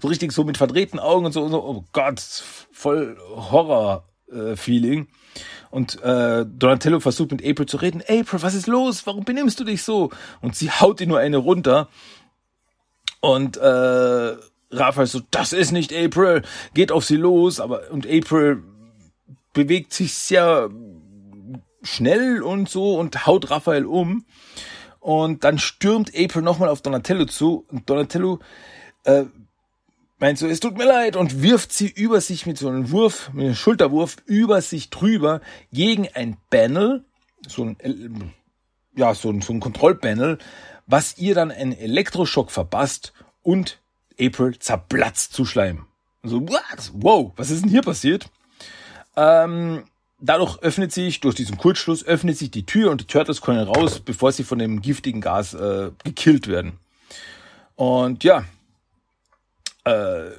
so 0.00 0.08
richtig 0.08 0.32
so 0.32 0.44
mit 0.44 0.56
verdrehten 0.56 0.98
Augen 0.98 1.26
und 1.26 1.32
so, 1.32 1.42
und 1.42 1.50
so 1.50 1.62
oh 1.62 1.84
Gott, 1.92 2.20
voll 2.20 3.18
Horror-Feeling. 3.34 5.02
Äh, 5.02 5.06
und 5.70 6.00
äh, 6.02 6.46
Donatello 6.46 7.00
versucht 7.00 7.32
mit 7.32 7.44
April 7.44 7.66
zu 7.66 7.78
reden. 7.78 8.00
April, 8.02 8.40
was 8.40 8.54
ist 8.54 8.68
los? 8.68 9.06
Warum 9.06 9.24
benimmst 9.24 9.60
du 9.60 9.64
dich 9.64 9.82
so? 9.82 10.10
Und 10.40 10.56
sie 10.56 10.70
haut 10.70 11.00
ihr 11.00 11.08
nur 11.08 11.18
eine 11.18 11.36
runter. 11.36 11.88
Und 13.20 13.56
äh, 13.56 14.36
Raphael 14.70 15.06
so, 15.06 15.20
das 15.30 15.52
ist 15.52 15.72
nicht 15.72 15.92
April, 15.92 16.42
geht 16.74 16.92
auf 16.92 17.04
sie 17.04 17.16
los, 17.16 17.60
aber 17.60 17.90
und 17.90 18.06
April 18.06 18.62
bewegt 19.52 19.92
sich 19.92 20.14
sehr 20.14 20.70
schnell 21.82 22.42
und 22.42 22.68
so 22.68 22.98
und 22.98 23.26
haut 23.26 23.50
Raphael 23.50 23.84
um. 23.84 24.24
Und 25.06 25.44
dann 25.44 25.60
stürmt 25.60 26.10
April 26.18 26.42
nochmal 26.42 26.68
auf 26.68 26.82
Donatello 26.82 27.26
zu 27.26 27.64
und 27.70 27.88
Donatello 27.88 28.40
äh, 29.04 29.26
meint 30.18 30.36
so, 30.36 30.48
es 30.48 30.58
tut 30.58 30.76
mir 30.76 30.84
leid 30.84 31.14
und 31.14 31.44
wirft 31.44 31.72
sie 31.72 31.86
über 31.86 32.20
sich 32.20 32.44
mit 32.44 32.58
so 32.58 32.66
einem 32.68 32.90
Wurf, 32.90 33.30
mit 33.32 33.44
einem 33.44 33.54
Schulterwurf 33.54 34.16
über 34.26 34.60
sich 34.62 34.90
drüber 34.90 35.42
gegen 35.72 36.08
ein 36.14 36.36
Panel, 36.50 37.04
so 37.46 37.66
ein, 37.66 38.32
ja, 38.96 39.14
so 39.14 39.30
ein, 39.30 39.42
so 39.42 39.52
ein 39.52 39.60
Kontrollpanel, 39.60 40.38
was 40.88 41.16
ihr 41.18 41.36
dann 41.36 41.52
einen 41.52 41.78
Elektroschock 41.78 42.50
verpasst 42.50 43.12
und 43.44 43.78
April 44.18 44.58
zerplatzt 44.58 45.34
zu 45.34 45.44
Schleim. 45.44 45.86
So, 46.24 46.40
what? 46.48 46.90
Wow, 46.94 47.30
was 47.36 47.50
ist 47.50 47.62
denn 47.62 47.70
hier 47.70 47.82
passiert? 47.82 48.28
Ähm, 49.14 49.84
dadurch 50.18 50.58
öffnet 50.62 50.92
sich, 50.92 51.20
durch 51.20 51.34
diesen 51.34 51.58
Kurzschluss, 51.58 52.04
öffnet 52.04 52.36
sich 52.36 52.50
die 52.50 52.66
Tür 52.66 52.90
und 52.90 53.00
die 53.00 53.06
Turtles 53.06 53.40
können 53.40 53.66
raus, 53.66 54.00
bevor 54.00 54.32
sie 54.32 54.44
von 54.44 54.58
dem 54.58 54.80
giftigen 54.80 55.20
Gas 55.20 55.54
äh, 55.54 55.90
gekillt 56.04 56.48
werden. 56.48 56.78
Und 57.74 58.24
ja, 58.24 58.44
äh, 59.84 60.30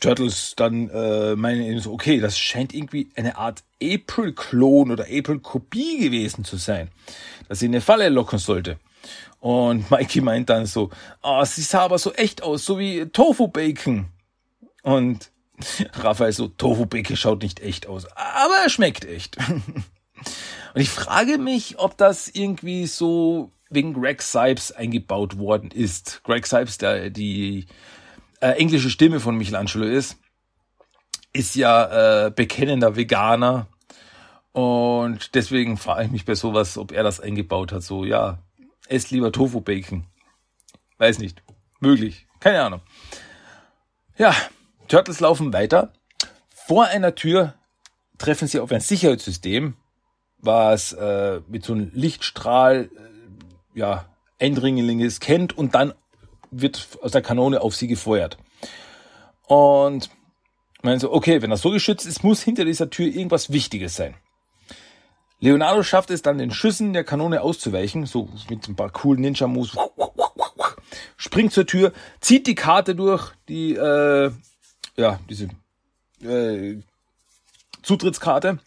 Turtles 0.00 0.54
dann 0.56 0.88
äh, 0.90 1.36
meinen 1.36 1.78
so, 1.80 1.92
okay, 1.92 2.20
das 2.20 2.38
scheint 2.38 2.74
irgendwie 2.74 3.10
eine 3.16 3.36
Art 3.36 3.62
April-Klon 3.82 4.90
oder 4.90 5.04
April-Kopie 5.04 5.98
gewesen 5.98 6.44
zu 6.44 6.56
sein, 6.56 6.90
dass 7.48 7.58
sie 7.58 7.66
eine 7.66 7.80
Falle 7.80 8.08
locken 8.08 8.38
sollte. 8.38 8.78
Und 9.40 9.90
Mikey 9.90 10.20
meint 10.20 10.50
dann 10.50 10.66
so, 10.66 10.90
ah, 11.22 11.40
oh, 11.40 11.44
sie 11.44 11.62
sah 11.62 11.82
aber 11.82 11.98
so 11.98 12.12
echt 12.12 12.42
aus, 12.42 12.64
so 12.64 12.78
wie 12.78 13.06
Tofu 13.06 13.48
Bacon. 13.48 14.06
Und 14.82 15.30
Raphael 15.94 16.32
so, 16.32 16.48
Tofu 16.48 16.86
Bacon 16.86 17.16
schaut 17.16 17.42
nicht 17.42 17.60
echt 17.60 17.86
aus, 17.86 18.06
aber 18.16 18.54
er 18.62 18.70
schmeckt 18.70 19.04
echt. 19.04 19.36
Und 20.74 20.80
ich 20.80 20.90
frage 20.90 21.38
mich, 21.38 21.78
ob 21.78 21.96
das 21.96 22.28
irgendwie 22.28 22.86
so 22.86 23.52
wegen 23.70 23.94
Greg 23.94 24.22
Sipes 24.22 24.72
eingebaut 24.72 25.38
worden 25.38 25.70
ist. 25.70 26.22
Greg 26.24 26.46
Sipes, 26.46 26.78
der 26.78 27.10
die 27.10 27.66
äh, 28.40 28.50
englische 28.50 28.90
Stimme 28.90 29.20
von 29.20 29.36
Michelangelo 29.36 29.84
ist, 29.84 30.18
ist 31.32 31.54
ja 31.54 32.26
äh, 32.26 32.30
bekennender 32.30 32.96
Veganer. 32.96 33.68
Und 34.52 35.34
deswegen 35.34 35.76
frage 35.76 36.06
ich 36.06 36.10
mich 36.10 36.24
bei 36.24 36.34
sowas, 36.34 36.76
ob 36.76 36.92
er 36.92 37.04
das 37.04 37.20
eingebaut 37.20 37.72
hat. 37.72 37.82
So, 37.82 38.04
ja, 38.04 38.38
esst 38.88 39.10
lieber 39.10 39.30
Tofu-Bacon. 39.30 40.04
Weiß 40.98 41.18
nicht. 41.18 41.42
Möglich. 41.78 42.26
Keine 42.40 42.62
Ahnung. 42.62 42.80
Ja, 44.18 44.34
Turtles 44.90 45.20
laufen 45.20 45.52
weiter. 45.52 45.92
Vor 46.48 46.86
einer 46.86 47.14
Tür 47.14 47.54
treffen 48.18 48.48
sie 48.48 48.58
auf 48.58 48.72
ein 48.72 48.80
Sicherheitssystem, 48.80 49.74
was 50.38 50.92
äh, 50.92 51.40
mit 51.48 51.64
so 51.64 51.74
einem 51.74 51.92
Lichtstrahl 51.94 52.90
äh, 52.96 53.78
ja, 53.78 54.06
Eindringlinge 54.40 55.08
kennt 55.20 55.56
und 55.56 55.76
dann 55.76 55.94
wird 56.50 56.88
aus 57.02 57.12
der 57.12 57.22
Kanone 57.22 57.60
auf 57.60 57.76
sie 57.76 57.86
gefeuert. 57.86 58.36
Und 59.46 60.10
meinen 60.82 60.98
so, 60.98 61.12
okay, 61.12 61.40
wenn 61.40 61.50
das 61.50 61.62
so 61.62 61.70
geschützt 61.70 62.06
ist, 62.06 62.24
muss 62.24 62.42
hinter 62.42 62.64
dieser 62.64 62.90
Tür 62.90 63.06
irgendwas 63.06 63.52
Wichtiges 63.52 63.94
sein. 63.94 64.16
Leonardo 65.38 65.84
schafft 65.84 66.10
es 66.10 66.20
dann, 66.20 66.38
den 66.38 66.50
Schüssen 66.50 66.92
der 66.94 67.04
Kanone 67.04 67.42
auszuweichen, 67.42 68.06
so 68.06 68.28
mit 68.48 68.66
ein 68.66 68.74
paar 68.74 68.90
coolen 68.90 69.20
Ninja-Moves, 69.20 69.76
springt 71.16 71.52
zur 71.52 71.66
Tür, 71.66 71.92
zieht 72.20 72.48
die 72.48 72.56
Karte 72.56 72.96
durch, 72.96 73.32
die, 73.48 73.74
äh, 73.74 74.32
ja, 75.00 75.18
diese 75.28 75.48
äh, 76.22 76.78
Zutrittskarte. 77.82 78.58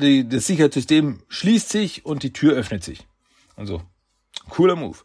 Die, 0.00 0.28
das 0.28 0.46
Sicherheitssystem 0.46 1.22
schließt 1.28 1.68
sich 1.68 2.04
und 2.04 2.22
die 2.22 2.32
Tür 2.32 2.54
öffnet 2.56 2.82
sich. 2.82 3.06
Also, 3.56 3.82
cooler 4.48 4.76
Move. 4.76 4.98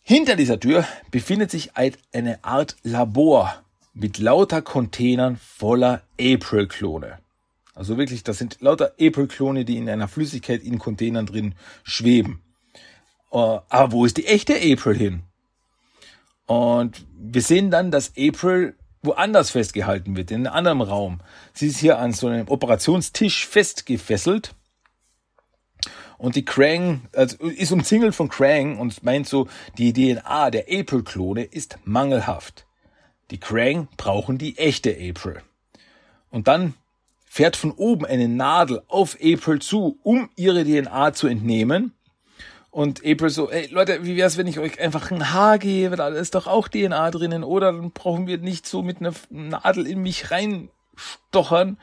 Hinter 0.00 0.36
dieser 0.36 0.60
Tür 0.60 0.86
befindet 1.10 1.50
sich 1.50 1.70
eine 1.76 2.44
Art 2.44 2.76
Labor 2.82 3.62
mit 3.94 4.18
lauter 4.18 4.60
Containern 4.60 5.36
voller 5.36 6.02
April-Klone. 6.20 7.18
Also 7.74 7.96
wirklich, 7.96 8.22
das 8.22 8.38
sind 8.38 8.60
lauter 8.60 8.92
April-Klone, 9.00 9.64
die 9.64 9.78
in 9.78 9.88
einer 9.88 10.08
Flüssigkeit 10.08 10.62
in 10.62 10.78
Containern 10.78 11.26
drin 11.26 11.54
schweben. 11.84 12.40
Uh, 13.32 13.60
aber 13.68 13.92
wo 13.92 14.04
ist 14.04 14.16
die 14.16 14.26
echte 14.26 14.54
April 14.54 14.96
hin? 14.96 15.22
Und 16.46 17.06
wir 17.18 17.42
sehen 17.42 17.70
dann, 17.70 17.90
dass 17.90 18.12
April 18.18 18.74
woanders 19.02 19.50
festgehalten 19.50 20.16
wird, 20.16 20.30
in 20.30 20.46
einem 20.46 20.54
anderen 20.54 20.80
Raum. 20.80 21.20
Sie 21.52 21.66
ist 21.66 21.78
hier 21.78 21.98
an 21.98 22.12
so 22.12 22.26
einem 22.26 22.48
Operationstisch 22.48 23.46
festgefesselt. 23.46 24.54
Und 26.16 26.36
die 26.36 26.44
Krang, 26.44 27.02
also 27.12 27.36
ist 27.44 27.72
umzingelt 27.72 28.14
von 28.14 28.28
Krang 28.28 28.78
und 28.78 29.02
meint 29.02 29.28
so, 29.28 29.48
die 29.76 29.92
DNA 29.92 30.50
der 30.50 30.66
April-Klone 30.70 31.44
ist 31.44 31.78
mangelhaft. 31.84 32.66
Die 33.30 33.38
Krang 33.38 33.88
brauchen 33.96 34.38
die 34.38 34.56
echte 34.56 34.90
April. 34.90 35.42
Und 36.30 36.48
dann 36.48 36.74
fährt 37.26 37.56
von 37.56 37.72
oben 37.72 38.06
eine 38.06 38.28
Nadel 38.28 38.82
auf 38.88 39.16
April 39.20 39.60
zu, 39.60 39.98
um 40.02 40.30
ihre 40.36 40.64
DNA 40.64 41.12
zu 41.12 41.26
entnehmen. 41.26 41.92
Und 42.74 43.02
April 43.06 43.30
so, 43.30 43.52
ey 43.52 43.68
Leute, 43.68 44.04
wie 44.04 44.16
wär's, 44.16 44.36
wenn 44.36 44.48
ich 44.48 44.58
euch 44.58 44.80
einfach 44.80 45.12
ein 45.12 45.32
Haar 45.32 45.60
gebe? 45.60 45.94
Da 45.94 46.08
ist 46.08 46.34
doch 46.34 46.48
auch 46.48 46.66
DNA 46.66 47.12
drinnen, 47.12 47.44
oder? 47.44 47.72
Dann 47.72 47.92
brauchen 47.92 48.26
wir 48.26 48.38
nicht 48.38 48.66
so 48.66 48.82
mit 48.82 48.98
einer 48.98 49.12
Nadel 49.30 49.86
in 49.86 50.02
mich 50.02 50.32
reinstochern. 50.32 51.78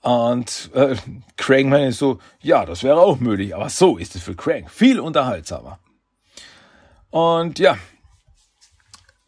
Und 0.00 0.70
äh, 0.74 0.96
Crank 1.36 1.66
meinte 1.66 1.92
so, 1.92 2.18
ja, 2.40 2.66
das 2.66 2.82
wäre 2.82 3.00
auch 3.00 3.20
möglich, 3.20 3.54
aber 3.54 3.68
so 3.68 3.96
ist 3.96 4.16
es 4.16 4.22
für 4.24 4.34
Crank 4.34 4.72
viel 4.72 4.98
unterhaltsamer. 4.98 5.78
Und 7.10 7.60
ja, 7.60 7.78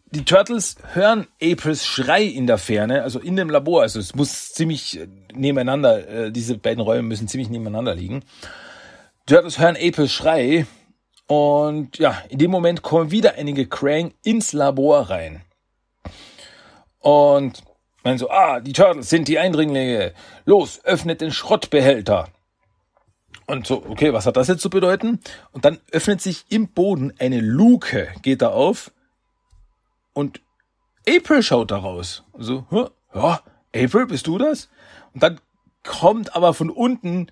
die 0.07 0.25
Turtles 0.25 0.75
hören 0.95 1.29
Aprils 1.41 1.87
Schrei 1.87 2.25
in 2.25 2.49
der 2.49 2.59
Ferne, 2.59 3.05
also 3.05 3.21
in 3.21 3.37
dem 3.37 3.49
Labor. 3.49 3.83
Also 3.83 4.01
es 4.01 4.17
muss 4.17 4.49
ziemlich 4.55 4.99
äh, 4.99 5.07
nebeneinander, 5.33 6.09
äh, 6.09 6.33
diese 6.33 6.59
beiden 6.59 6.83
Räume 6.83 7.05
müssen 7.05 7.29
ziemlich 7.29 7.49
nebeneinander 7.49 7.95
liegen. 7.95 8.25
Die 9.29 9.35
Turtles 9.35 9.61
hören 9.61 9.77
Aprils 9.77 10.13
Schrei 10.13 10.67
und 11.31 11.97
ja, 11.99 12.25
in 12.29 12.39
dem 12.39 12.51
Moment 12.51 12.83
kommen 12.83 13.13
wieder 13.13 13.35
einige 13.35 13.69
Krang 13.69 14.13
ins 14.25 14.53
Labor 14.53 15.11
rein. 15.11 15.43
Und 16.99 17.63
meinen 18.03 18.19
so, 18.19 18.29
ah, 18.31 18.59
die 18.59 18.73
Turtles 18.73 19.11
sind 19.11 19.29
die 19.29 19.39
Eindringlinge. 19.39 20.13
Los, 20.45 20.85
öffnet 20.85 21.21
den 21.21 21.31
Schrottbehälter. 21.31 22.27
Und 23.47 23.65
so, 23.65 23.77
okay, 23.89 24.13
was 24.13 24.27
hat 24.27 24.37
das 24.37 24.49
jetzt 24.49 24.61
zu 24.61 24.71
bedeuten? 24.71 25.21
Und 25.53 25.65
dann 25.65 25.79
öffnet 25.93 26.21
sich 26.21 26.47
im 26.49 26.67
Boden 26.67 27.13
eine 27.21 27.41
Luke, 27.41 28.09
geht 28.23 28.43
da 28.43 28.49
auf 28.49 28.91
und 30.13 30.41
April 31.09 31.45
schaut 31.45 31.71
da 31.71 31.77
raus. 31.77 32.25
So, 32.37 32.67
ja, 33.15 33.41
April, 33.73 34.07
bist 34.07 34.27
du 34.27 34.37
das? 34.37 34.69
Und 35.15 35.23
dann 35.23 35.41
kommt 35.85 36.35
aber 36.35 36.55
von 36.55 36.71
unten 36.71 37.29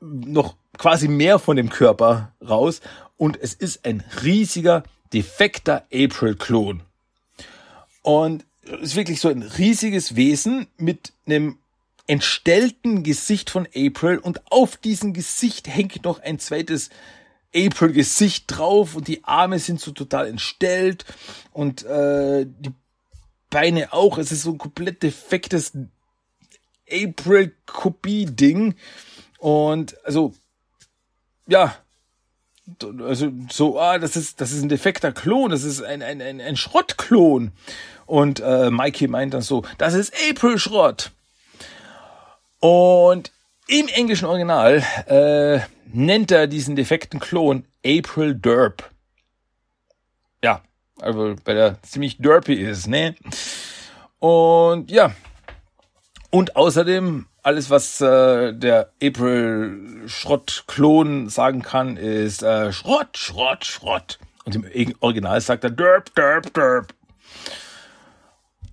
noch 0.00 0.56
quasi 0.78 1.08
mehr 1.08 1.38
von 1.38 1.56
dem 1.56 1.68
Körper 1.68 2.32
raus 2.40 2.80
und 3.18 3.38
es 3.40 3.52
ist 3.52 3.84
ein 3.84 4.02
riesiger, 4.22 4.82
defekter 5.12 5.84
April-Klon. 5.92 6.82
Und 8.02 8.46
es 8.62 8.90
ist 8.90 8.96
wirklich 8.96 9.20
so 9.20 9.28
ein 9.28 9.42
riesiges 9.42 10.16
Wesen 10.16 10.66
mit 10.78 11.12
einem 11.26 11.58
entstellten 12.06 13.02
Gesicht 13.02 13.50
von 13.50 13.68
April 13.76 14.18
und 14.18 14.50
auf 14.50 14.78
diesem 14.78 15.12
Gesicht 15.12 15.68
hängt 15.68 16.04
noch 16.04 16.20
ein 16.20 16.38
zweites 16.38 16.88
April-Gesicht 17.54 18.44
drauf 18.46 18.94
und 18.94 19.08
die 19.08 19.24
Arme 19.24 19.58
sind 19.58 19.80
so 19.80 19.90
total 19.92 20.26
entstellt 20.26 21.04
und 21.52 21.84
äh, 21.84 22.46
die 22.46 22.72
Beine 23.50 23.92
auch. 23.92 24.18
Es 24.18 24.32
ist 24.32 24.42
so 24.42 24.52
ein 24.52 24.58
komplett 24.58 25.02
defektes 25.02 25.72
April-Kopie-Ding. 26.90 28.74
Und 29.38 29.96
also, 30.04 30.34
ja, 31.46 31.76
also 33.06 33.32
so, 33.50 33.80
ah, 33.80 33.98
das 33.98 34.16
ist, 34.16 34.40
das 34.40 34.52
ist 34.52 34.62
ein 34.62 34.68
defekter 34.68 35.12
Klon, 35.12 35.50
das 35.50 35.64
ist 35.64 35.82
ein, 35.82 36.02
ein, 36.02 36.20
ein, 36.20 36.40
ein 36.40 36.56
Schrottklon. 36.56 37.52
Und 38.06 38.40
äh, 38.40 38.70
Mikey 38.70 39.08
meint 39.08 39.34
dann 39.34 39.42
so, 39.42 39.64
das 39.78 39.94
ist 39.94 40.12
April-Schrott. 40.30 41.10
Und 42.60 43.30
im 43.66 43.86
englischen 43.88 44.26
Original 44.26 44.82
äh, 45.06 45.60
nennt 45.92 46.30
er 46.30 46.46
diesen 46.46 46.74
defekten 46.74 47.20
Klon 47.20 47.64
April 47.84 48.34
Derp. 48.34 48.90
Ja, 50.42 50.62
also 51.00 51.36
weil 51.44 51.56
er 51.56 51.82
ziemlich 51.82 52.18
derpy 52.18 52.54
ist, 52.54 52.86
ne? 52.86 53.14
Und 54.18 54.90
ja. 54.90 55.14
Und 56.30 56.56
außerdem 56.56 57.26
alles, 57.48 57.70
was 57.70 57.98
äh, 58.02 58.52
der 58.52 58.90
April 59.02 60.02
Schrott-Klon 60.06 61.30
sagen 61.30 61.62
kann, 61.62 61.96
ist 61.96 62.42
äh, 62.42 62.74
Schrott, 62.74 63.16
Schrott, 63.16 63.64
Schrott. 63.64 64.18
Und 64.44 64.54
im 64.54 64.94
Original 65.00 65.40
sagt 65.40 65.64
er 65.64 65.70
Derp, 65.70 66.14
Derp, 66.14 66.52
Derp. 66.52 66.88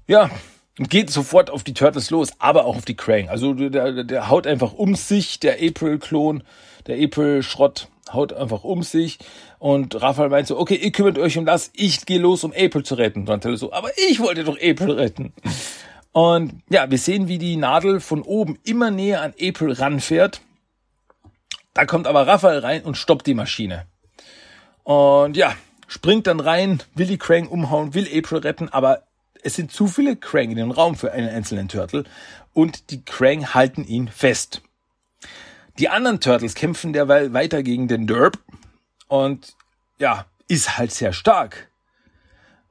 Ja, 0.07 0.29
und 0.77 0.89
geht 0.89 1.09
sofort 1.09 1.49
auf 1.51 1.63
die 1.63 1.73
Turtles 1.73 2.09
los, 2.09 2.33
aber 2.39 2.65
auch 2.65 2.75
auf 2.75 2.83
die 2.83 2.97
Krang. 2.97 3.29
Also 3.29 3.53
der, 3.53 4.03
der 4.03 4.27
haut 4.27 4.45
einfach 4.45 4.73
um 4.73 4.95
sich, 4.95 5.39
der 5.39 5.53
April-Klon, 5.53 6.43
der 6.85 7.01
April-Schrott 7.01 7.87
haut 8.11 8.33
einfach 8.33 8.65
um 8.65 8.83
sich. 8.83 9.19
Und 9.57 10.01
Raphael 10.01 10.27
meint 10.27 10.47
so, 10.47 10.59
okay, 10.59 10.75
ihr 10.75 10.91
kümmert 10.91 11.17
euch 11.17 11.37
um 11.37 11.45
das, 11.45 11.71
ich 11.75 12.05
gehe 12.05 12.19
los, 12.19 12.43
um 12.43 12.51
April 12.51 12.83
zu 12.83 12.95
retten. 12.95 13.25
Donatello 13.25 13.55
so, 13.55 13.71
aber 13.71 13.91
ich 14.09 14.19
wollte 14.19 14.43
doch 14.43 14.57
April 14.57 14.91
retten. 14.91 15.31
Und 16.15 16.61
ja, 16.69 16.89
wir 16.89 16.97
sehen, 16.97 17.27
wie 17.27 17.37
die 17.37 17.57
Nadel 17.57 17.99
von 17.99 18.21
oben 18.21 18.57
immer 18.63 18.89
näher 18.89 19.21
an 19.21 19.33
April 19.33 19.73
ranfährt. 19.73 20.39
Da 21.73 21.85
kommt 21.85 22.07
aber 22.07 22.25
Raphael 22.25 22.59
rein 22.59 22.83
und 22.83 22.95
stoppt 22.95 23.27
die 23.27 23.33
Maschine. 23.33 23.85
Und 24.85 25.35
ja, 25.35 25.53
springt 25.89 26.27
dann 26.27 26.39
rein, 26.39 26.81
will 26.93 27.07
die 27.07 27.17
Krang 27.17 27.49
umhauen, 27.49 27.93
will 27.93 28.07
April 28.07 28.37
retten, 28.37 28.69
aber 28.69 29.03
es 29.43 29.55
sind 29.55 29.73
zu 29.73 29.87
viele 29.87 30.15
Krang 30.15 30.51
in 30.51 30.55
dem 30.55 30.71
Raum 30.71 30.95
für 30.95 31.11
einen 31.11 31.27
einzelnen 31.27 31.67
Turtle 31.67 32.05
und 32.53 32.91
die 32.91 33.03
Krang 33.03 33.53
halten 33.53 33.83
ihn 33.83 34.07
fest. 34.07 34.61
Die 35.79 35.89
anderen 35.89 36.21
Turtles 36.21 36.55
kämpfen 36.55 36.93
derweil 36.93 37.33
weiter 37.33 37.61
gegen 37.61 37.89
den 37.89 38.07
Derp 38.07 38.39
und 39.09 39.57
ja, 39.99 40.27
ist 40.47 40.77
halt 40.77 40.93
sehr 40.93 41.11
stark. 41.11 41.69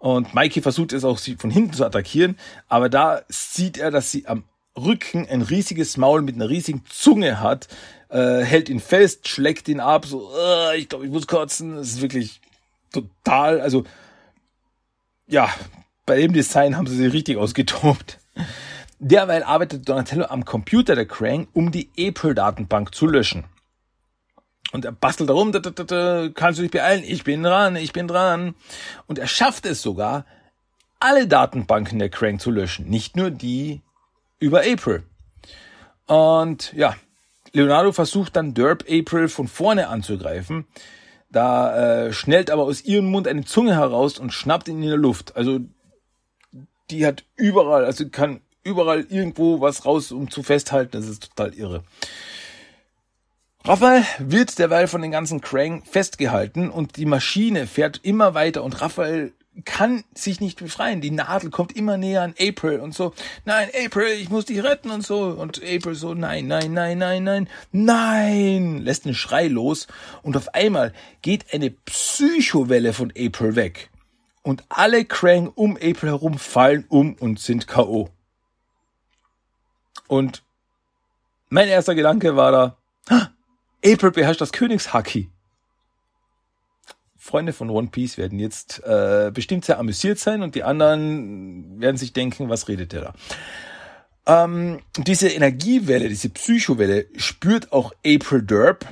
Und 0.04 0.34
Mikey 0.34 0.60
versucht 0.60 0.92
es 0.92 1.02
auch, 1.02 1.16
sie 1.16 1.36
von 1.36 1.50
hinten 1.50 1.72
zu 1.72 1.82
attackieren, 1.82 2.36
aber 2.68 2.90
da 2.90 3.22
sieht 3.30 3.78
er, 3.78 3.90
dass 3.90 4.10
sie 4.10 4.26
am 4.26 4.44
Rücken 4.76 5.26
ein 5.26 5.40
riesiges 5.40 5.96
Maul 5.96 6.20
mit 6.20 6.34
einer 6.34 6.50
riesigen 6.50 6.82
Zunge 6.90 7.40
hat, 7.40 7.68
äh, 8.10 8.42
hält 8.42 8.68
ihn 8.68 8.80
fest, 8.80 9.26
schlägt 9.28 9.66
ihn 9.66 9.80
ab, 9.80 10.04
so, 10.04 10.28
uh, 10.28 10.74
ich 10.76 10.90
glaube, 10.90 11.06
ich 11.06 11.10
muss 11.10 11.26
kotzen. 11.26 11.76
Das 11.76 11.88
ist 11.88 12.02
wirklich 12.02 12.42
total, 12.92 13.62
also 13.62 13.84
ja, 15.26 15.48
bei 16.04 16.18
dem 16.18 16.34
Design 16.34 16.76
haben 16.76 16.86
sie 16.86 16.96
sich 16.96 17.10
richtig 17.10 17.38
ausgetobt. 17.38 18.18
Derweil 18.98 19.42
arbeitet 19.42 19.88
Donatello 19.88 20.26
am 20.26 20.44
Computer 20.44 20.96
der 20.96 21.06
Krang, 21.06 21.48
um 21.54 21.72
die 21.72 21.88
April-Datenbank 21.98 22.94
zu 22.94 23.06
löschen. 23.06 23.44
Und 24.74 24.84
er 24.84 24.90
bastelt 24.90 25.30
darum, 25.30 25.52
da, 25.52 25.60
da, 25.60 25.70
da, 25.70 26.28
kannst 26.34 26.58
du 26.58 26.62
dich 26.62 26.72
beeilen, 26.72 27.04
ich 27.06 27.22
bin 27.22 27.44
dran, 27.44 27.76
ich 27.76 27.92
bin 27.92 28.08
dran. 28.08 28.56
Und 29.06 29.20
er 29.20 29.28
schafft 29.28 29.66
es 29.66 29.80
sogar, 29.80 30.26
alle 30.98 31.28
Datenbanken 31.28 32.00
der 32.00 32.08
Krang 32.08 32.40
zu 32.40 32.50
löschen, 32.50 32.90
nicht 32.90 33.16
nur 33.16 33.30
die 33.30 33.82
über 34.40 34.62
April. 34.62 35.04
Und 36.06 36.72
ja, 36.72 36.96
Leonardo 37.52 37.92
versucht 37.92 38.34
dann 38.34 38.52
Derp 38.52 38.84
April 38.90 39.28
von 39.28 39.46
vorne 39.46 39.86
anzugreifen. 39.86 40.66
Da 41.30 42.06
äh, 42.06 42.12
schnellt 42.12 42.50
aber 42.50 42.64
aus 42.64 42.84
ihrem 42.84 43.06
Mund 43.06 43.28
eine 43.28 43.44
Zunge 43.44 43.76
heraus 43.76 44.18
und 44.18 44.32
schnappt 44.32 44.66
ihn 44.66 44.82
in 44.82 44.88
der 44.88 44.98
Luft. 44.98 45.36
Also 45.36 45.60
die 46.90 47.06
hat 47.06 47.22
überall, 47.36 47.84
also 47.84 48.08
kann 48.08 48.40
überall 48.64 49.06
irgendwo 49.08 49.60
was 49.60 49.84
raus, 49.86 50.10
um 50.10 50.32
zu 50.32 50.42
festhalten. 50.42 50.90
Das 50.90 51.06
ist 51.06 51.28
total 51.28 51.54
irre. 51.54 51.84
Raphael 53.66 54.04
wird 54.18 54.58
derweil 54.58 54.88
von 54.88 55.00
den 55.00 55.10
ganzen 55.10 55.40
Krang 55.40 55.84
festgehalten 55.84 56.68
und 56.68 56.98
die 56.98 57.06
Maschine 57.06 57.66
fährt 57.66 58.00
immer 58.02 58.34
weiter 58.34 58.62
und 58.62 58.78
Raphael 58.82 59.32
kann 59.64 60.04
sich 60.12 60.38
nicht 60.40 60.58
befreien. 60.58 61.00
Die 61.00 61.10
Nadel 61.10 61.48
kommt 61.48 61.74
immer 61.74 61.96
näher 61.96 62.20
an 62.20 62.34
April 62.38 62.80
und 62.80 62.92
so, 62.92 63.14
nein, 63.46 63.70
April, 63.86 64.18
ich 64.20 64.28
muss 64.28 64.44
dich 64.44 64.62
retten 64.62 64.90
und 64.90 65.00
so. 65.00 65.28
Und 65.28 65.62
April 65.62 65.94
so, 65.94 66.12
nein, 66.12 66.46
nein, 66.46 66.74
nein, 66.74 66.98
nein, 66.98 67.24
nein, 67.24 67.48
nein, 67.72 68.78
lässt 68.82 69.06
einen 69.06 69.14
Schrei 69.14 69.46
los 69.46 69.86
und 70.22 70.36
auf 70.36 70.54
einmal 70.54 70.92
geht 71.22 71.54
eine 71.54 71.70
Psychowelle 71.70 72.92
von 72.92 73.14
April 73.16 73.56
weg 73.56 73.88
und 74.42 74.62
alle 74.68 75.06
Krang 75.06 75.48
um 75.48 75.76
April 75.76 76.10
herum 76.10 76.38
fallen 76.38 76.84
um 76.90 77.14
und 77.14 77.40
sind 77.40 77.66
K.O. 77.66 78.10
Und 80.06 80.42
mein 81.48 81.68
erster 81.68 81.94
Gedanke 81.94 82.36
war 82.36 82.52
da, 82.52 83.33
April 83.84 84.10
beherrscht 84.12 84.40
das 84.40 84.52
Königshaki. 84.52 85.30
Freunde 87.16 87.52
von 87.52 87.70
One 87.70 87.88
Piece 87.88 88.18
werden 88.18 88.38
jetzt 88.38 88.82
äh, 88.84 89.30
bestimmt 89.32 89.64
sehr 89.64 89.78
amüsiert 89.78 90.18
sein 90.18 90.42
und 90.42 90.54
die 90.54 90.62
anderen 90.62 91.80
werden 91.80 91.96
sich 91.96 92.12
denken, 92.12 92.50
was 92.50 92.68
redet 92.68 92.92
der 92.92 93.00
da? 93.00 94.44
Ähm, 94.44 94.80
diese 94.96 95.28
Energiewelle, 95.28 96.08
diese 96.08 96.28
Psychowelle 96.30 97.06
spürt 97.16 97.72
auch 97.72 97.92
April 98.06 98.42
Derp 98.42 98.86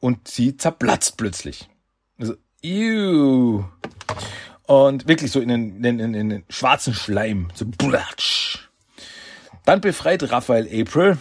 und 0.00 0.28
sie 0.28 0.56
zerplatzt 0.56 1.16
plötzlich. 1.16 1.68
Also, 2.18 2.34
ew. 2.62 3.64
Und 4.66 5.06
wirklich 5.06 5.30
so 5.30 5.40
in 5.40 5.48
den, 5.48 5.84
in, 5.84 5.98
in, 6.00 6.14
in 6.14 6.28
den 6.30 6.44
schwarzen 6.48 6.94
Schleim. 6.94 7.48
So 7.54 7.66
blatsch. 7.66 8.68
Dann 9.64 9.80
befreit 9.80 10.30
Raphael 10.30 10.66
April. 10.66 11.18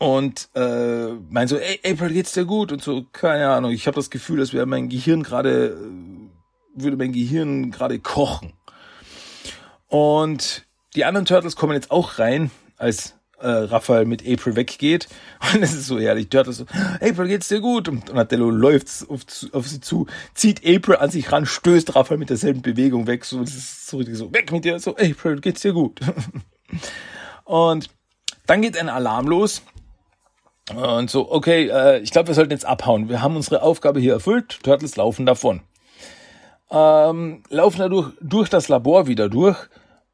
Und 0.00 0.48
äh, 0.54 1.08
mein 1.28 1.46
so, 1.46 1.58
ey, 1.58 1.78
April, 1.84 2.14
geht's 2.14 2.32
dir 2.32 2.46
gut? 2.46 2.72
Und 2.72 2.82
so, 2.82 3.04
keine 3.12 3.50
Ahnung, 3.50 3.70
ich 3.70 3.86
habe 3.86 3.96
das 3.96 4.08
Gefühl, 4.08 4.40
als 4.40 4.54
wäre 4.54 4.64
mein 4.64 4.88
Gehirn 4.88 5.22
gerade, 5.22 5.76
äh, 5.76 6.82
würde 6.82 6.96
mein 6.96 7.12
Gehirn 7.12 7.70
gerade 7.70 7.98
kochen. 7.98 8.54
Und 9.88 10.64
die 10.94 11.04
anderen 11.04 11.26
Turtles 11.26 11.54
kommen 11.54 11.74
jetzt 11.74 11.90
auch 11.90 12.18
rein, 12.18 12.50
als 12.78 13.14
äh, 13.40 13.46
Raphael 13.46 14.06
mit 14.06 14.26
April 14.26 14.56
weggeht. 14.56 15.06
Und 15.52 15.62
es 15.62 15.74
ist 15.74 15.86
so 15.86 16.00
herrlich. 16.00 16.30
Turtles 16.30 16.56
so, 16.56 16.66
April, 17.02 17.28
geht's 17.28 17.48
dir 17.48 17.60
gut? 17.60 17.86
Und 17.86 18.08
Donatello 18.08 18.48
läuft 18.48 18.88
auf, 19.10 19.20
auf 19.52 19.68
sie 19.68 19.82
zu, 19.82 20.06
zieht 20.32 20.66
April 20.66 20.96
an 20.96 21.10
sich 21.10 21.30
ran, 21.30 21.44
stößt 21.44 21.94
Raphael 21.94 22.16
mit 22.16 22.30
derselben 22.30 22.62
Bewegung 22.62 23.06
weg. 23.06 23.26
So, 23.26 23.40
das 23.40 23.54
ist 23.54 23.86
so 23.86 23.98
richtig 23.98 24.16
so, 24.16 24.32
weg 24.32 24.50
mit 24.50 24.64
dir. 24.64 24.78
So, 24.78 24.96
April, 24.96 25.42
geht's 25.42 25.60
dir 25.60 25.74
gut? 25.74 26.00
und 27.44 27.90
dann 28.46 28.62
geht 28.62 28.78
ein 28.78 28.88
Alarm 28.88 29.28
los. 29.28 29.60
Und 30.74 31.10
so, 31.10 31.30
okay, 31.30 31.68
äh, 31.68 31.98
ich 32.00 32.10
glaube, 32.10 32.28
wir 32.28 32.34
sollten 32.34 32.52
jetzt 32.52 32.66
abhauen. 32.66 33.08
Wir 33.08 33.22
haben 33.22 33.36
unsere 33.36 33.62
Aufgabe 33.62 34.00
hier 34.00 34.12
erfüllt. 34.14 34.60
Turtles 34.62 34.96
laufen 34.96 35.26
davon. 35.26 35.62
Ähm, 36.70 37.42
laufen 37.48 37.78
dadurch 37.78 38.12
durch 38.20 38.48
das 38.48 38.68
Labor 38.68 39.08
wieder 39.08 39.28
durch 39.28 39.56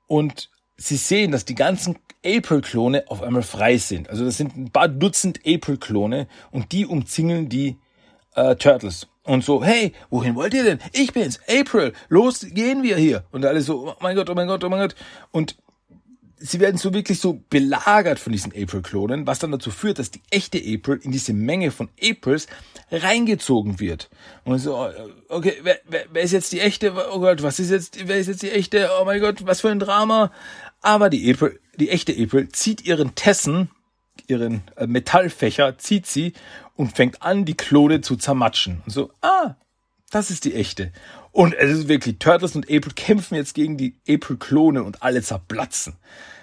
und 0.07 0.49
sie 0.79 0.97
sehen, 0.97 1.33
dass 1.33 1.45
die 1.45 1.55
ganzen 1.55 1.99
April-Klone 2.25 3.05
auf 3.09 3.23
einmal 3.23 3.43
frei 3.43 3.77
sind. 3.77 4.09
Also 4.09 4.25
das 4.25 4.39
sind 4.39 4.57
ein 4.57 4.71
paar 4.71 4.89
Dutzend 4.89 5.41
April-Klone 5.47 6.27
und 6.51 6.73
die 6.73 6.87
umzingeln 6.87 7.49
die 7.49 7.77
äh, 8.35 8.57
Turtles. 8.57 9.09
Und 9.25 9.45
so, 9.45 9.63
hey, 9.63 9.93
wohin 10.09 10.37
wollt 10.37 10.55
ihr 10.55 10.65
denn? 10.65 10.79
Ich 10.93 11.13
bin's, 11.13 11.41
April, 11.49 11.93
los 12.09 12.47
gehen 12.49 12.83
wir 12.83 12.97
hier. 12.97 13.25
Und 13.33 13.45
alle 13.45 13.61
so, 13.61 13.89
oh 13.91 13.95
mein 14.01 14.15
Gott, 14.15 14.31
oh 14.31 14.35
mein 14.35 14.47
Gott, 14.47 14.63
oh 14.63 14.69
mein 14.69 14.81
Gott. 14.81 14.95
Und 15.33 15.57
sie 16.39 16.61
werden 16.61 16.77
so 16.77 16.93
wirklich 16.93 17.21
so 17.21 17.43
belagert 17.49 18.19
von 18.19 18.33
diesen 18.33 18.53
April-Klonen, 18.53 19.27
was 19.27 19.39
dann 19.39 19.53
dazu 19.53 19.71
führt, 19.71 19.99
dass 19.99 20.11
die 20.11 20.23
echte 20.31 20.59
April 20.59 21.01
in 21.03 21.13
diese 21.13 21.33
Menge 21.33 21.71
von 21.71 21.89
Aprils 22.03 22.47
reingezogen 22.91 23.81
wird. 23.81 24.11
Und 24.45 24.59
so, 24.59 24.89
okay, 25.29 25.55
wer, 25.63 25.81
wer, 25.89 26.05
wer 26.13 26.23
ist 26.23 26.33
jetzt 26.33 26.53
die 26.53 26.61
echte? 26.61 26.93
Oh 27.13 27.21
Gott, 27.21 27.43
was 27.43 27.59
ist 27.59 27.71
jetzt, 27.71 28.07
wer 28.07 28.19
ist 28.19 28.29
jetzt 28.29 28.43
die 28.43 28.51
echte? 28.51 28.91
Oh 29.01 29.05
mein 29.05 29.21
Gott, 29.21 29.47
was 29.47 29.61
für 29.61 29.71
ein 29.71 29.79
Drama. 29.79 30.33
Aber 30.83 31.11
die 31.11 31.33
April, 31.33 31.59
die 31.77 31.91
echte 31.91 32.13
April 32.13 32.49
zieht 32.51 32.85
ihren 32.85 33.15
Tessen, 33.15 33.71
ihren 34.27 34.63
äh, 34.77 34.87
Metallfächer, 34.87 35.79
zieht 35.79 36.07
sie 36.07 36.35
und 36.75 36.97
fängt 36.97 37.23
an, 37.23 37.45
die 37.45 37.57
Klone 37.57 38.03
zu 38.03 38.17
zermatschen. 38.17 38.83
Und 38.85 38.93
so, 38.93 39.11
ah, 39.23 39.57
das 40.11 40.31
ist 40.31 40.45
die 40.45 40.55
echte. 40.55 40.93
Und 41.33 41.55
es 41.55 41.71
ist 41.71 41.89
wirklich, 41.89 42.19
Turtles 42.19 42.57
und 42.57 42.67
April 42.67 42.93
kämpfen 42.95 43.35
jetzt 43.35 43.55
gegen 43.55 43.77
die 43.77 43.95
April-Klone 44.09 44.83
und 44.83 45.03
alle 45.03 45.23
zerplatzen. 45.23 45.95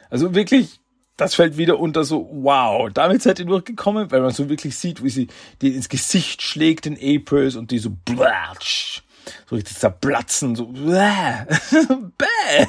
Also 0.10 0.36
wirklich, 0.36 0.80
das 1.18 1.36
fällt 1.36 1.58
wieder 1.58 1.80
unter 1.80 2.04
so, 2.04 2.30
wow, 2.32 2.90
damit 2.94 3.22
seid 3.22 3.40
ihr 3.40 3.46
durchgekommen, 3.46 4.12
weil 4.12 4.22
man 4.22 4.32
so 4.32 4.50
wirklich 4.50 4.78
sieht, 4.78 5.04
wie 5.04 5.10
sie 5.10 5.28
die 5.62 5.76
ins 5.76 5.90
Gesicht 5.90 6.42
schlägt, 6.42 6.86
den 6.86 6.98
Aprils, 6.98 7.56
und 7.56 7.72
die 7.72 7.80
so, 7.80 7.90
blatsch, 7.90 9.02
so 9.50 9.56
richtig 9.56 9.78
zerplatzen, 9.78 10.56
so, 10.56 10.66
bäh. 10.74 12.68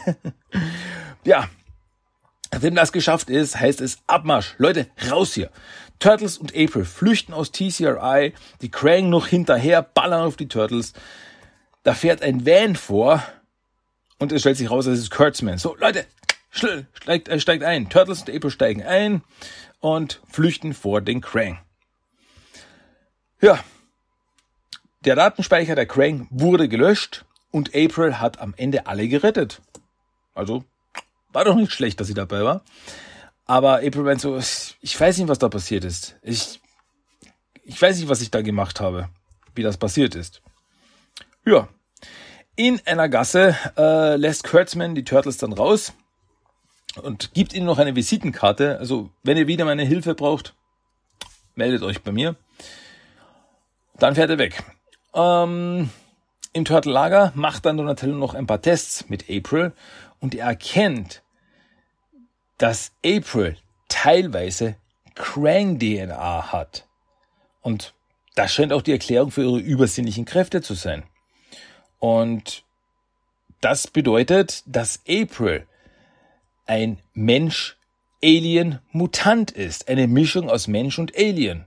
Ja. 1.24 1.48
Nachdem 2.52 2.76
das 2.76 2.92
geschafft 2.92 3.30
ist, 3.30 3.58
heißt 3.58 3.80
es 3.80 3.98
Abmarsch. 4.06 4.54
Leute, 4.58 4.86
raus 5.10 5.34
hier. 5.34 5.50
Turtles 5.98 6.38
und 6.38 6.54
April 6.54 6.84
flüchten 6.84 7.32
aus 7.32 7.52
TCRI, 7.52 8.32
die 8.60 8.70
Krang 8.70 9.08
noch 9.08 9.26
hinterher, 9.26 9.82
ballern 9.82 10.22
auf 10.22 10.36
die 10.36 10.48
Turtles. 10.48 10.92
Da 11.82 11.94
fährt 11.94 12.22
ein 12.22 12.44
Van 12.46 12.76
vor 12.76 13.22
und 14.18 14.32
es 14.32 14.40
stellt 14.40 14.56
sich 14.56 14.70
raus, 14.70 14.86
es 14.86 14.98
ist 14.98 15.10
Kurtzman. 15.10 15.58
So, 15.58 15.76
Leute, 15.76 16.06
steigt, 16.50 17.28
äh, 17.28 17.40
steigt 17.40 17.64
ein. 17.64 17.88
Turtles 17.88 18.22
und 18.22 18.30
April 18.30 18.50
steigen 18.50 18.82
ein 18.82 19.22
und 19.80 20.20
flüchten 20.30 20.74
vor 20.74 21.00
den 21.00 21.20
Krang. 21.20 21.58
Ja, 23.40 23.62
der 25.04 25.16
Datenspeicher 25.16 25.74
der 25.74 25.86
Krang 25.86 26.26
wurde 26.30 26.68
gelöscht 26.68 27.26
und 27.50 27.74
April 27.74 28.20
hat 28.20 28.40
am 28.40 28.54
Ende 28.56 28.86
alle 28.86 29.06
gerettet. 29.08 29.60
Also 30.34 30.64
war 31.32 31.44
doch 31.44 31.56
nicht 31.56 31.72
schlecht, 31.72 32.00
dass 32.00 32.06
sie 32.06 32.14
dabei 32.14 32.42
war. 32.42 32.62
Aber 33.46 33.76
April 33.76 34.18
so, 34.18 34.38
ich 34.80 34.98
weiß 34.98 35.18
nicht, 35.18 35.28
was 35.28 35.38
da 35.38 35.48
passiert 35.48 35.84
ist. 35.84 36.16
Ich, 36.22 36.60
ich 37.64 37.80
weiß 37.80 37.98
nicht, 37.98 38.08
was 38.08 38.22
ich 38.22 38.30
da 38.30 38.42
gemacht 38.42 38.80
habe, 38.80 39.08
wie 39.54 39.62
das 39.62 39.76
passiert 39.76 40.14
ist. 40.14 40.40
Ja. 41.44 41.68
In 42.56 42.80
einer 42.86 43.08
Gasse 43.08 43.56
äh, 43.76 44.16
lässt 44.16 44.44
Kurtzman 44.44 44.94
die 44.94 45.04
Turtles 45.04 45.38
dann 45.38 45.52
raus 45.52 45.92
und 47.02 47.34
gibt 47.34 47.52
ihnen 47.52 47.66
noch 47.66 47.78
eine 47.78 47.96
Visitenkarte. 47.96 48.78
Also, 48.78 49.10
wenn 49.24 49.36
ihr 49.36 49.48
wieder 49.48 49.64
meine 49.64 49.84
Hilfe 49.84 50.14
braucht, 50.14 50.54
meldet 51.56 51.82
euch 51.82 52.02
bei 52.02 52.12
mir. 52.12 52.36
Dann 53.98 54.14
fährt 54.14 54.30
er 54.30 54.38
weg. 54.38 54.62
Ähm, 55.14 55.90
Im 56.52 56.64
Turtle-Lager 56.64 57.32
macht 57.34 57.66
dann 57.66 57.76
Donatello 57.76 58.16
noch 58.16 58.34
ein 58.34 58.46
paar 58.46 58.62
Tests 58.62 59.08
mit 59.08 59.28
April 59.28 59.72
und 60.20 60.34
er 60.34 60.46
erkennt, 60.46 61.23
dass 62.58 62.92
April 63.04 63.56
teilweise 63.88 64.76
Krang-DNA 65.14 66.52
hat. 66.52 66.86
Und 67.62 67.94
das 68.34 68.52
scheint 68.52 68.72
auch 68.72 68.82
die 68.82 68.92
Erklärung 68.92 69.30
für 69.30 69.42
ihre 69.42 69.58
übersinnlichen 69.58 70.24
Kräfte 70.24 70.60
zu 70.60 70.74
sein. 70.74 71.04
Und 71.98 72.64
das 73.60 73.86
bedeutet, 73.86 74.62
dass 74.66 75.00
April 75.08 75.66
ein 76.66 76.98
Mensch, 77.14 77.76
Alien, 78.22 78.80
Mutant 78.90 79.50
ist. 79.50 79.88
Eine 79.88 80.06
Mischung 80.06 80.50
aus 80.50 80.66
Mensch 80.66 80.98
und 80.98 81.16
Alien. 81.16 81.66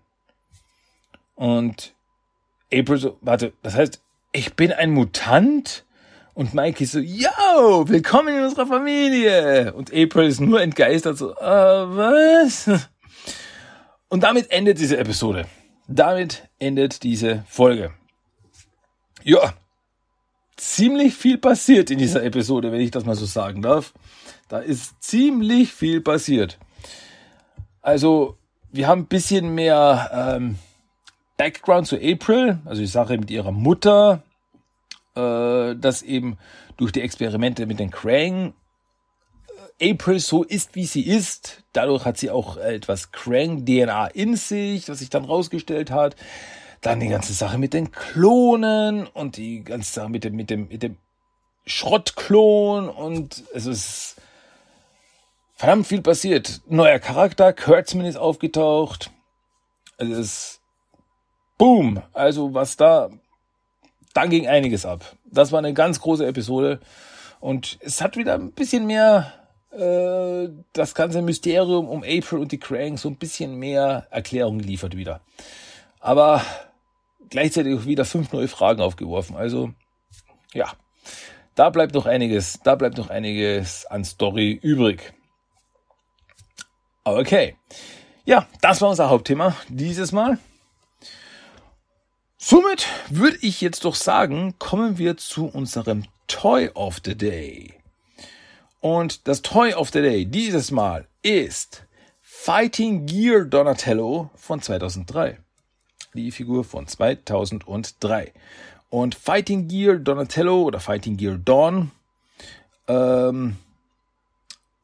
Und 1.35 1.93
April 2.73 2.97
so, 2.97 3.17
warte, 3.21 3.53
das 3.63 3.75
heißt, 3.75 4.01
ich 4.31 4.55
bin 4.55 4.71
ein 4.71 4.91
Mutant? 4.91 5.85
Und 6.38 6.53
Mikey 6.53 6.85
so, 6.85 6.99
yo, 6.99 7.89
willkommen 7.89 8.38
in 8.38 8.43
unserer 8.43 8.67
Familie. 8.67 9.73
Und 9.73 9.91
April 9.91 10.27
ist 10.27 10.39
nur 10.39 10.61
entgeistert 10.61 11.17
so, 11.17 11.31
äh, 11.31 11.35
was? 11.41 12.69
Und 14.09 14.21
damit 14.21 14.51
endet 14.51 14.77
diese 14.77 14.99
Episode. 14.99 15.47
Damit 15.88 16.47
endet 16.59 17.01
diese 17.01 17.43
Folge. 17.47 17.91
Ja, 19.23 19.55
ziemlich 20.57 21.15
viel 21.15 21.39
passiert 21.39 21.89
in 21.89 21.97
dieser 21.97 22.23
Episode, 22.23 22.71
wenn 22.71 22.81
ich 22.81 22.91
das 22.91 23.03
mal 23.03 23.15
so 23.15 23.25
sagen 23.25 23.63
darf. 23.63 23.95
Da 24.47 24.59
ist 24.59 25.01
ziemlich 25.01 25.73
viel 25.73 26.01
passiert. 26.01 26.59
Also, 27.81 28.38
wir 28.71 28.88
haben 28.88 29.01
ein 29.01 29.07
bisschen 29.07 29.55
mehr 29.55 30.35
ähm, 30.38 30.59
Background 31.35 31.88
zu 31.88 31.95
April, 31.95 32.59
also 32.63 32.79
die 32.79 32.88
Sache 32.88 33.17
mit 33.17 33.31
ihrer 33.31 33.51
Mutter, 33.51 34.21
äh, 35.18 35.76
dass 35.76 36.01
eben 36.03 36.38
durch 36.78 36.91
die 36.91 37.01
Experimente 37.01 37.65
mit 37.65 37.80
den 37.80 37.89
Krang 37.91 38.53
äh, 39.80 39.91
April 39.91 40.20
so 40.20 40.43
ist, 40.43 40.76
wie 40.76 40.86
sie 40.86 41.01
ist. 41.01 41.63
Dadurch 41.74 42.05
hat 42.05 42.18
sie 42.18 42.30
auch 42.30 42.57
etwas 42.57 43.11
Krang-DNA 43.11 44.07
in 44.07 44.36
sich, 44.36 44.88
was 44.89 44.99
sich 44.99 45.09
dann 45.09 45.26
rausgestellt 45.26 45.91
hat. 45.91 46.15
Dann 46.82 46.99
die 46.99 47.07
ganze 47.07 47.34
Sache 47.34 47.57
mit 47.57 47.74
den 47.74 47.91
Klonen 47.91 49.07
und 49.07 49.38
die 49.38 49.63
ganze 49.63 49.91
Sache 49.91 50.09
mit 50.09 50.24
dem, 50.24 50.36
mit 50.36 50.49
dem, 50.51 50.68
mit 50.68 50.84
dem 50.84 50.97
Schrottklon 51.65 52.88
und 52.88 53.43
es 53.53 53.65
ist 53.65 54.15
verdammt 55.55 55.88
viel 55.88 56.01
passiert. 56.01 56.61
Neuer 56.68 56.99
Charakter, 56.99 57.51
Kurtzman 57.51 58.05
ist 58.05 58.15
aufgetaucht. 58.15 59.11
Es 59.97 60.09
ist 60.09 60.61
Boom. 61.57 62.03
Also 62.13 62.53
was 62.53 62.78
da, 62.78 63.09
dann 64.13 64.29
ging 64.29 64.47
einiges 64.47 64.85
ab. 64.85 65.15
Das 65.25 65.51
war 65.51 65.59
eine 65.59 65.73
ganz 65.73 65.99
große 65.99 66.25
Episode 66.25 66.79
und 67.39 67.77
es 67.81 68.01
hat 68.01 68.17
wieder 68.17 68.35
ein 68.35 68.51
bisschen 68.51 68.85
mehr 68.87 69.33
äh, 69.71 70.49
das 70.73 70.95
ganze 70.95 71.21
Mysterium 71.21 71.87
um 71.87 72.03
April 72.03 72.39
und 72.39 72.51
die 72.51 72.59
Krang 72.59 72.97
so 72.97 73.09
ein 73.09 73.17
bisschen 73.17 73.55
mehr 73.55 74.07
Erklärung 74.09 74.59
geliefert 74.59 74.95
wieder. 74.95 75.21
Aber 75.99 76.41
gleichzeitig 77.29 77.77
auch 77.77 77.85
wieder 77.85 78.05
fünf 78.05 78.31
neue 78.31 78.47
Fragen 78.47 78.81
aufgeworfen. 78.81 79.35
Also, 79.35 79.71
ja, 80.53 80.71
da 81.55 81.69
bleibt 81.69 81.93
noch 81.93 82.05
einiges, 82.05 82.59
da 82.63 82.75
bleibt 82.75 82.97
noch 82.97 83.09
einiges 83.09 83.85
an 83.85 84.05
Story 84.05 84.51
übrig. 84.61 85.13
Okay. 87.03 87.55
Ja, 88.25 88.47
das 88.61 88.81
war 88.81 88.89
unser 88.89 89.09
Hauptthema 89.09 89.55
dieses 89.69 90.11
Mal. 90.11 90.37
Somit 92.38 92.88
würde 93.09 93.38
ich 93.41 93.61
jetzt 93.61 93.85
doch 93.85 93.95
sagen, 93.95 94.55
kommen 94.59 94.97
wir 94.97 95.17
zu 95.17 95.45
unserem 95.47 96.05
Toy 96.27 96.69
of 96.73 96.97
the 97.03 97.15
Day. 97.15 97.73
Und 98.79 99.27
das 99.27 99.41
Toy 99.41 99.73
of 99.73 99.89
the 99.91 100.01
Day 100.01 100.25
dieses 100.25 100.71
Mal 100.71 101.07
ist 101.23 101.85
Fighting 102.21 103.05
Gear 103.05 103.45
Donatello 103.45 104.29
von 104.35 104.61
2003 104.61 105.39
die 106.17 106.31
Figur 106.31 106.63
von 106.63 106.88
2003. 106.88 108.33
Und 108.89 109.15
Fighting 109.15 109.67
Gear 109.67 109.97
Donatello 109.97 110.63
oder 110.63 110.79
Fighting 110.79 111.17
Gear 111.17 111.38
Dawn 111.38 111.91
ähm, 112.88 113.57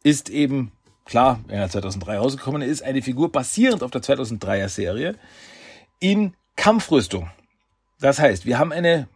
ist 0.03 0.29
eben 0.29 0.71
klar, 1.05 1.39
wenn 1.47 1.59
er 1.59 1.69
2003 1.69 2.17
rausgekommen 2.17 2.61
ist, 2.61 2.83
eine 2.83 3.01
Figur 3.01 3.31
basierend 3.31 3.83
auf 3.83 3.91
der 3.91 4.01
2003er 4.01 4.69
Serie 4.69 5.15
in 5.99 6.33
Kampfrüstung. 6.55 7.29
Das 8.03 8.19
heißt, 8.19 8.45
wir 8.45 8.59
haben 8.59 8.73
eine 8.73 9.07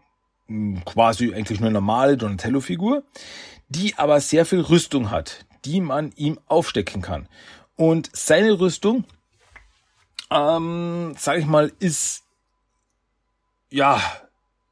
hm, 0.48 0.86
quasi 0.86 1.34
eigentlich 1.34 1.60
nur 1.60 1.70
normale 1.70 2.16
Donatello-Figur, 2.16 3.04
die 3.68 3.94
aber 3.98 4.22
sehr 4.22 4.46
viel 4.46 4.62
Rüstung 4.62 5.12
hat, 5.12 5.46
die 5.66 5.82
man 5.82 6.14
ihm 6.16 6.40
aufstecken 6.48 7.02
kann. 7.02 7.28
Und 7.76 8.10
seine 8.14 8.58
Rüstung, 8.58 9.04
ähm, 10.32 11.14
sag 11.18 11.38
ich 11.38 11.46
mal, 11.46 11.74
ist 11.80 12.24
ja 13.70 14.02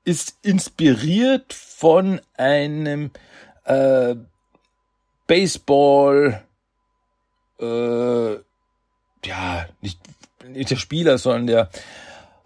ist 0.05 0.37
inspiriert 0.43 1.51
von 1.51 2.21
einem 2.37 3.11
äh, 3.65 4.15
Baseball, 5.27 6.41
äh, 7.59 8.33
ja, 9.25 9.65
nicht, 9.81 9.99
nicht 10.47 10.71
der 10.71 10.77
Spieler, 10.77 11.17
sondern 11.17 11.47
der, 11.47 11.69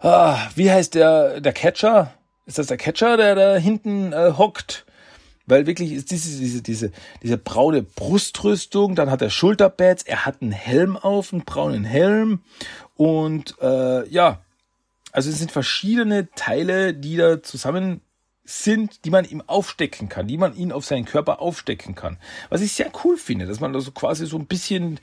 ah, 0.00 0.38
wie 0.54 0.70
heißt 0.70 0.94
der, 0.94 1.40
der 1.40 1.52
Catcher? 1.52 2.12
Ist 2.46 2.58
das 2.58 2.66
der 2.66 2.76
Catcher, 2.76 3.16
der 3.16 3.34
da 3.34 3.56
hinten 3.56 4.12
äh, 4.12 4.32
hockt? 4.36 4.84
Weil 5.46 5.66
wirklich 5.66 5.92
ist 5.92 6.10
diese, 6.10 6.38
diese, 6.38 6.62
diese, 6.62 6.92
diese 7.22 7.38
braune 7.38 7.82
Brustrüstung, 7.82 8.94
dann 8.94 9.10
hat 9.10 9.22
er 9.22 9.30
Schulterpads, 9.30 10.04
er 10.04 10.24
hat 10.24 10.42
einen 10.42 10.52
Helm 10.52 10.96
auf, 10.96 11.32
einen 11.32 11.44
braunen 11.44 11.84
Helm 11.84 12.40
und 12.94 13.56
äh, 13.60 14.08
ja, 14.08 14.40
also 15.12 15.28
es 15.28 15.38
sind 15.38 15.50
verschiedene 15.50 16.28
Teile, 16.36 16.94
die 16.94 17.16
da 17.16 17.42
zusammen 17.42 18.00
sind, 18.44 19.04
die 19.04 19.10
man 19.10 19.24
ihm 19.24 19.42
aufstecken 19.46 20.08
kann, 20.08 20.28
die 20.28 20.36
man 20.36 20.56
ihn 20.56 20.72
auf 20.72 20.84
seinen 20.84 21.04
Körper 21.04 21.40
aufstecken 21.40 21.94
kann. 21.94 22.18
Was 22.48 22.60
ich 22.60 22.72
sehr 22.72 22.90
cool 23.04 23.16
finde, 23.16 23.46
dass 23.46 23.60
man 23.60 23.72
das 23.72 23.84
so 23.84 23.92
quasi 23.92 24.26
so 24.26 24.38
ein 24.38 24.46
bisschen 24.46 25.00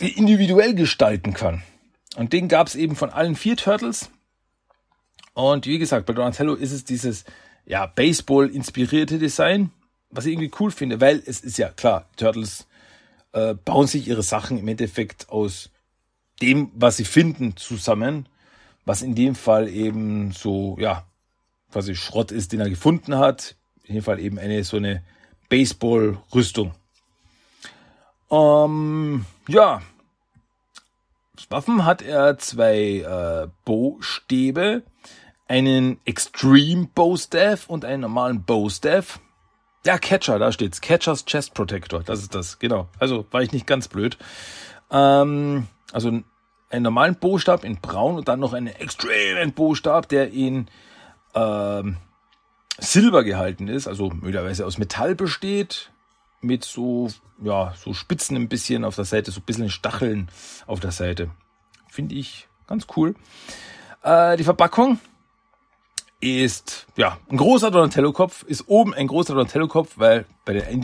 individuell 0.00 0.74
gestalten 0.74 1.32
kann. 1.32 1.62
Und 2.16 2.32
den 2.32 2.48
gab 2.48 2.66
es 2.66 2.74
eben 2.74 2.96
von 2.96 3.10
allen 3.10 3.36
vier 3.36 3.56
Turtles. 3.56 4.10
Und 5.34 5.66
wie 5.66 5.78
gesagt, 5.78 6.06
bei 6.06 6.12
Donatello 6.12 6.54
ist 6.54 6.72
es 6.72 6.84
dieses 6.84 7.24
ja, 7.66 7.86
Baseball-inspirierte 7.86 9.18
Design, 9.18 9.70
was 10.10 10.26
ich 10.26 10.32
irgendwie 10.32 10.52
cool 10.58 10.70
finde, 10.70 11.00
weil 11.00 11.22
es 11.24 11.40
ist 11.40 11.58
ja 11.58 11.68
klar, 11.68 12.08
Turtles 12.16 12.66
äh, 13.32 13.54
bauen 13.54 13.86
sich 13.86 14.08
ihre 14.08 14.22
Sachen 14.22 14.58
im 14.58 14.66
Endeffekt 14.66 15.28
aus 15.28 15.70
dem, 16.40 16.70
was 16.74 16.96
sie 16.96 17.04
finden, 17.04 17.56
zusammen 17.56 18.28
was 18.86 19.02
in 19.02 19.14
dem 19.14 19.34
Fall 19.34 19.68
eben 19.68 20.32
so, 20.32 20.76
ja, 20.80 21.04
quasi 21.70 21.94
Schrott 21.94 22.30
ist, 22.30 22.52
den 22.52 22.60
er 22.60 22.70
gefunden 22.70 23.18
hat. 23.18 23.56
In 23.82 23.96
dem 23.96 24.02
Fall 24.02 24.20
eben 24.20 24.38
eine 24.38 24.64
so 24.64 24.78
eine 24.78 25.02
Baseball-Rüstung. 25.48 26.72
Ähm, 28.30 29.26
ja, 29.48 29.82
Waffen 31.50 31.84
hat 31.84 32.02
er 32.02 32.38
zwei 32.38 33.00
äh, 33.00 33.48
Bowstäbe, 33.64 34.82
einen 35.48 35.98
Extreme 36.04 36.88
Bowstaff 36.94 37.68
und 37.68 37.84
einen 37.84 38.02
normalen 38.02 38.44
Bowstaff. 38.44 39.20
Ja, 39.84 39.98
Catcher, 39.98 40.38
da 40.38 40.50
steht's. 40.50 40.80
Catchers 40.80 41.24
Chest 41.26 41.54
Protector, 41.54 42.02
das 42.02 42.20
ist 42.20 42.34
das, 42.34 42.58
genau. 42.58 42.88
Also 42.98 43.26
war 43.30 43.42
ich 43.42 43.52
nicht 43.52 43.66
ganz 43.66 43.88
blöd. 43.88 44.18
Ähm, 44.90 45.68
also 45.92 46.08
einen 46.70 46.82
normalen 46.82 47.16
Bostab 47.16 47.64
in 47.64 47.80
braun 47.80 48.16
und 48.16 48.28
dann 48.28 48.40
noch 48.40 48.52
einen 48.52 48.66
extremen 48.66 49.52
Bostab, 49.52 50.08
der 50.08 50.32
in 50.32 50.66
ähm, 51.34 51.98
Silber 52.78 53.24
gehalten 53.24 53.68
ist, 53.68 53.86
also 53.86 54.10
möglicherweise 54.10 54.66
aus 54.66 54.78
Metall 54.78 55.14
besteht, 55.14 55.90
mit 56.40 56.64
so, 56.64 57.08
ja, 57.42 57.74
so 57.76 57.92
Spitzen 57.92 58.36
ein 58.36 58.48
bisschen 58.48 58.84
auf 58.84 58.96
der 58.96 59.04
Seite, 59.04 59.30
so 59.30 59.40
ein 59.40 59.44
bisschen 59.44 59.70
Stacheln 59.70 60.28
auf 60.66 60.80
der 60.80 60.92
Seite. 60.92 61.30
Finde 61.88 62.14
ich 62.14 62.48
ganz 62.66 62.86
cool. 62.96 63.14
Äh, 64.02 64.36
die 64.36 64.44
Verpackung 64.44 64.98
ist, 66.20 66.86
ja, 66.96 67.18
ein 67.28 67.36
großer 67.36 67.70
Donatello-Kopf, 67.70 68.42
ist 68.44 68.68
oben 68.68 68.94
ein 68.94 69.06
großer 69.06 69.34
Donatello-Kopf, 69.34 69.94
weil 69.96 70.24
bei 70.44 70.54
den 70.54 70.82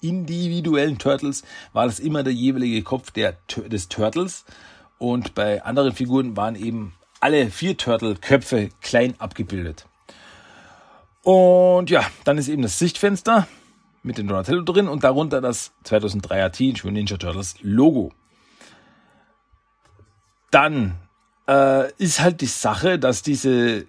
individuellen 0.00 0.98
Turtles 0.98 1.44
war 1.72 1.86
das 1.86 2.00
immer 2.00 2.22
der 2.22 2.32
jeweilige 2.32 2.82
Kopf 2.82 3.10
der, 3.10 3.36
des 3.66 3.88
Turtles. 3.88 4.44
Und 4.98 5.34
bei 5.34 5.62
anderen 5.62 5.92
Figuren 5.92 6.36
waren 6.36 6.56
eben 6.56 6.94
alle 7.20 7.50
vier 7.50 7.76
Turtle-Köpfe 7.76 8.70
klein 8.80 9.14
abgebildet. 9.18 9.86
Und 11.22 11.88
ja, 11.88 12.04
dann 12.24 12.36
ist 12.36 12.48
eben 12.48 12.62
das 12.62 12.78
Sichtfenster 12.78 13.46
mit 14.04 14.18
dem 14.18 14.28
Donatello 14.28 14.62
drin 14.62 14.88
und 14.88 15.02
darunter 15.02 15.40
das 15.40 15.72
2003er 15.84 16.50
Teenage 16.50 16.82
Mutant 16.84 16.92
Ninja 16.94 17.16
Turtles 17.16 17.56
Logo. 17.62 18.12
Dann 20.50 20.96
äh, 21.48 21.92
ist 21.94 22.20
halt 22.20 22.40
die 22.40 22.46
Sache, 22.46 22.98
dass 22.98 23.22
diese 23.22 23.86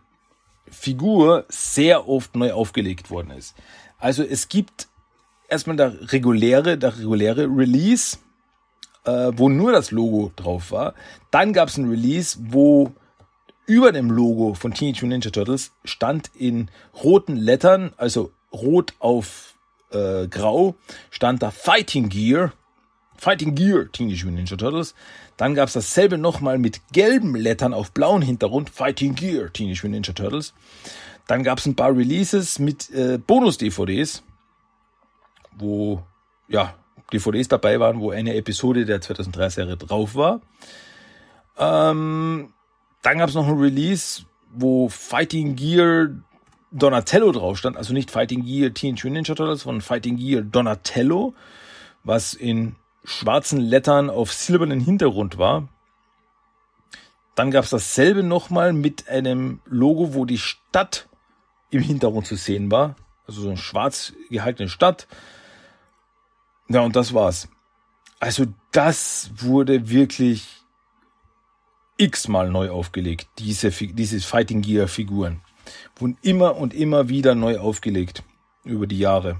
Figur 0.71 1.45
sehr 1.49 2.09
oft 2.09 2.35
neu 2.35 2.53
aufgelegt 2.53 3.11
worden 3.11 3.31
ist. 3.31 3.55
Also 3.99 4.23
es 4.23 4.49
gibt 4.49 4.87
erstmal 5.47 5.75
der 5.75 6.11
reguläre, 6.11 6.77
der 6.77 6.97
reguläre 6.97 7.43
Release 7.43 8.17
äh, 9.05 9.31
wo 9.35 9.49
nur 9.49 9.71
das 9.71 9.91
Logo 9.91 10.31
drauf 10.35 10.71
war. 10.71 10.93
Dann 11.31 11.53
gab 11.53 11.69
es 11.69 11.77
ein 11.77 11.89
Release, 11.89 12.37
wo 12.41 12.91
über 13.65 13.91
dem 13.91 14.11
Logo 14.11 14.53
von 14.53 14.73
Teenage 14.73 15.05
Mutant 15.05 15.25
Ninja 15.25 15.31
Turtles 15.31 15.71
stand 15.83 16.31
in 16.35 16.69
roten 17.03 17.35
Lettern, 17.35 17.93
also 17.97 18.31
rot 18.51 18.93
auf 18.99 19.54
äh, 19.91 20.27
grau, 20.27 20.75
stand 21.11 21.41
da 21.41 21.51
Fighting 21.51 22.09
Gear. 22.09 22.53
Fighting 23.17 23.55
Gear 23.55 23.91
Teenage 23.91 24.25
Mutant 24.25 24.35
Ninja 24.35 24.57
Turtles. 24.57 24.93
Dann 25.37 25.55
gab 25.55 25.67
es 25.67 25.73
dasselbe 25.73 26.17
nochmal 26.17 26.57
mit 26.57 26.81
gelben 26.91 27.35
Lettern 27.35 27.73
auf 27.73 27.91
blauen 27.91 28.21
Hintergrund. 28.21 28.69
Fighting 28.69 29.15
Gear 29.15 29.51
Teenage 29.51 29.87
Mutant 29.87 29.91
Ninja 29.91 30.13
Turtles. 30.13 30.53
Dann 31.27 31.43
gab 31.43 31.59
es 31.59 31.65
ein 31.65 31.75
paar 31.75 31.95
Releases 31.95 32.59
mit 32.59 32.89
äh, 32.91 33.17
Bonus-DVDs, 33.17 34.21
wo 35.57 36.03
ja 36.47 36.75
DVDs 37.11 37.47
dabei 37.47 37.79
waren, 37.79 37.99
wo 37.99 38.11
eine 38.11 38.35
Episode 38.35 38.85
der 38.85 39.01
2003-Serie 39.01 39.77
drauf 39.77 40.15
war. 40.15 40.41
Ähm, 41.57 42.53
dann 43.01 43.17
gab 43.17 43.29
es 43.29 43.35
noch 43.35 43.47
ein 43.47 43.57
Release, 43.57 44.23
wo 44.51 44.89
Fighting 44.89 45.55
Gear 45.55 46.09
Donatello 46.77 47.31
drauf 47.31 47.57
stand, 47.57 47.77
also 47.77 47.93
nicht 47.93 48.11
Fighting 48.11 48.43
Gear 48.43 48.73
Teenage 48.73 49.07
Mutant 49.07 49.13
Ninja 49.13 49.35
Turtles, 49.35 49.61
sondern 49.61 49.81
Fighting 49.81 50.17
Gear 50.17 50.41
Donatello, 50.41 51.33
was 52.03 52.33
in 52.33 52.75
schwarzen 53.03 53.59
Lettern 53.59 54.09
auf 54.09 54.33
silbernen 54.33 54.79
Hintergrund 54.79 55.37
war. 55.37 55.67
Dann 57.35 57.51
gab 57.51 57.65
es 57.65 57.69
dasselbe 57.69 58.23
nochmal 58.23 58.73
mit 58.73 59.09
einem 59.09 59.59
Logo, 59.65 60.13
wo 60.13 60.25
die 60.25 60.37
Stadt 60.37 61.07
im 61.69 61.81
Hintergrund 61.81 62.27
zu 62.27 62.35
sehen 62.35 62.71
war. 62.71 62.95
Also 63.27 63.41
so 63.41 63.49
eine 63.49 63.57
schwarz 63.57 64.13
gehaltene 64.29 64.69
Stadt 64.69 65.07
ja, 66.67 66.81
und 66.81 66.95
das 66.95 67.13
war's. 67.13 67.47
Also 68.19 68.45
das 68.71 69.29
wurde 69.35 69.89
wirklich 69.89 70.47
x-mal 71.97 72.49
neu 72.49 72.71
aufgelegt, 72.71 73.27
diese, 73.37 73.69
diese 73.69 74.19
Fighting 74.19 74.61
Gear 74.61 74.87
Figuren. 74.87 75.41
Wurden 75.95 76.17
immer 76.21 76.55
und 76.57 76.73
immer 76.73 77.09
wieder 77.09 77.35
neu 77.35 77.59
aufgelegt 77.59 78.23
über 78.63 78.87
die 78.87 78.99
Jahre. 78.99 79.37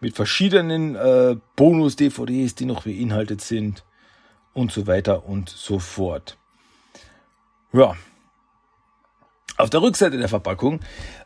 Mit 0.00 0.16
verschiedenen 0.16 0.96
äh, 0.96 1.36
Bonus-DVDs, 1.56 2.54
die 2.54 2.64
noch 2.64 2.84
beinhaltet 2.84 3.40
sind 3.40 3.84
und 4.52 4.72
so 4.72 4.86
weiter 4.86 5.26
und 5.26 5.48
so 5.48 5.78
fort. 5.78 6.36
Ja. 7.72 7.96
Auf 9.56 9.70
der 9.70 9.82
Rückseite 9.82 10.18
der 10.18 10.28
Verpackung 10.28 10.80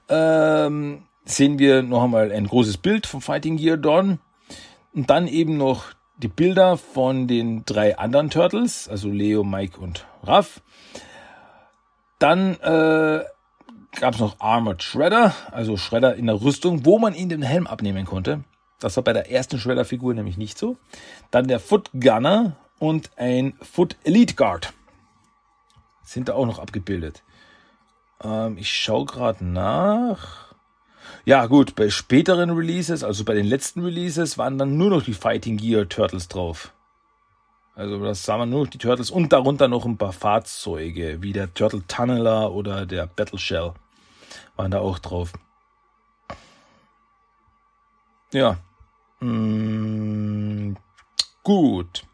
ähm, 0.08 1.04
sehen 1.24 1.58
wir 1.58 1.82
noch 1.82 2.04
einmal 2.04 2.32
ein 2.32 2.46
großes 2.46 2.78
Bild 2.78 3.06
vom 3.06 3.20
Fighting 3.20 3.56
Gear 3.56 3.76
Dawn 3.76 4.18
und 4.92 5.10
dann 5.10 5.26
eben 5.26 5.56
noch 5.56 5.86
die 6.18 6.28
Bilder 6.28 6.76
von 6.76 7.28
den 7.28 7.64
drei 7.64 7.98
anderen 7.98 8.30
Turtles, 8.30 8.88
also 8.88 9.10
Leo, 9.10 9.44
Mike 9.44 9.78
und 9.78 10.06
Raff. 10.22 10.62
Dann 12.18 12.58
äh, 12.60 13.24
gab 14.00 14.14
es 14.14 14.20
noch 14.20 14.40
Armored 14.40 14.82
Shredder, 14.82 15.34
also 15.50 15.76
Shredder 15.76 16.14
in 16.14 16.26
der 16.26 16.40
Rüstung, 16.40 16.84
wo 16.84 16.98
man 16.98 17.14
ihn 17.14 17.28
den 17.28 17.42
Helm 17.42 17.66
abnehmen 17.66 18.04
konnte. 18.04 18.44
Das 18.78 18.96
war 18.96 19.04
bei 19.04 19.12
der 19.12 19.30
ersten 19.30 19.58
Shredder-Figur 19.58 20.14
nämlich 20.14 20.36
nicht 20.36 20.58
so. 20.58 20.76
Dann 21.30 21.48
der 21.48 21.60
Foot 21.60 21.90
Gunner 21.94 22.56
und 22.78 23.10
ein 23.16 23.54
Foot 23.62 23.96
Elite 24.04 24.34
Guard 24.34 24.72
sind 26.04 26.28
da 26.28 26.34
auch 26.34 26.46
noch 26.46 26.58
abgebildet. 26.58 27.22
Ähm, 28.22 28.58
ich 28.58 28.72
schaue 28.72 29.06
gerade 29.06 29.44
nach. 29.44 30.54
Ja, 31.24 31.46
gut, 31.46 31.74
bei 31.74 31.88
späteren 31.88 32.50
Releases, 32.50 33.02
also 33.02 33.24
bei 33.24 33.34
den 33.34 33.46
letzten 33.46 33.82
Releases, 33.82 34.38
waren 34.38 34.58
dann 34.58 34.76
nur 34.76 34.90
noch 34.90 35.02
die 35.02 35.14
Fighting 35.14 35.56
Gear 35.56 35.88
Turtles 35.88 36.28
drauf. 36.28 36.72
Also 37.74 38.02
das 38.02 38.24
sah 38.24 38.38
man 38.38 38.50
nur 38.50 38.64
noch 38.64 38.70
die 38.70 38.78
Turtles 38.78 39.10
und 39.10 39.32
darunter 39.32 39.68
noch 39.68 39.84
ein 39.84 39.98
paar 39.98 40.12
Fahrzeuge, 40.12 41.18
wie 41.20 41.32
der 41.32 41.52
Turtle 41.52 41.82
Tunneler 41.86 42.52
oder 42.52 42.86
der 42.86 43.06
Battle 43.06 43.38
Shell 43.38 43.72
waren 44.56 44.70
da 44.70 44.80
auch 44.80 44.98
drauf. 44.98 45.32
Ja. 48.32 48.58
Hm, 49.20 50.76
Gut. 51.46 52.04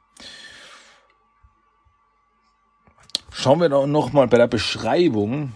Schauen 3.31 3.63
wir 3.63 3.71
doch 3.71 3.87
noch 3.87 4.13
mal 4.13 4.29
bei 4.29 4.37
der 4.37 4.47
Beschreibung. 4.47 5.55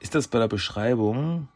Ist 0.00 0.14
das 0.14 0.28
bei 0.28 0.38
der 0.38 0.48
Beschreibung? 0.48 1.48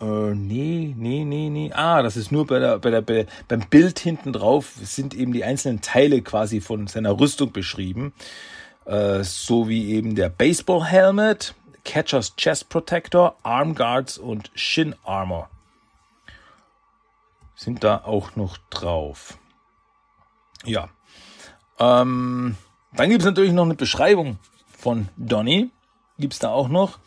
Äh, 0.00 0.34
nee, 0.34 0.92
nee, 0.98 1.24
nee, 1.24 1.50
nee. 1.50 1.70
Ah, 1.72 2.02
das 2.02 2.16
ist 2.16 2.32
nur 2.32 2.48
bei 2.48 2.58
der, 2.58 2.80
bei 2.80 2.90
der, 2.90 3.00
bei, 3.00 3.26
beim 3.46 3.60
Bild 3.70 4.00
hinten 4.00 4.32
drauf 4.32 4.72
sind 4.82 5.14
eben 5.14 5.32
die 5.32 5.44
einzelnen 5.44 5.82
Teile 5.82 6.20
quasi 6.20 6.60
von 6.60 6.88
seiner 6.88 7.20
Rüstung 7.20 7.52
beschrieben. 7.52 8.12
Äh, 8.86 9.22
so 9.22 9.68
wie 9.68 9.92
eben 9.92 10.16
der 10.16 10.30
Baseball 10.30 10.84
Helmet, 10.84 11.54
Catcher's 11.86 12.34
Chest 12.36 12.68
Protector, 12.68 13.36
Arm 13.44 13.74
Guards 13.74 14.18
und 14.18 14.50
Shin 14.54 14.94
Armor. 15.04 15.48
Sind 17.54 17.84
da 17.84 18.02
auch 18.04 18.36
noch 18.36 18.58
drauf. 18.68 19.38
Ja. 20.64 20.90
Ähm, 21.78 22.56
dann 22.92 23.08
gibt 23.08 23.22
es 23.22 23.26
natürlich 23.26 23.52
noch 23.52 23.64
eine 23.64 23.76
Beschreibung 23.76 24.38
von 24.76 25.08
Donny. 25.16 25.70
Gibt 26.18 26.34
es 26.34 26.38
da 26.40 26.50
auch 26.50 26.68
noch. 26.68 26.98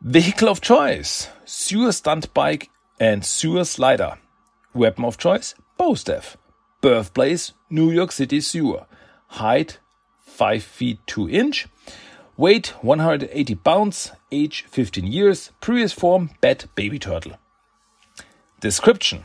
Vehicle 0.00 0.48
of 0.48 0.60
choice, 0.60 1.28
sewer 1.44 1.92
stunt 1.92 2.32
bike 2.32 2.70
and 3.00 3.24
sewer 3.24 3.64
slider. 3.64 4.18
Weapon 4.72 5.04
of 5.04 5.18
choice, 5.18 5.56
bow 5.76 5.96
staff. 5.96 6.38
Birthplace, 6.80 7.54
New 7.68 7.90
York 7.90 8.12
City 8.12 8.40
sewer. 8.40 8.86
Height, 9.30 9.80
5 10.26 10.64
feet 10.64 11.00
2 11.08 11.28
inch. 11.28 11.68
Weight, 12.36 12.74
180 12.82 13.54
pounds. 13.56 14.12
Age, 14.30 14.64
15 14.68 15.06
years. 15.06 15.52
Previous 15.60 15.92
form, 15.92 16.30
bat 16.40 16.66
baby 16.74 16.98
turtle. 16.98 17.32
Description. 18.60 19.24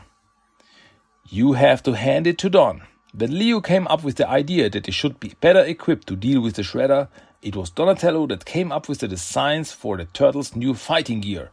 You 1.28 1.52
have 1.52 1.82
to 1.82 1.92
hand 1.92 2.26
it 2.26 2.38
to 2.38 2.50
Don. 2.50 2.82
When 3.14 3.38
Leo 3.38 3.60
came 3.60 3.86
up 3.88 4.02
with 4.02 4.16
the 4.16 4.28
idea 4.28 4.70
that 4.70 4.84
they 4.84 4.92
should 4.92 5.20
be 5.20 5.34
better 5.40 5.60
equipped 5.60 6.06
to 6.08 6.16
deal 6.16 6.40
with 6.40 6.54
the 6.54 6.62
shredder 6.62 7.08
it 7.42 7.56
was 7.56 7.70
Donatello 7.70 8.28
that 8.28 8.44
came 8.44 8.70
up 8.70 8.88
with 8.88 9.00
the 9.00 9.08
designs 9.08 9.72
for 9.72 9.96
the 9.96 10.04
turtles' 10.04 10.54
new 10.54 10.74
fighting 10.74 11.20
gear. 11.20 11.50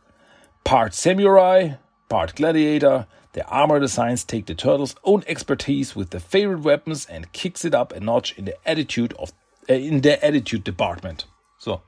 Part 0.64 0.94
samurai, 0.94 1.74
part 2.10 2.36
gladiator, 2.36 3.08
the 3.34 3.44
armor 3.48 3.80
designs 3.80 4.24
take 4.24 4.46
the 4.46 4.54
turtles' 4.54 4.96
own 5.04 5.24
expertise 5.26 5.96
with 5.96 6.12
their 6.12 6.20
favorite 6.20 6.62
weapons 6.62 7.08
and 7.08 7.34
kicks 7.34 7.66
it 7.66 7.74
up 7.74 7.92
a 7.92 8.00
notch 8.00 8.38
in 8.38 8.46
the 8.46 8.70
attitude 8.70 9.14
of 9.14 9.34
äh, 9.68 9.84
in 9.84 10.02
der 10.02 10.20
attitude 10.22 10.64
department. 10.64 11.26
So. 11.60 11.82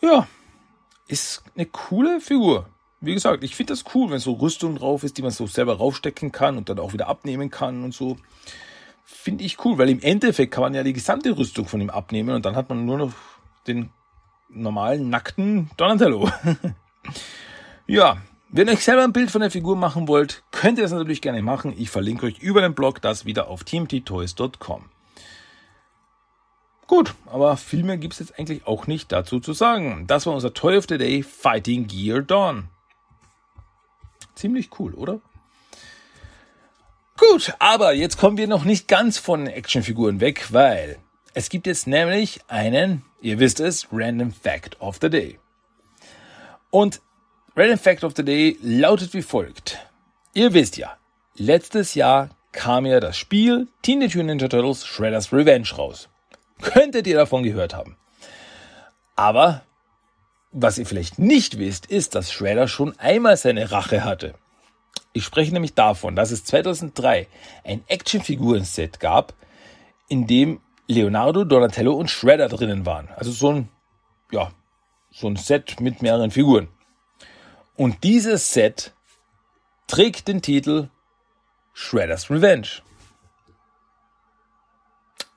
Ja, 0.00 0.26
ist 1.08 1.42
eine 1.54 1.66
coole 1.66 2.20
Figur. 2.20 2.66
Wie 3.00 3.14
gesagt, 3.14 3.44
ich 3.44 3.54
finde 3.54 3.72
das 3.72 3.84
cool, 3.94 4.10
wenn 4.10 4.18
so 4.18 4.32
Rüstung 4.32 4.76
drauf 4.76 5.02
ist, 5.02 5.18
die 5.18 5.22
man 5.22 5.30
so 5.30 5.46
selber 5.46 5.76
raufstecken 5.76 6.32
kann 6.32 6.56
und 6.56 6.68
dann 6.68 6.78
auch 6.78 6.92
wieder 6.92 7.08
abnehmen 7.08 7.50
kann 7.50 7.84
und 7.84 7.92
so 7.92 8.16
finde 9.04 9.44
ich 9.44 9.64
cool, 9.64 9.78
weil 9.78 9.88
im 9.88 10.00
Endeffekt 10.00 10.52
kann 10.52 10.62
man 10.62 10.74
ja 10.74 10.82
die 10.82 10.92
gesamte 10.92 11.36
Rüstung 11.36 11.66
von 11.66 11.80
ihm 11.80 11.90
abnehmen 11.90 12.34
und 12.34 12.44
dann 12.44 12.56
hat 12.56 12.68
man 12.68 12.84
nur 12.86 12.98
noch 12.98 13.12
den 13.66 13.90
normalen 14.48 15.10
nackten 15.10 15.70
Donatello. 15.76 16.30
ja, 17.86 18.18
wenn 18.48 18.68
ihr 18.68 18.74
euch 18.74 18.84
selber 18.84 19.04
ein 19.04 19.12
Bild 19.12 19.30
von 19.30 19.40
der 19.40 19.50
Figur 19.50 19.76
machen 19.76 20.08
wollt, 20.08 20.42
könnt 20.50 20.78
ihr 20.78 20.82
das 20.82 20.92
natürlich 20.92 21.20
gerne 21.20 21.42
machen. 21.42 21.74
Ich 21.76 21.90
verlinke 21.90 22.26
euch 22.26 22.38
über 22.38 22.60
den 22.60 22.74
Blog 22.74 23.02
das 23.02 23.24
wieder 23.24 23.48
auf 23.48 23.64
tmttoys.com. 23.64 24.84
Gut, 26.88 27.14
aber 27.26 27.58
viel 27.58 27.84
mehr 27.84 27.98
gibt 27.98 28.14
es 28.14 28.20
jetzt 28.20 28.38
eigentlich 28.38 28.66
auch 28.66 28.86
nicht 28.86 29.12
dazu 29.12 29.40
zu 29.40 29.52
sagen. 29.52 30.06
Das 30.06 30.24
war 30.24 30.32
unser 30.32 30.54
Toy 30.54 30.78
of 30.78 30.86
the 30.88 30.96
Day 30.96 31.22
Fighting 31.22 31.86
Gear 31.86 32.22
Dawn. 32.22 32.70
Ziemlich 34.34 34.70
cool, 34.80 34.94
oder? 34.94 35.20
Gut, 37.18 37.52
aber 37.58 37.92
jetzt 37.92 38.16
kommen 38.16 38.38
wir 38.38 38.48
noch 38.48 38.64
nicht 38.64 38.88
ganz 38.88 39.18
von 39.18 39.46
Actionfiguren 39.46 40.20
weg, 40.20 40.46
weil 40.50 40.98
es 41.34 41.50
gibt 41.50 41.66
jetzt 41.66 41.86
nämlich 41.86 42.40
einen, 42.48 43.04
ihr 43.20 43.38
wisst 43.38 43.60
es, 43.60 43.88
Random 43.92 44.32
Fact 44.32 44.80
of 44.80 44.96
the 45.02 45.10
Day. 45.10 45.38
Und 46.70 47.02
Random 47.54 47.78
Fact 47.78 48.02
of 48.02 48.14
the 48.16 48.24
Day 48.24 48.56
lautet 48.62 49.12
wie 49.12 49.22
folgt. 49.22 49.78
Ihr 50.32 50.54
wisst 50.54 50.78
ja, 50.78 50.96
letztes 51.36 51.94
Jahr 51.94 52.30
kam 52.52 52.86
ja 52.86 52.98
das 52.98 53.18
Spiel 53.18 53.68
Teenage 53.82 54.16
Mutant 54.16 54.40
Ninja 54.40 54.48
Turtles 54.48 54.86
Shredder's 54.86 55.34
Revenge 55.34 55.68
raus. 55.76 56.08
Könntet 56.60 57.06
ihr 57.06 57.16
davon 57.16 57.42
gehört 57.42 57.74
haben. 57.74 57.96
Aber 59.16 59.62
was 60.52 60.78
ihr 60.78 60.86
vielleicht 60.86 61.18
nicht 61.18 61.58
wisst, 61.58 61.86
ist, 61.86 62.14
dass 62.14 62.32
Shredder 62.32 62.68
schon 62.68 62.98
einmal 62.98 63.36
seine 63.36 63.70
Rache 63.70 64.04
hatte. 64.04 64.34
Ich 65.12 65.24
spreche 65.24 65.52
nämlich 65.52 65.74
davon, 65.74 66.16
dass 66.16 66.30
es 66.30 66.44
2003 66.44 67.26
ein 67.64 67.82
Actionfiguren-Set 67.86 69.00
gab, 69.00 69.34
in 70.08 70.26
dem 70.26 70.60
Leonardo, 70.86 71.44
Donatello 71.44 71.92
und 71.92 72.10
Shredder 72.10 72.48
drinnen 72.48 72.86
waren. 72.86 73.08
Also 73.16 73.30
so 73.30 73.52
ein, 73.52 73.68
ja, 74.30 74.52
so 75.10 75.28
ein 75.28 75.36
Set 75.36 75.80
mit 75.80 76.02
mehreren 76.02 76.30
Figuren. 76.30 76.68
Und 77.76 78.04
dieses 78.04 78.52
Set 78.52 78.92
trägt 79.86 80.28
den 80.28 80.42
Titel 80.42 80.88
Shredder's 81.74 82.30
Revenge. 82.30 82.68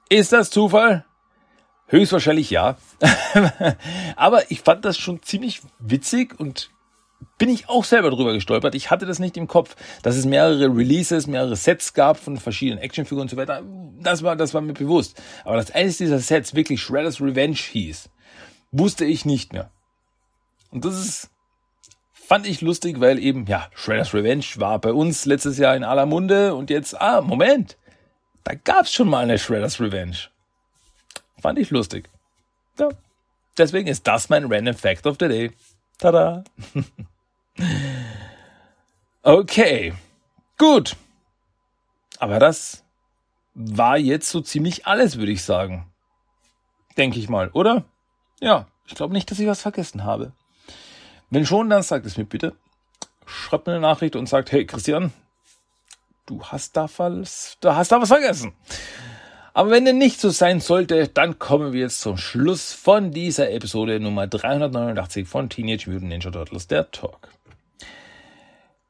Ist 0.10 0.32
das 0.32 0.50
Zufall? 0.50 1.06
Höchstwahrscheinlich 1.92 2.50
ja. 2.50 2.78
Aber 4.16 4.50
ich 4.50 4.62
fand 4.62 4.86
das 4.86 4.98
schon 4.98 5.22
ziemlich 5.24 5.62
witzig 5.80 6.40
und 6.40 6.70
bin 7.38 7.50
ich 7.50 7.68
auch 7.68 7.84
selber 7.84 8.10
drüber 8.10 8.32
gestolpert. 8.34 8.76
Ich 8.76 8.90
hatte 8.92 9.06
das 9.06 9.20
nicht 9.20 9.36
im 9.36 9.48
Kopf, 9.48 9.76
dass 10.02 10.16
es 10.16 10.26
mehrere 10.26 10.68
Releases, 10.68 11.28
mehrere 11.28 11.58
Sets 11.58 11.94
gab 11.94 12.18
von 12.18 12.38
verschiedenen 12.38 12.80
Actionfiguren 12.80 13.24
und 13.24 13.30
so 13.30 13.36
weiter. 13.36 13.62
Das 14.00 14.24
war, 14.24 14.38
das 14.38 14.54
war 14.54 14.62
mir 14.62 14.74
bewusst. 14.74 15.22
Aber 15.44 15.58
dass 15.58 15.72
eines 15.72 15.98
dieser 15.98 16.20
Sets 16.20 16.56
wirklich 16.56 16.82
Shredder's 16.82 17.20
Revenge 17.20 17.58
hieß, 17.58 18.10
wusste 18.72 19.04
ich 19.04 19.26
nicht 19.26 19.52
mehr. 19.52 19.70
Und 20.72 20.86
das 20.86 20.98
ist, 20.98 21.30
fand 22.14 22.48
ich 22.48 22.62
lustig, 22.62 23.02
weil 23.02 23.20
eben, 23.20 23.46
ja, 23.48 23.68
Shredder's 23.76 24.14
Revenge 24.14 24.46
war 24.56 24.80
bei 24.80 24.94
uns 24.94 25.26
letztes 25.26 25.58
Jahr 25.58 25.76
in 25.76 25.84
aller 25.84 26.06
Munde 26.06 26.56
und 26.56 26.70
jetzt, 26.70 27.00
ah, 27.02 27.20
Moment, 27.20 27.76
da 28.46 28.54
gab's 28.56 28.94
schon 28.94 29.10
mal 29.10 29.24
eine 29.24 29.38
Shredder's 29.38 29.82
Revenge. 29.82 30.31
Fand 31.42 31.60
ich 31.60 31.70
lustig. 31.72 32.10
Ja. 32.80 32.90
Deswegen 33.58 33.88
ist 33.88 34.08
das 34.08 34.30
mein 34.30 34.52
Random 34.52 34.76
Fact 34.76 35.06
of 35.08 35.18
the 35.20 35.28
Day. 35.28 35.52
Tada! 35.98 36.44
Okay, 39.24 39.94
gut. 40.58 40.96
Aber 42.18 42.40
das 42.40 42.84
war 43.54 43.98
jetzt 43.98 44.30
so 44.30 44.42
ziemlich 44.42 44.88
alles, 44.88 45.20
würde 45.20 45.32
ich 45.32 45.44
sagen. 45.44 45.86
Denke 46.98 47.20
ich 47.20 47.30
mal, 47.30 47.50
oder? 47.50 47.86
Ja, 48.40 48.66
ich 48.88 48.96
glaube 48.96 49.14
nicht, 49.14 49.30
dass 49.30 49.38
ich 49.38 49.46
was 49.48 49.62
vergessen 49.62 50.04
habe. 50.06 50.34
Wenn 51.30 51.46
schon, 51.46 51.70
dann 51.70 51.84
sagt 51.84 52.08
es 52.08 52.18
mir 52.18 52.26
bitte. 52.26 52.56
Schreibt 53.28 53.68
mir 53.68 53.74
eine 53.74 53.82
Nachricht 53.82 54.16
und 54.16 54.28
sagt, 54.28 54.52
hey 54.52 54.66
Christian, 54.66 55.14
du 56.26 56.44
hast 56.44 56.76
da 56.76 56.90
was, 56.98 57.58
du 57.62 57.76
hast 57.76 57.92
da 57.92 58.02
was 58.02 58.10
vergessen. 58.10 58.54
Aber 59.54 59.70
wenn 59.70 59.84
dem 59.84 59.98
nicht 59.98 60.22
so 60.22 60.30
sein 60.30 60.62
sollte, 60.62 61.10
dann 61.10 61.38
kommen 61.38 61.74
wir 61.74 61.82
jetzt 61.82 62.00
zum 62.00 62.18
Schluss 62.18 62.72
von 62.72 63.12
dieser 63.12 63.52
Episode 63.52 64.00
Nummer 64.00 64.28
389 64.28 65.28
von 65.28 65.50
Teenage 65.50 65.90
Mutant 65.90 66.10
Ninja 66.10 66.32
Turtles, 66.32 66.68
der 66.68 66.90
Talk. 66.92 67.30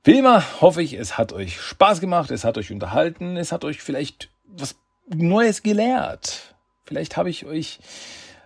Wie 0.03 0.17
immer 0.17 0.61
hoffe 0.61 0.83
ich, 0.83 0.93
es 0.93 1.17
hat 1.17 1.33
euch 1.33 1.59
Spaß 1.59 1.99
gemacht, 1.99 2.29
es 2.31 2.43
hat 2.43 2.57
euch 2.57 2.71
unterhalten, 2.71 3.37
es 3.37 3.51
hat 3.51 3.65
euch 3.65 3.81
vielleicht 3.81 4.29
was 4.45 4.75
Neues 5.07 5.63
gelehrt. 5.63 6.55
Vielleicht 6.85 7.17
habe 7.17 7.29
ich 7.29 7.45
euch 7.45 7.79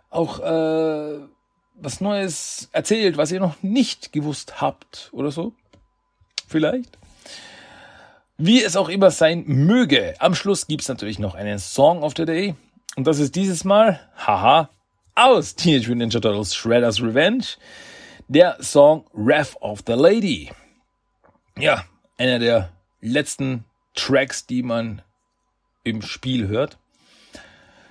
auch 0.10 0.40
äh, 0.40 1.20
was 1.76 2.00
Neues 2.00 2.70
erzählt, 2.72 3.18
was 3.18 3.32
ihr 3.32 3.40
noch 3.42 3.62
nicht 3.62 4.14
gewusst 4.14 4.62
habt 4.62 5.10
oder 5.12 5.32
so. 5.32 5.54
Vielleicht. 6.48 6.98
Wie 8.38 8.62
es 8.62 8.76
auch 8.76 8.90
immer 8.90 9.12
sein 9.12 9.46
möge, 9.48 10.16
am 10.20 10.36
Schluss 10.36 10.68
gibt's 10.68 10.90
natürlich 10.90 11.20
noch 11.20 11.36
einen 11.36 11.58
Song 11.58 12.04
of 12.04 12.14
the 12.18 12.26
Day. 12.26 12.56
Und 12.98 13.08
das 13.08 13.20
ist 13.20 13.36
dieses 13.36 13.64
Mal, 13.64 14.02
haha, 14.18 14.70
aus 15.16 15.56
Teenage 15.56 15.88
Mutant 15.88 16.00
Ninja 16.00 16.20
Turtles 16.20 16.54
Shredder's 16.54 17.02
Revenge, 17.02 17.46
der 18.28 18.58
Song 18.62 19.06
Wrath 19.14 19.56
of 19.62 19.84
the 19.88 19.94
Lady. 19.94 20.52
Ja, 21.58 21.86
einer 22.18 22.40
der 22.40 22.74
letzten 23.00 23.64
Tracks, 23.94 24.46
die 24.46 24.64
man 24.64 25.02
im 25.86 26.02
Spiel 26.02 26.50
hört. 26.50 26.78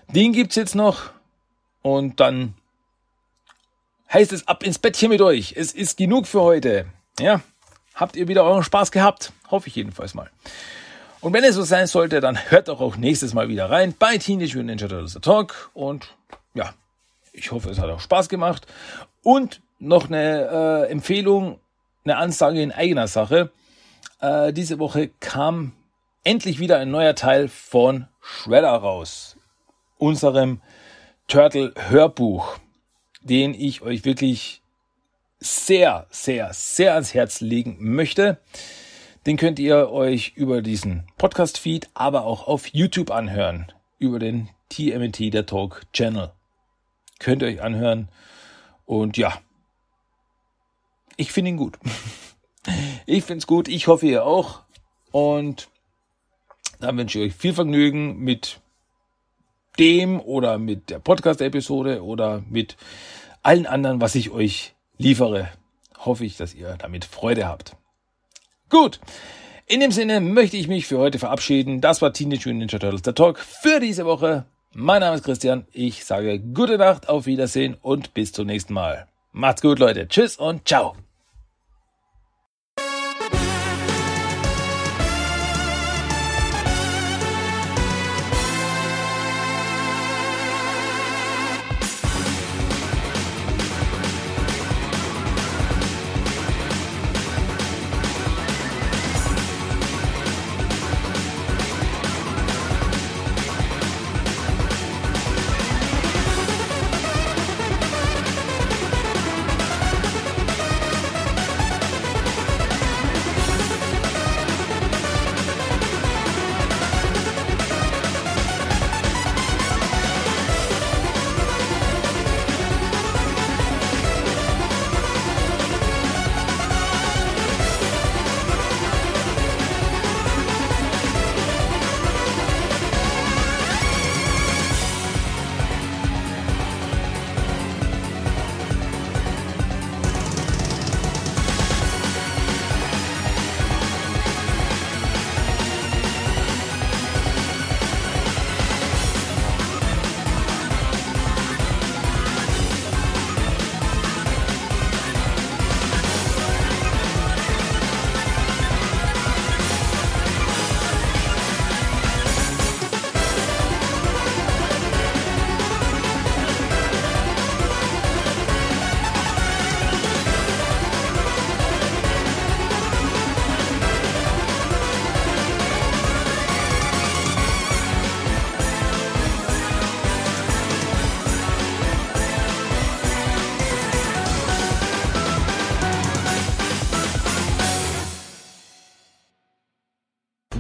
Den 0.09 0.35
gibt's 0.35 0.57
jetzt 0.57 0.75
noch 0.75 1.11
und 1.81 2.21
dann 2.21 2.53
heißt 4.13 4.33
es 4.35 4.47
ab 4.47 4.63
ins 4.63 4.79
Bettchen 4.79 5.09
mit 5.09 5.23
euch. 5.23 5.55
Es 5.57 5.73
ist 5.73 5.97
genug 5.97 6.27
für 6.27 6.43
heute. 6.43 6.85
Ja, 7.19 7.41
habt 7.95 8.17
ihr 8.17 8.29
wieder 8.29 8.45
euren 8.45 8.63
Spaß 8.63 8.91
gehabt. 8.91 9.33
Hoffe 9.55 9.69
ich 9.69 9.77
jedenfalls 9.77 10.15
mal. 10.15 10.29
Und 11.21 11.33
wenn 11.33 11.45
es 11.45 11.55
so 11.55 11.63
sein 11.63 11.87
sollte, 11.87 12.21
dann 12.21 12.37
hört 12.51 12.67
doch 12.67 12.81
auch 12.81 12.97
nächstes 12.97 13.35
Mal 13.35 13.49
wieder 13.49 13.71
rein 13.71 13.95
bei 13.97 14.19
Teenage 14.19 14.57
Mutant 14.57 14.67
Ninja 14.67 14.89
Turtles 14.89 15.13
The 15.13 15.21
Talk. 15.21 15.71
Und 15.75 16.13
ja, 16.55 16.75
ich 17.33 17.53
hoffe, 17.53 17.71
es 17.71 17.79
hat 17.79 17.89
auch 17.89 18.01
Spaß 18.01 18.29
gemacht. 18.29 18.67
Und 19.23 19.61
noch 19.79 20.09
eine 20.09 20.87
äh, 20.89 20.91
Empfehlung, 20.91 21.61
eine 22.05 22.17
Ansage 22.17 22.61
in 22.61 22.73
eigener 22.73 23.07
Sache. 23.07 23.53
Äh, 24.21 24.53
diese 24.53 24.81
Woche 24.81 25.11
kam 25.21 25.71
endlich 26.25 26.59
wieder 26.59 26.79
ein 26.79 26.91
neuer 26.91 27.15
Teil 27.15 27.47
von 27.47 28.09
Shredder 28.21 28.75
raus. 28.75 29.37
Unserem 29.99 30.61
Turtle-Hörbuch, 31.29 32.59
den 33.23 33.55
ich 33.55 33.83
euch 33.83 34.05
wirklich 34.05 34.63
sehr, 35.39 36.09
sehr, 36.11 36.53
sehr 36.53 36.95
ans 36.95 37.15
Herz 37.15 37.41
legen 37.41 37.77
möchte. 37.79 38.39
Den 39.27 39.39
könnt 39.39 39.59
ihr 39.59 39.91
euch 39.91 40.33
über 40.37 40.61
diesen 40.61 41.05
Podcast-Feed, 41.17 41.89
aber 41.95 42.25
auch 42.25 42.47
auf 42.47 42.67
YouTube 42.69 43.11
anhören. 43.11 43.73
Über 43.99 44.19
den 44.19 44.51
TMT, 44.69 45.33
der 45.33 45.47
Talk 45.47 45.83
Channel. 45.95 46.31
Könnt 47.21 47.41
ihr 47.41 47.49
euch 47.49 47.63
anhören. 47.63 48.11
Und 48.85 49.17
ja, 49.17 49.41
ich 51.17 51.33
finde 51.33 51.51
ihn 51.51 51.57
gut. 51.57 51.79
Ich 53.07 53.25
finde 53.25 53.41
es 53.41 53.47
gut. 53.47 53.69
Ich 53.69 53.87
hoffe, 53.87 54.07
ihr 54.07 54.25
auch. 54.25 54.63
Und 55.13 55.69
dann 56.81 56.97
wünsche 56.97 57.19
ich 57.19 57.27
euch 57.27 57.39
viel 57.39 57.53
Vergnügen 57.53 58.17
mit 58.17 58.63
dem 59.79 60.19
oder 60.19 60.57
mit 60.57 60.89
der 60.89 61.01
Podcast-Episode 61.01 62.03
oder 62.03 62.43
mit 62.49 62.79
allen 63.43 63.67
anderen, 63.67 64.01
was 64.01 64.15
ich 64.15 64.31
euch 64.31 64.73
liefere. 64.97 65.51
Hoffe 65.99 66.25
ich, 66.25 66.39
dass 66.39 66.55
ihr 66.55 66.77
damit 66.79 67.05
Freude 67.05 67.47
habt. 67.47 67.77
Gut. 68.75 68.99
In 69.67 69.79
dem 69.79 69.93
Sinne 69.93 70.21
möchte 70.21 70.57
ich 70.57 70.67
mich 70.67 70.89
für 70.89 70.99
heute 70.99 71.21
verabschieden. 71.21 71.81
Das 71.81 72.03
war 72.03 72.13
Teenage 72.13 72.49
Mutant 72.49 72.59
Ninja 72.59 72.79
Turtles 72.81 73.03
der 73.03 73.15
Talk 73.15 73.39
für 73.39 73.79
diese 73.79 74.05
Woche. 74.05 74.47
Mein 74.73 74.99
Name 74.99 75.15
ist 75.15 75.23
Christian. 75.23 75.65
Ich 75.73 76.05
sage 76.05 76.41
gute 76.41 76.77
Nacht, 76.77 77.09
auf 77.09 77.27
Wiedersehen 77.27 77.77
und 77.81 78.15
bis 78.15 78.33
zum 78.33 78.49
nächsten 78.49 78.75
Mal. 78.75 79.07
Macht's 79.31 79.63
gut, 79.63 79.79
Leute. 79.79 80.09
Tschüss 80.09 80.37
und 80.37 80.67
ciao. 80.67 80.97